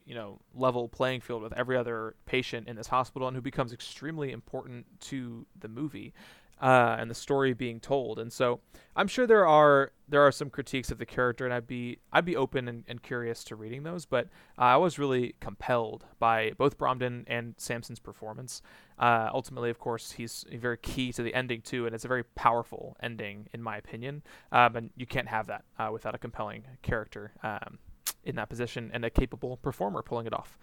you 0.08 0.14
know 0.14 0.40
level 0.54 0.88
playing 0.88 1.20
field 1.20 1.42
with 1.42 1.52
every 1.52 1.76
other 1.76 2.14
patient 2.26 2.66
in 2.66 2.74
this 2.74 2.88
hospital 2.88 3.28
and 3.28 3.36
who 3.36 3.42
becomes 3.42 3.72
extremely 3.72 4.32
important 4.32 4.86
to 5.00 5.46
the 5.60 5.68
movie 5.68 6.14
uh, 6.60 6.96
and 6.98 7.10
the 7.10 7.14
story 7.14 7.52
being 7.52 7.78
told. 7.78 8.18
And 8.18 8.32
so 8.32 8.60
i'm 8.96 9.06
sure 9.06 9.26
there 9.26 9.46
are 9.46 9.92
there 10.08 10.22
are 10.22 10.32
some 10.32 10.50
critiques 10.50 10.90
of 10.90 10.98
the 10.98 11.06
character 11.06 11.44
and 11.44 11.54
i'd 11.54 11.68
be 11.68 11.98
i'd 12.12 12.24
be 12.24 12.34
open 12.34 12.66
and, 12.66 12.82
and 12.88 13.00
curious 13.00 13.44
to 13.44 13.54
reading 13.54 13.84
those 13.84 14.04
but 14.04 14.26
uh, 14.58 14.62
i 14.62 14.76
was 14.76 14.98
really 14.98 15.36
compelled 15.40 16.04
by 16.18 16.50
both 16.58 16.76
bromden 16.76 17.22
and 17.28 17.54
Sampson's 17.58 18.00
performance. 18.00 18.60
Uh, 18.98 19.30
ultimately 19.32 19.70
of 19.70 19.78
course 19.78 20.12
he's 20.12 20.44
very 20.52 20.78
key 20.78 21.12
to 21.12 21.22
the 21.22 21.34
ending 21.34 21.60
too 21.60 21.86
and 21.86 21.94
it's 21.94 22.04
a 22.04 22.08
very 22.08 22.24
powerful 22.24 22.96
ending 23.00 23.48
in 23.52 23.62
my 23.62 23.76
opinion. 23.76 24.22
Um, 24.50 24.74
and 24.74 24.90
you 24.96 25.06
can't 25.06 25.28
have 25.28 25.46
that 25.46 25.64
uh, 25.78 25.90
without 25.92 26.14
a 26.14 26.18
compelling 26.18 26.64
character 26.82 27.32
um, 27.44 27.78
in 28.24 28.36
that 28.36 28.48
position 28.48 28.90
and 28.92 29.04
a 29.04 29.10
capable 29.10 29.56
performer 29.56 30.02
pulling 30.02 30.26
it 30.26 30.34
off. 30.34 30.58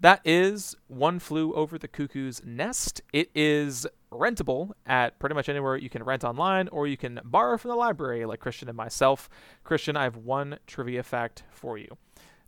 That 0.00 0.20
is 0.24 0.76
One 0.86 1.18
Flew 1.18 1.52
Over 1.54 1.76
the 1.76 1.88
Cuckoo's 1.88 2.40
Nest. 2.44 3.00
It 3.12 3.30
is 3.34 3.84
rentable 4.12 4.70
at 4.86 5.18
pretty 5.18 5.34
much 5.34 5.48
anywhere 5.48 5.76
you 5.76 5.90
can 5.90 6.04
rent 6.04 6.22
online 6.22 6.68
or 6.68 6.86
you 6.86 6.96
can 6.96 7.20
borrow 7.24 7.58
from 7.58 7.70
the 7.70 7.76
library, 7.76 8.24
like 8.24 8.38
Christian 8.38 8.68
and 8.68 8.76
myself. 8.76 9.28
Christian, 9.64 9.96
I 9.96 10.04
have 10.04 10.16
one 10.16 10.58
trivia 10.68 11.02
fact 11.02 11.42
for 11.50 11.78
you. 11.78 11.96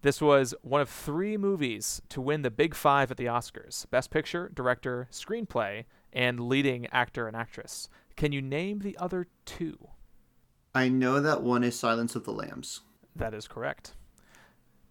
This 0.03 0.21
was 0.21 0.55
one 0.63 0.81
of 0.81 0.89
three 0.89 1.37
movies 1.37 2.01
to 2.11 2.21
win 2.21 2.43
the 2.43 2.51
Big 2.51 2.75
Five 2.75 3.11
at 3.11 3.17
the 3.17 3.27
Oscars 3.27 3.91
Best 3.91 4.11
Picture, 4.11 4.51
Director, 4.55 5.09
Screenplay, 5.11 5.85
and 6.13 6.41
Leading 6.41 6.87
Actor 6.87 7.27
and 7.27 7.37
Actress. 7.37 7.89
Can 8.17 8.33
you 8.33 8.41
name 8.41 8.79
the 8.79 8.97
other 8.97 9.27
two? 9.45 9.89
I 10.73 10.89
know 10.89 11.21
that 11.21 11.43
one 11.43 11.65
is 11.65 11.79
Silence 11.79 12.15
of 12.15 12.25
the 12.25 12.33
Lambs. 12.33 12.83
That 13.17 13.35
is 13.35 13.49
correct. 13.49 13.95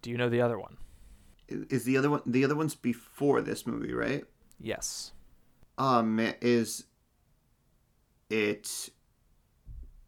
Do 0.02 0.10
you 0.10 0.16
know 0.16 0.28
the 0.28 0.40
other 0.40 0.58
one? 0.58 0.76
Is 1.48 1.84
the 1.84 1.96
other 1.96 2.10
one 2.10 2.22
the 2.26 2.44
other 2.44 2.54
one's 2.54 2.74
before 2.74 3.40
this 3.40 3.66
movie, 3.66 3.92
right? 3.92 4.24
Yes. 4.60 5.12
Um, 5.78 6.20
is 6.40 6.84
it 8.28 8.90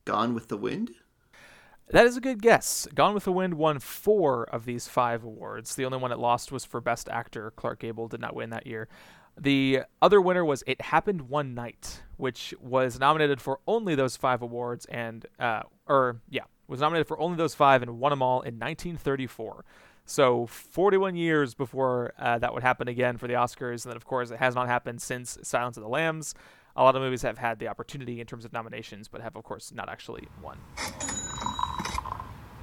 Gone 0.05 0.35
with 0.35 0.49
the 0.49 0.57
Wind? 0.57 0.93
That 1.89 2.07
is 2.07 2.17
a 2.17 2.21
good 2.21 2.41
guess. 2.41 2.87
Gone 2.95 3.15
with 3.15 3.25
the 3.25 3.33
Wind 3.33 3.55
won 3.55 3.79
four 3.79 4.45
of 4.45 4.65
these 4.65 4.89
five 4.89 5.25
awards. 5.25 5.75
The 5.75 5.85
only 5.85 5.99
one 5.99 6.13
it 6.13 6.19
lost 6.19 6.53
was 6.53 6.65
for 6.65 6.81
Best 6.81 7.09
Actor. 7.09 7.53
Clark 7.57 7.81
Gable 7.81 8.09
did 8.09 8.21
not 8.21 8.35
win 8.35 8.51
that 8.51 8.67
year. 8.67 8.89
The 9.39 9.83
other 10.01 10.21
winner 10.21 10.45
was 10.45 10.63
It 10.67 10.81
Happened 10.81 11.23
One 11.29 11.55
Night, 11.55 12.03
which 12.17 12.55
was 12.61 12.99
nominated 12.99 13.41
for 13.41 13.61
only 13.67 13.95
those 13.95 14.17
five 14.17 14.43
awards 14.43 14.87
and, 14.87 15.27
uh, 15.39 15.63
or 15.87 16.21
yeah, 16.29 16.45
was 16.73 16.81
nominated 16.81 17.07
for 17.07 17.21
only 17.21 17.37
those 17.37 17.55
five 17.55 17.83
and 17.83 18.01
won 18.01 18.11
them 18.11 18.23
all 18.23 18.41
in 18.41 18.59
1934. 18.59 19.65
So 20.05 20.47
41 20.47 21.15
years 21.15 21.55
before 21.55 22.13
uh, 22.19 22.39
that 22.39 22.53
would 22.53 22.63
happen 22.63 22.89
again 22.89 23.19
for 23.19 23.29
the 23.29 23.35
Oscars, 23.35 23.85
and 23.85 23.91
then 23.93 23.97
of 23.97 24.05
course 24.05 24.31
it 24.31 24.39
has 24.39 24.55
not 24.55 24.67
happened 24.67 25.01
since 25.01 25.39
Silence 25.43 25.77
of 25.77 25.83
the 25.83 25.89
Lambs. 25.89 26.35
A 26.75 26.83
lot 26.83 26.97
of 26.97 27.03
movies 27.03 27.23
have 27.23 27.39
had 27.39 27.59
the 27.59 27.69
opportunity 27.69 28.21
in 28.21 28.27
terms 28.27 28.45
of 28.45 28.53
nominations, 28.53 29.07
but 29.07 29.21
have 29.21 29.37
of 29.37 29.45
course 29.45 29.71
not 29.73 29.89
actually 29.89 30.27
won. 30.43 30.59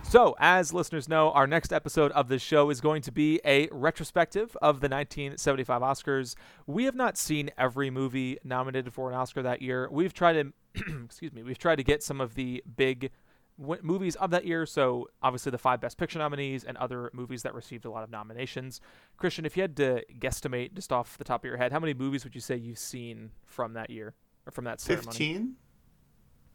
So, 0.09 0.35
as 0.39 0.73
listeners 0.73 1.07
know, 1.07 1.29
our 1.33 1.45
next 1.45 1.71
episode 1.71 2.11
of 2.13 2.29
this 2.29 2.41
show 2.41 2.71
is 2.71 2.81
going 2.81 3.03
to 3.03 3.11
be 3.11 3.39
a 3.45 3.69
retrospective 3.71 4.57
of 4.59 4.81
the 4.81 4.89
1975 4.89 5.83
Oscars. 5.83 6.33
We 6.65 6.85
have 6.85 6.95
not 6.95 7.15
seen 7.15 7.51
every 7.59 7.91
movie 7.91 8.39
nominated 8.43 8.91
for 8.91 9.11
an 9.11 9.15
Oscar 9.15 9.43
that 9.43 9.61
year. 9.61 9.87
We've 9.91 10.11
tried 10.11 10.33
to, 10.33 10.53
excuse 11.05 11.31
me, 11.31 11.43
we've 11.43 11.59
tried 11.59 11.75
to 11.75 11.83
get 11.83 12.01
some 12.01 12.21
of 12.21 12.33
the 12.33 12.63
big 12.75 13.11
w- 13.59 13.81
movies 13.83 14.15
of 14.15 14.31
that 14.31 14.45
year. 14.45 14.65
So 14.65 15.07
obviously 15.21 15.51
the 15.51 15.57
five 15.57 15.81
Best 15.81 15.97
Picture 15.97 16.19
nominees 16.19 16.63
and 16.63 16.77
other 16.77 17.09
movies 17.13 17.43
that 17.43 17.53
received 17.53 17.85
a 17.85 17.91
lot 17.91 18.03
of 18.03 18.09
nominations. 18.09 18.81
Christian, 19.17 19.45
if 19.45 19.57
you 19.57 19.61
had 19.61 19.75
to 19.77 20.03
guesstimate 20.19 20.73
just 20.73 20.91
off 20.91 21.17
the 21.17 21.23
top 21.23 21.43
of 21.43 21.47
your 21.47 21.57
head, 21.57 21.71
how 21.71 21.79
many 21.79 21.93
movies 21.93 22.23
would 22.23 22.35
you 22.35 22.41
say 22.41 22.55
you've 22.55 22.79
seen 22.79 23.31
from 23.45 23.73
that 23.73 23.89
year 23.89 24.13
or 24.45 24.51
from 24.51 24.65
that 24.65 24.79
ceremony? 24.79 25.07
Fifteen. 25.07 25.55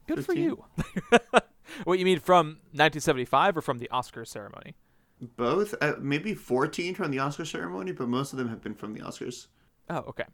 Good 0.07 0.25
15? 0.25 0.25
for 0.25 0.39
you. 0.39 0.65
what 1.85 1.99
you 1.99 2.05
mean 2.05 2.21
from 2.21 2.59
1975 2.73 3.57
or 3.57 3.61
from 3.63 3.79
the 3.79 3.89
Oscar 3.91 4.25
ceremony? 4.25 4.75
Both, 5.21 5.75
uh, 5.81 5.95
maybe 6.01 6.35
14 6.35 6.95
from 6.95 7.11
the 7.11 7.19
Oscar 7.21 7.45
ceremony, 7.45 7.93
but 7.93 8.09
most 8.09 8.33
of 8.33 8.39
them 8.39 8.49
have 8.49 8.63
been 8.63 8.75
from 8.75 8.93
the 8.93 9.01
Oscars. 9.01 9.47
Oh, 9.89 9.99
okay. 9.99 10.25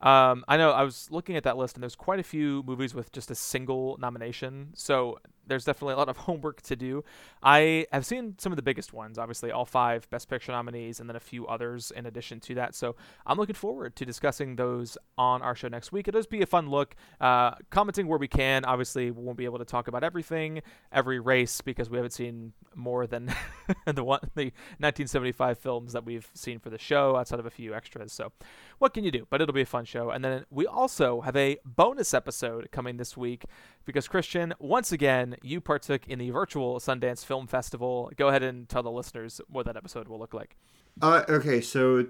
Um, 0.00 0.44
I 0.48 0.56
know 0.56 0.72
I 0.72 0.82
was 0.82 1.08
looking 1.10 1.36
at 1.36 1.44
that 1.44 1.56
list, 1.56 1.76
and 1.76 1.82
there's 1.82 1.94
quite 1.94 2.18
a 2.18 2.24
few 2.24 2.64
movies 2.64 2.92
with 2.92 3.12
just 3.12 3.30
a 3.30 3.36
single 3.36 3.96
nomination. 4.00 4.70
So 4.74 5.18
there's 5.46 5.64
definitely 5.64 5.94
a 5.94 5.96
lot 5.96 6.08
of 6.08 6.16
homework 6.28 6.62
to 6.62 6.76
do. 6.76 7.04
I 7.42 7.86
have 7.92 8.06
seen 8.06 8.34
some 8.38 8.52
of 8.52 8.56
the 8.56 8.62
biggest 8.62 8.92
ones, 8.92 9.18
obviously 9.18 9.50
all 9.50 9.64
five 9.64 10.08
Best 10.10 10.28
Picture 10.28 10.52
nominees, 10.52 11.00
and 11.00 11.08
then 11.08 11.16
a 11.16 11.20
few 11.20 11.46
others 11.46 11.90
in 11.90 12.06
addition 12.06 12.40
to 12.40 12.54
that. 12.56 12.74
So 12.74 12.96
I'm 13.26 13.38
looking 13.38 13.54
forward 13.54 13.96
to 13.96 14.04
discussing 14.04 14.56
those 14.56 14.96
on 15.18 15.42
our 15.42 15.54
show 15.54 15.68
next 15.68 15.92
week. 15.92 16.08
It'll 16.08 16.20
just 16.20 16.30
be 16.30 16.42
a 16.42 16.46
fun 16.46 16.70
look, 16.70 16.94
uh, 17.20 17.52
commenting 17.70 18.06
where 18.06 18.18
we 18.18 18.28
can. 18.28 18.64
Obviously, 18.64 19.10
we 19.10 19.22
won't 19.22 19.38
be 19.38 19.44
able 19.44 19.58
to 19.58 19.64
talk 19.64 19.88
about 19.88 20.04
everything, 20.04 20.62
every 20.92 21.18
race, 21.18 21.60
because 21.60 21.90
we 21.90 21.96
haven't 21.96 22.12
seen 22.12 22.52
more 22.74 23.06
than 23.06 23.26
the 23.86 24.04
one 24.04 24.20
the 24.34 24.44
1975 24.78 25.58
films 25.58 25.92
that 25.92 26.04
we've 26.04 26.30
seen 26.34 26.58
for 26.58 26.70
the 26.70 26.78
show, 26.78 27.16
outside 27.16 27.38
of 27.38 27.46
a 27.46 27.50
few 27.50 27.74
extras. 27.74 28.12
So 28.12 28.32
what 28.78 28.94
can 28.94 29.04
you 29.04 29.10
do? 29.10 29.26
But 29.30 29.40
it'll 29.40 29.54
be 29.54 29.62
a 29.62 29.66
fun 29.66 29.84
show. 29.84 30.10
And 30.10 30.24
then 30.24 30.44
we 30.50 30.66
also 30.66 31.20
have 31.22 31.36
a 31.36 31.58
bonus 31.64 32.14
episode 32.14 32.68
coming 32.72 32.96
this 32.96 33.16
week 33.16 33.44
because 33.84 34.08
Christian, 34.08 34.54
once 34.58 34.92
again, 34.92 35.36
you 35.42 35.60
partook 35.60 36.06
in 36.08 36.18
the 36.18 36.30
virtual 36.30 36.78
Sundance 36.78 37.24
Film 37.24 37.46
Festival. 37.46 38.10
Go 38.16 38.28
ahead 38.28 38.42
and 38.42 38.68
tell 38.68 38.82
the 38.82 38.90
listeners 38.90 39.40
what 39.48 39.66
that 39.66 39.76
episode 39.76 40.08
will 40.08 40.18
look 40.18 40.34
like. 40.34 40.56
Uh, 41.00 41.22
okay, 41.28 41.60
so 41.60 42.06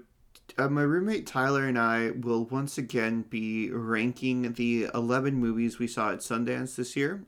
uh, 0.57 0.67
my 0.67 0.81
roommate 0.81 1.25
Tyler 1.25 1.65
and 1.65 1.77
I 1.77 2.11
will 2.11 2.45
once 2.45 2.77
again 2.77 3.23
be 3.29 3.71
ranking 3.71 4.53
the 4.53 4.89
11 4.93 5.35
movies 5.35 5.79
we 5.79 5.87
saw 5.87 6.11
at 6.11 6.19
Sundance 6.19 6.75
this 6.75 6.95
year. 6.95 7.23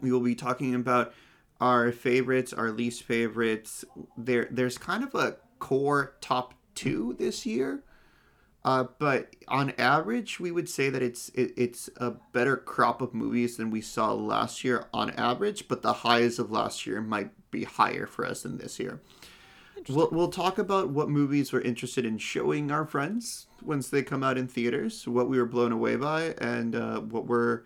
We 0.00 0.12
will 0.12 0.20
be 0.20 0.34
talking 0.34 0.74
about 0.74 1.14
our 1.60 1.90
favorites, 1.92 2.52
our 2.52 2.70
least 2.70 3.02
favorites. 3.02 3.84
There, 4.16 4.48
there's 4.50 4.78
kind 4.78 5.02
of 5.02 5.14
a 5.14 5.36
core 5.58 6.16
top 6.20 6.54
two 6.74 7.16
this 7.18 7.44
year. 7.46 7.82
Uh, 8.68 8.84
but 8.98 9.34
on 9.48 9.70
average, 9.78 10.38
we 10.38 10.50
would 10.50 10.68
say 10.68 10.90
that 10.90 11.00
it's 11.00 11.30
it, 11.30 11.54
it's 11.56 11.88
a 11.96 12.10
better 12.34 12.54
crop 12.54 13.00
of 13.00 13.14
movies 13.14 13.56
than 13.56 13.70
we 13.70 13.80
saw 13.80 14.12
last 14.12 14.62
year 14.62 14.84
on 14.92 15.08
average. 15.12 15.68
But 15.68 15.80
the 15.80 15.94
highs 15.94 16.38
of 16.38 16.50
last 16.50 16.86
year 16.86 17.00
might 17.00 17.30
be 17.50 17.64
higher 17.64 18.06
for 18.06 18.26
us 18.26 18.42
than 18.42 18.58
this 18.58 18.78
year. 18.78 19.00
We'll, 19.88 20.10
we'll 20.12 20.28
talk 20.28 20.58
about 20.58 20.90
what 20.90 21.08
movies 21.08 21.50
we're 21.50 21.62
interested 21.62 22.04
in 22.04 22.18
showing 22.18 22.70
our 22.70 22.84
friends 22.84 23.46
once 23.62 23.88
they 23.88 24.02
come 24.02 24.22
out 24.22 24.36
in 24.36 24.46
theaters, 24.46 25.08
what 25.08 25.30
we 25.30 25.38
were 25.38 25.46
blown 25.46 25.72
away 25.72 25.96
by, 25.96 26.34
and 26.36 26.76
uh, 26.76 27.00
what 27.00 27.24
we're 27.24 27.62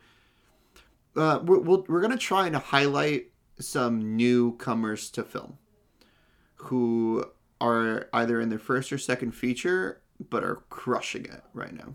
uh, 1.17 1.41
we're, 1.43 1.59
we'll, 1.59 1.85
we're 1.89 2.01
gonna 2.01 2.17
try 2.17 2.47
and 2.47 2.55
highlight 2.55 3.27
some 3.59 4.17
newcomers 4.17 5.11
to 5.11 5.25
film 5.25 5.59
who 6.55 7.25
are 7.61 8.09
either 8.13 8.41
in 8.41 8.51
their 8.51 8.61
first 8.61 8.93
or 8.93 8.99
second 8.99 9.33
feature 9.33 10.02
but 10.31 10.45
are 10.45 10.63
crushing 10.71 11.25
it 11.25 11.43
right 11.55 11.73
now. 11.73 11.95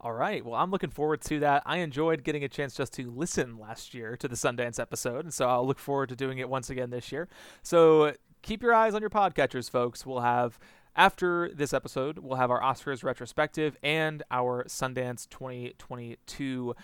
All 0.00 0.12
right. 0.12 0.44
Well, 0.44 0.56
I'm 0.56 0.72
looking 0.72 0.90
forward 0.90 1.20
to 1.22 1.38
that. 1.40 1.62
I 1.64 1.78
enjoyed 1.78 2.24
getting 2.24 2.42
a 2.42 2.48
chance 2.48 2.74
just 2.74 2.92
to 2.94 3.08
listen 3.10 3.56
last 3.58 3.94
year 3.94 4.16
to 4.16 4.26
the 4.26 4.34
Sundance 4.34 4.80
episode, 4.80 5.24
and 5.24 5.32
so 5.32 5.48
I'll 5.48 5.66
look 5.66 5.78
forward 5.78 6.08
to 6.08 6.16
doing 6.16 6.38
it 6.38 6.48
once 6.48 6.70
again 6.70 6.90
this 6.90 7.12
year. 7.12 7.28
So 7.62 8.14
keep 8.42 8.62
your 8.62 8.74
eyes 8.74 8.94
on 8.94 9.00
your 9.00 9.10
podcatchers, 9.10 9.70
folks. 9.70 10.04
We'll 10.04 10.20
have 10.20 10.58
after 10.94 11.50
this 11.54 11.72
episode, 11.72 12.18
we'll 12.18 12.36
have 12.36 12.50
our 12.50 12.60
Oscars 12.60 13.02
retrospective 13.02 13.76
and 13.82 14.22
our 14.30 14.64
Sundance 14.64 15.28
2022 15.28 16.74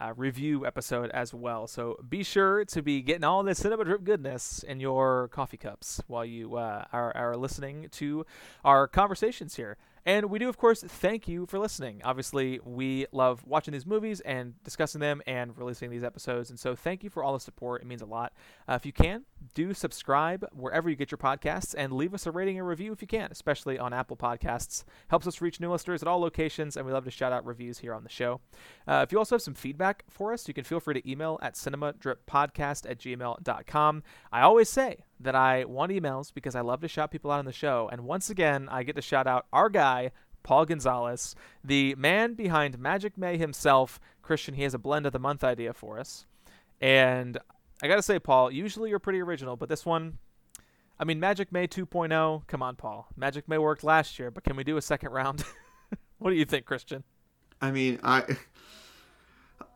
uh, 0.00 0.12
review 0.16 0.64
episode 0.64 1.10
as 1.10 1.34
well. 1.34 1.66
So 1.66 1.98
be 2.08 2.22
sure 2.22 2.64
to 2.64 2.82
be 2.82 3.02
getting 3.02 3.24
all 3.24 3.42
this 3.42 3.58
cinema 3.58 3.84
drip 3.84 4.04
goodness 4.04 4.62
in 4.62 4.80
your 4.80 5.28
coffee 5.28 5.56
cups 5.56 6.00
while 6.06 6.24
you 6.24 6.56
uh, 6.56 6.84
are, 6.92 7.14
are 7.16 7.36
listening 7.36 7.88
to 7.92 8.24
our 8.64 8.86
conversations 8.86 9.56
here. 9.56 9.76
And 10.08 10.30
we 10.30 10.38
do, 10.38 10.48
of 10.48 10.56
course, 10.56 10.80
thank 10.80 11.28
you 11.28 11.44
for 11.44 11.58
listening. 11.58 12.00
Obviously, 12.02 12.60
we 12.64 13.04
love 13.12 13.44
watching 13.44 13.72
these 13.72 13.84
movies 13.84 14.20
and 14.20 14.54
discussing 14.64 15.02
them 15.02 15.20
and 15.26 15.54
releasing 15.58 15.90
these 15.90 16.02
episodes. 16.02 16.48
And 16.48 16.58
so, 16.58 16.74
thank 16.74 17.04
you 17.04 17.10
for 17.10 17.22
all 17.22 17.34
the 17.34 17.40
support. 17.40 17.82
It 17.82 17.86
means 17.86 18.00
a 18.00 18.06
lot. 18.06 18.32
Uh, 18.66 18.72
if 18.72 18.86
you 18.86 18.92
can, 18.94 19.24
do 19.52 19.74
subscribe 19.74 20.46
wherever 20.54 20.88
you 20.88 20.96
get 20.96 21.10
your 21.10 21.18
podcasts 21.18 21.74
and 21.76 21.92
leave 21.92 22.14
us 22.14 22.24
a 22.24 22.30
rating 22.30 22.58
and 22.58 22.66
review 22.66 22.90
if 22.90 23.02
you 23.02 23.06
can, 23.06 23.28
especially 23.30 23.78
on 23.78 23.92
Apple 23.92 24.16
Podcasts. 24.16 24.84
Helps 25.08 25.26
us 25.26 25.42
reach 25.42 25.60
new 25.60 25.70
listeners 25.70 26.00
at 26.00 26.08
all 26.08 26.20
locations, 26.20 26.78
and 26.78 26.86
we 26.86 26.92
love 26.92 27.04
to 27.04 27.10
shout 27.10 27.34
out 27.34 27.44
reviews 27.44 27.76
here 27.76 27.92
on 27.92 28.02
the 28.02 28.08
show. 28.08 28.40
Uh, 28.86 29.04
if 29.06 29.12
you 29.12 29.18
also 29.18 29.34
have 29.34 29.42
some 29.42 29.52
feedback 29.52 30.04
for 30.08 30.32
us, 30.32 30.48
you 30.48 30.54
can 30.54 30.64
feel 30.64 30.80
free 30.80 30.94
to 30.94 31.10
email 31.10 31.38
at 31.42 31.52
cinemadrippodcast 31.52 32.90
at 32.90 32.98
gmail.com. 32.98 34.02
I 34.32 34.40
always 34.40 34.70
say, 34.70 35.04
that 35.20 35.34
I 35.34 35.64
want 35.64 35.92
emails 35.92 36.32
because 36.32 36.54
I 36.54 36.60
love 36.60 36.80
to 36.80 36.88
shout 36.88 37.10
people 37.10 37.30
out 37.30 37.38
on 37.38 37.44
the 37.44 37.52
show. 37.52 37.88
And 37.90 38.02
once 38.02 38.30
again, 38.30 38.68
I 38.70 38.82
get 38.82 38.96
to 38.96 39.02
shout 39.02 39.26
out 39.26 39.46
our 39.52 39.68
guy, 39.68 40.12
Paul 40.42 40.66
Gonzalez, 40.66 41.34
the 41.64 41.94
man 41.96 42.34
behind 42.34 42.78
Magic 42.78 43.18
May 43.18 43.36
himself. 43.36 44.00
Christian, 44.22 44.54
he 44.54 44.62
has 44.62 44.74
a 44.74 44.78
blend 44.78 45.06
of 45.06 45.12
the 45.12 45.18
month 45.18 45.42
idea 45.42 45.72
for 45.72 45.98
us. 45.98 46.26
And 46.80 47.38
I 47.82 47.88
got 47.88 47.96
to 47.96 48.02
say, 48.02 48.18
Paul, 48.18 48.50
usually 48.50 48.90
you're 48.90 48.98
pretty 48.98 49.20
original, 49.20 49.56
but 49.56 49.68
this 49.68 49.86
one, 49.86 50.18
I 50.98 51.04
mean, 51.04 51.20
Magic 51.20 51.52
May 51.52 51.66
2.0, 51.66 52.46
come 52.46 52.62
on, 52.62 52.76
Paul. 52.76 53.08
Magic 53.16 53.48
May 53.48 53.58
worked 53.58 53.84
last 53.84 54.18
year, 54.18 54.30
but 54.30 54.44
can 54.44 54.56
we 54.56 54.64
do 54.64 54.76
a 54.76 54.82
second 54.82 55.10
round? 55.10 55.44
what 56.18 56.30
do 56.30 56.36
you 56.36 56.44
think, 56.44 56.66
Christian? 56.66 57.04
I 57.60 57.70
mean, 57.70 57.98
I. 58.02 58.24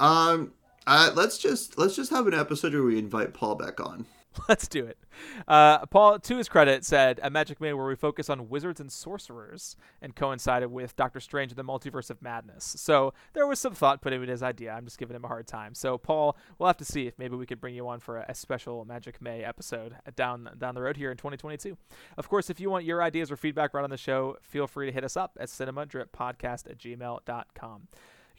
Um, 0.01 0.53
uh, 0.87 1.11
let's 1.15 1.39
just 1.39 1.79
let's 1.79 1.95
just 1.95 2.11
have 2.11 2.27
an 2.27 2.35
episode 2.35 2.73
where 2.73 2.83
we 2.83 2.99
invite 2.99 3.35
Paul 3.35 3.55
back 3.55 3.81
on. 3.81 4.05
Let's 4.49 4.69
do 4.69 4.85
it. 4.87 4.99
Uh, 5.47 5.85
Paul, 5.87 6.19
to 6.19 6.37
his 6.37 6.49
credit, 6.49 6.85
said 6.85 7.21
a 7.23 7.31
Magic 7.31 7.61
May 7.61 7.73
where 7.73 7.87
we 7.87 7.97
focus 7.97 8.31
on 8.31 8.49
wizards 8.49 8.81
and 8.81 8.91
sorcerers 8.91 9.77
and 10.01 10.15
coincided 10.15 10.71
with 10.71 10.97
Doctor 10.97 11.21
Strange 11.21 11.53
and 11.53 11.59
the 11.59 11.65
Multiverse 11.65 12.11
of 12.11 12.23
Madness. 12.23 12.75
So 12.79 13.13
there 13.35 13.47
was 13.47 13.59
some 13.59 13.75
thought 13.75 14.01
put 14.01 14.13
into 14.13 14.27
his 14.27 14.43
idea. 14.43 14.73
I'm 14.73 14.85
just 14.85 14.99
giving 14.99 15.15
him 15.17 15.25
a 15.25 15.29
hard 15.29 15.47
time. 15.47 15.75
So 15.75 15.99
Paul, 15.99 16.37
we'll 16.59 16.67
have 16.67 16.77
to 16.79 16.85
see 16.85 17.07
if 17.07 17.19
maybe 17.19 17.37
we 17.37 17.47
could 17.47 17.61
bring 17.61 17.75
you 17.75 17.87
on 17.89 18.01
for 18.01 18.19
a, 18.19 18.27
a 18.29 18.35
special 18.35 18.85
Magic 18.85 19.21
May 19.21 19.45
episode 19.45 19.97
down 20.17 20.51
down 20.59 20.75
the 20.75 20.83
road 20.83 20.97
here 20.97 21.11
in 21.11 21.17
2022. 21.17 21.77
Of 22.17 22.29
course, 22.29 22.49
if 22.49 22.61
you 22.61 22.71
want 22.71 22.85
your 22.85 23.03
ideas 23.03 23.31
or 23.31 23.37
feedback 23.37 23.75
right 23.75 23.85
on 23.85 23.91
the 23.91 23.97
show, 23.97 24.37
feel 24.41 24.67
free 24.67 24.87
to 24.87 24.93
hit 24.93 25.05
us 25.05 25.17
up 25.17 25.37
at 25.39 25.49
cinemadrippodcast 25.49 26.71
at 26.71 26.79
gmail.com. 26.79 27.89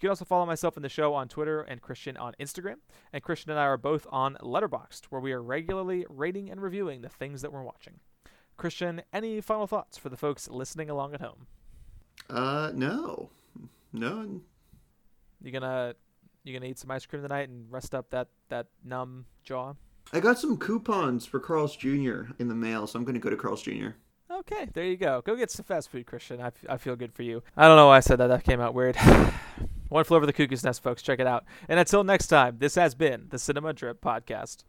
You 0.04 0.08
can 0.08 0.12
also 0.12 0.26
follow 0.26 0.46
myself 0.46 0.76
in 0.76 0.84
the 0.84 0.90
show 0.90 1.14
on 1.14 1.30
Twitter 1.30 1.62
and 1.62 1.82
Christian 1.82 2.18
on 2.18 2.34
Instagram. 2.38 2.76
And 3.14 3.24
Christian 3.24 3.52
and 3.52 3.58
I 3.58 3.64
are 3.64 3.78
both 3.78 4.06
on 4.12 4.36
Letterboxd, 4.42 5.06
where 5.06 5.22
we 5.22 5.32
are 5.32 5.42
regularly 5.42 6.06
rating 6.10 6.50
and 6.52 6.62
reviewing 6.62 7.00
the 7.00 7.08
things 7.08 7.42
that 7.42 7.54
we're 7.54 7.64
watching. 7.64 8.02
Christian, 8.58 9.04
any 9.14 9.40
final 9.40 9.66
thoughts 9.66 9.98
for 9.98 10.10
the 10.10 10.18
folks 10.18 10.50
listening 10.50 10.90
along 10.90 11.14
at 11.14 11.22
home? 11.22 11.48
Uh, 12.30 12.74
no, 12.76 13.30
no. 13.94 14.42
You 15.42 15.52
gonna 15.54 15.96
you 16.44 16.54
gonna 16.54 16.70
eat 16.70 16.80
some 16.80 16.92
ice 16.92 17.06
cream 17.06 17.22
tonight 17.22 17.48
and 17.48 17.72
rest 17.72 17.96
up 17.96 18.10
that 18.10 18.28
that 18.50 18.68
numb 18.84 19.26
jaw? 19.46 19.72
I 20.12 20.20
got 20.20 20.38
some 20.38 20.58
coupons 20.58 21.26
for 21.26 21.40
Carl's 21.40 21.78
Jr. 21.78 22.24
in 22.40 22.50
the 22.50 22.56
mail, 22.56 22.88
so 22.88 23.00
I'm 23.00 23.06
gonna 23.06 23.20
go 23.20 23.30
to 23.30 23.38
Carl's 23.38 23.62
Jr. 23.62 23.92
Okay, 24.30 24.68
there 24.74 24.84
you 24.84 24.98
go. 24.98 25.22
Go 25.22 25.38
get 25.38 25.50
some 25.50 25.64
fast 25.64 25.90
food, 25.90 26.06
Christian. 26.06 26.42
I, 26.42 26.48
f- 26.48 26.66
I 26.68 26.76
feel 26.76 26.98
good 26.98 27.14
for 27.14 27.24
you. 27.24 27.42
I 27.56 27.70
don't 27.70 27.78
know 27.78 27.88
why 27.88 27.98
I 27.98 28.02
said 28.02 28.18
that. 28.18 28.28
That 28.28 28.44
came 28.44 28.60
out 28.60 28.74
weird. 28.74 28.98
One 29.94 30.04
Flew 30.04 30.18
Over 30.18 30.26
the 30.26 30.34
Cuckoo's 30.34 30.64
Nest, 30.64 30.82
folks. 30.82 31.04
Check 31.04 31.20
it 31.20 31.28
out. 31.28 31.46
And 31.70 31.80
until 31.80 32.04
next 32.04 32.26
time, 32.26 32.58
this 32.58 32.74
has 32.74 32.96
been 32.96 33.28
the 33.30 33.38
Cinema 33.38 33.74
Drip 33.74 34.02
Podcast. 34.02 34.64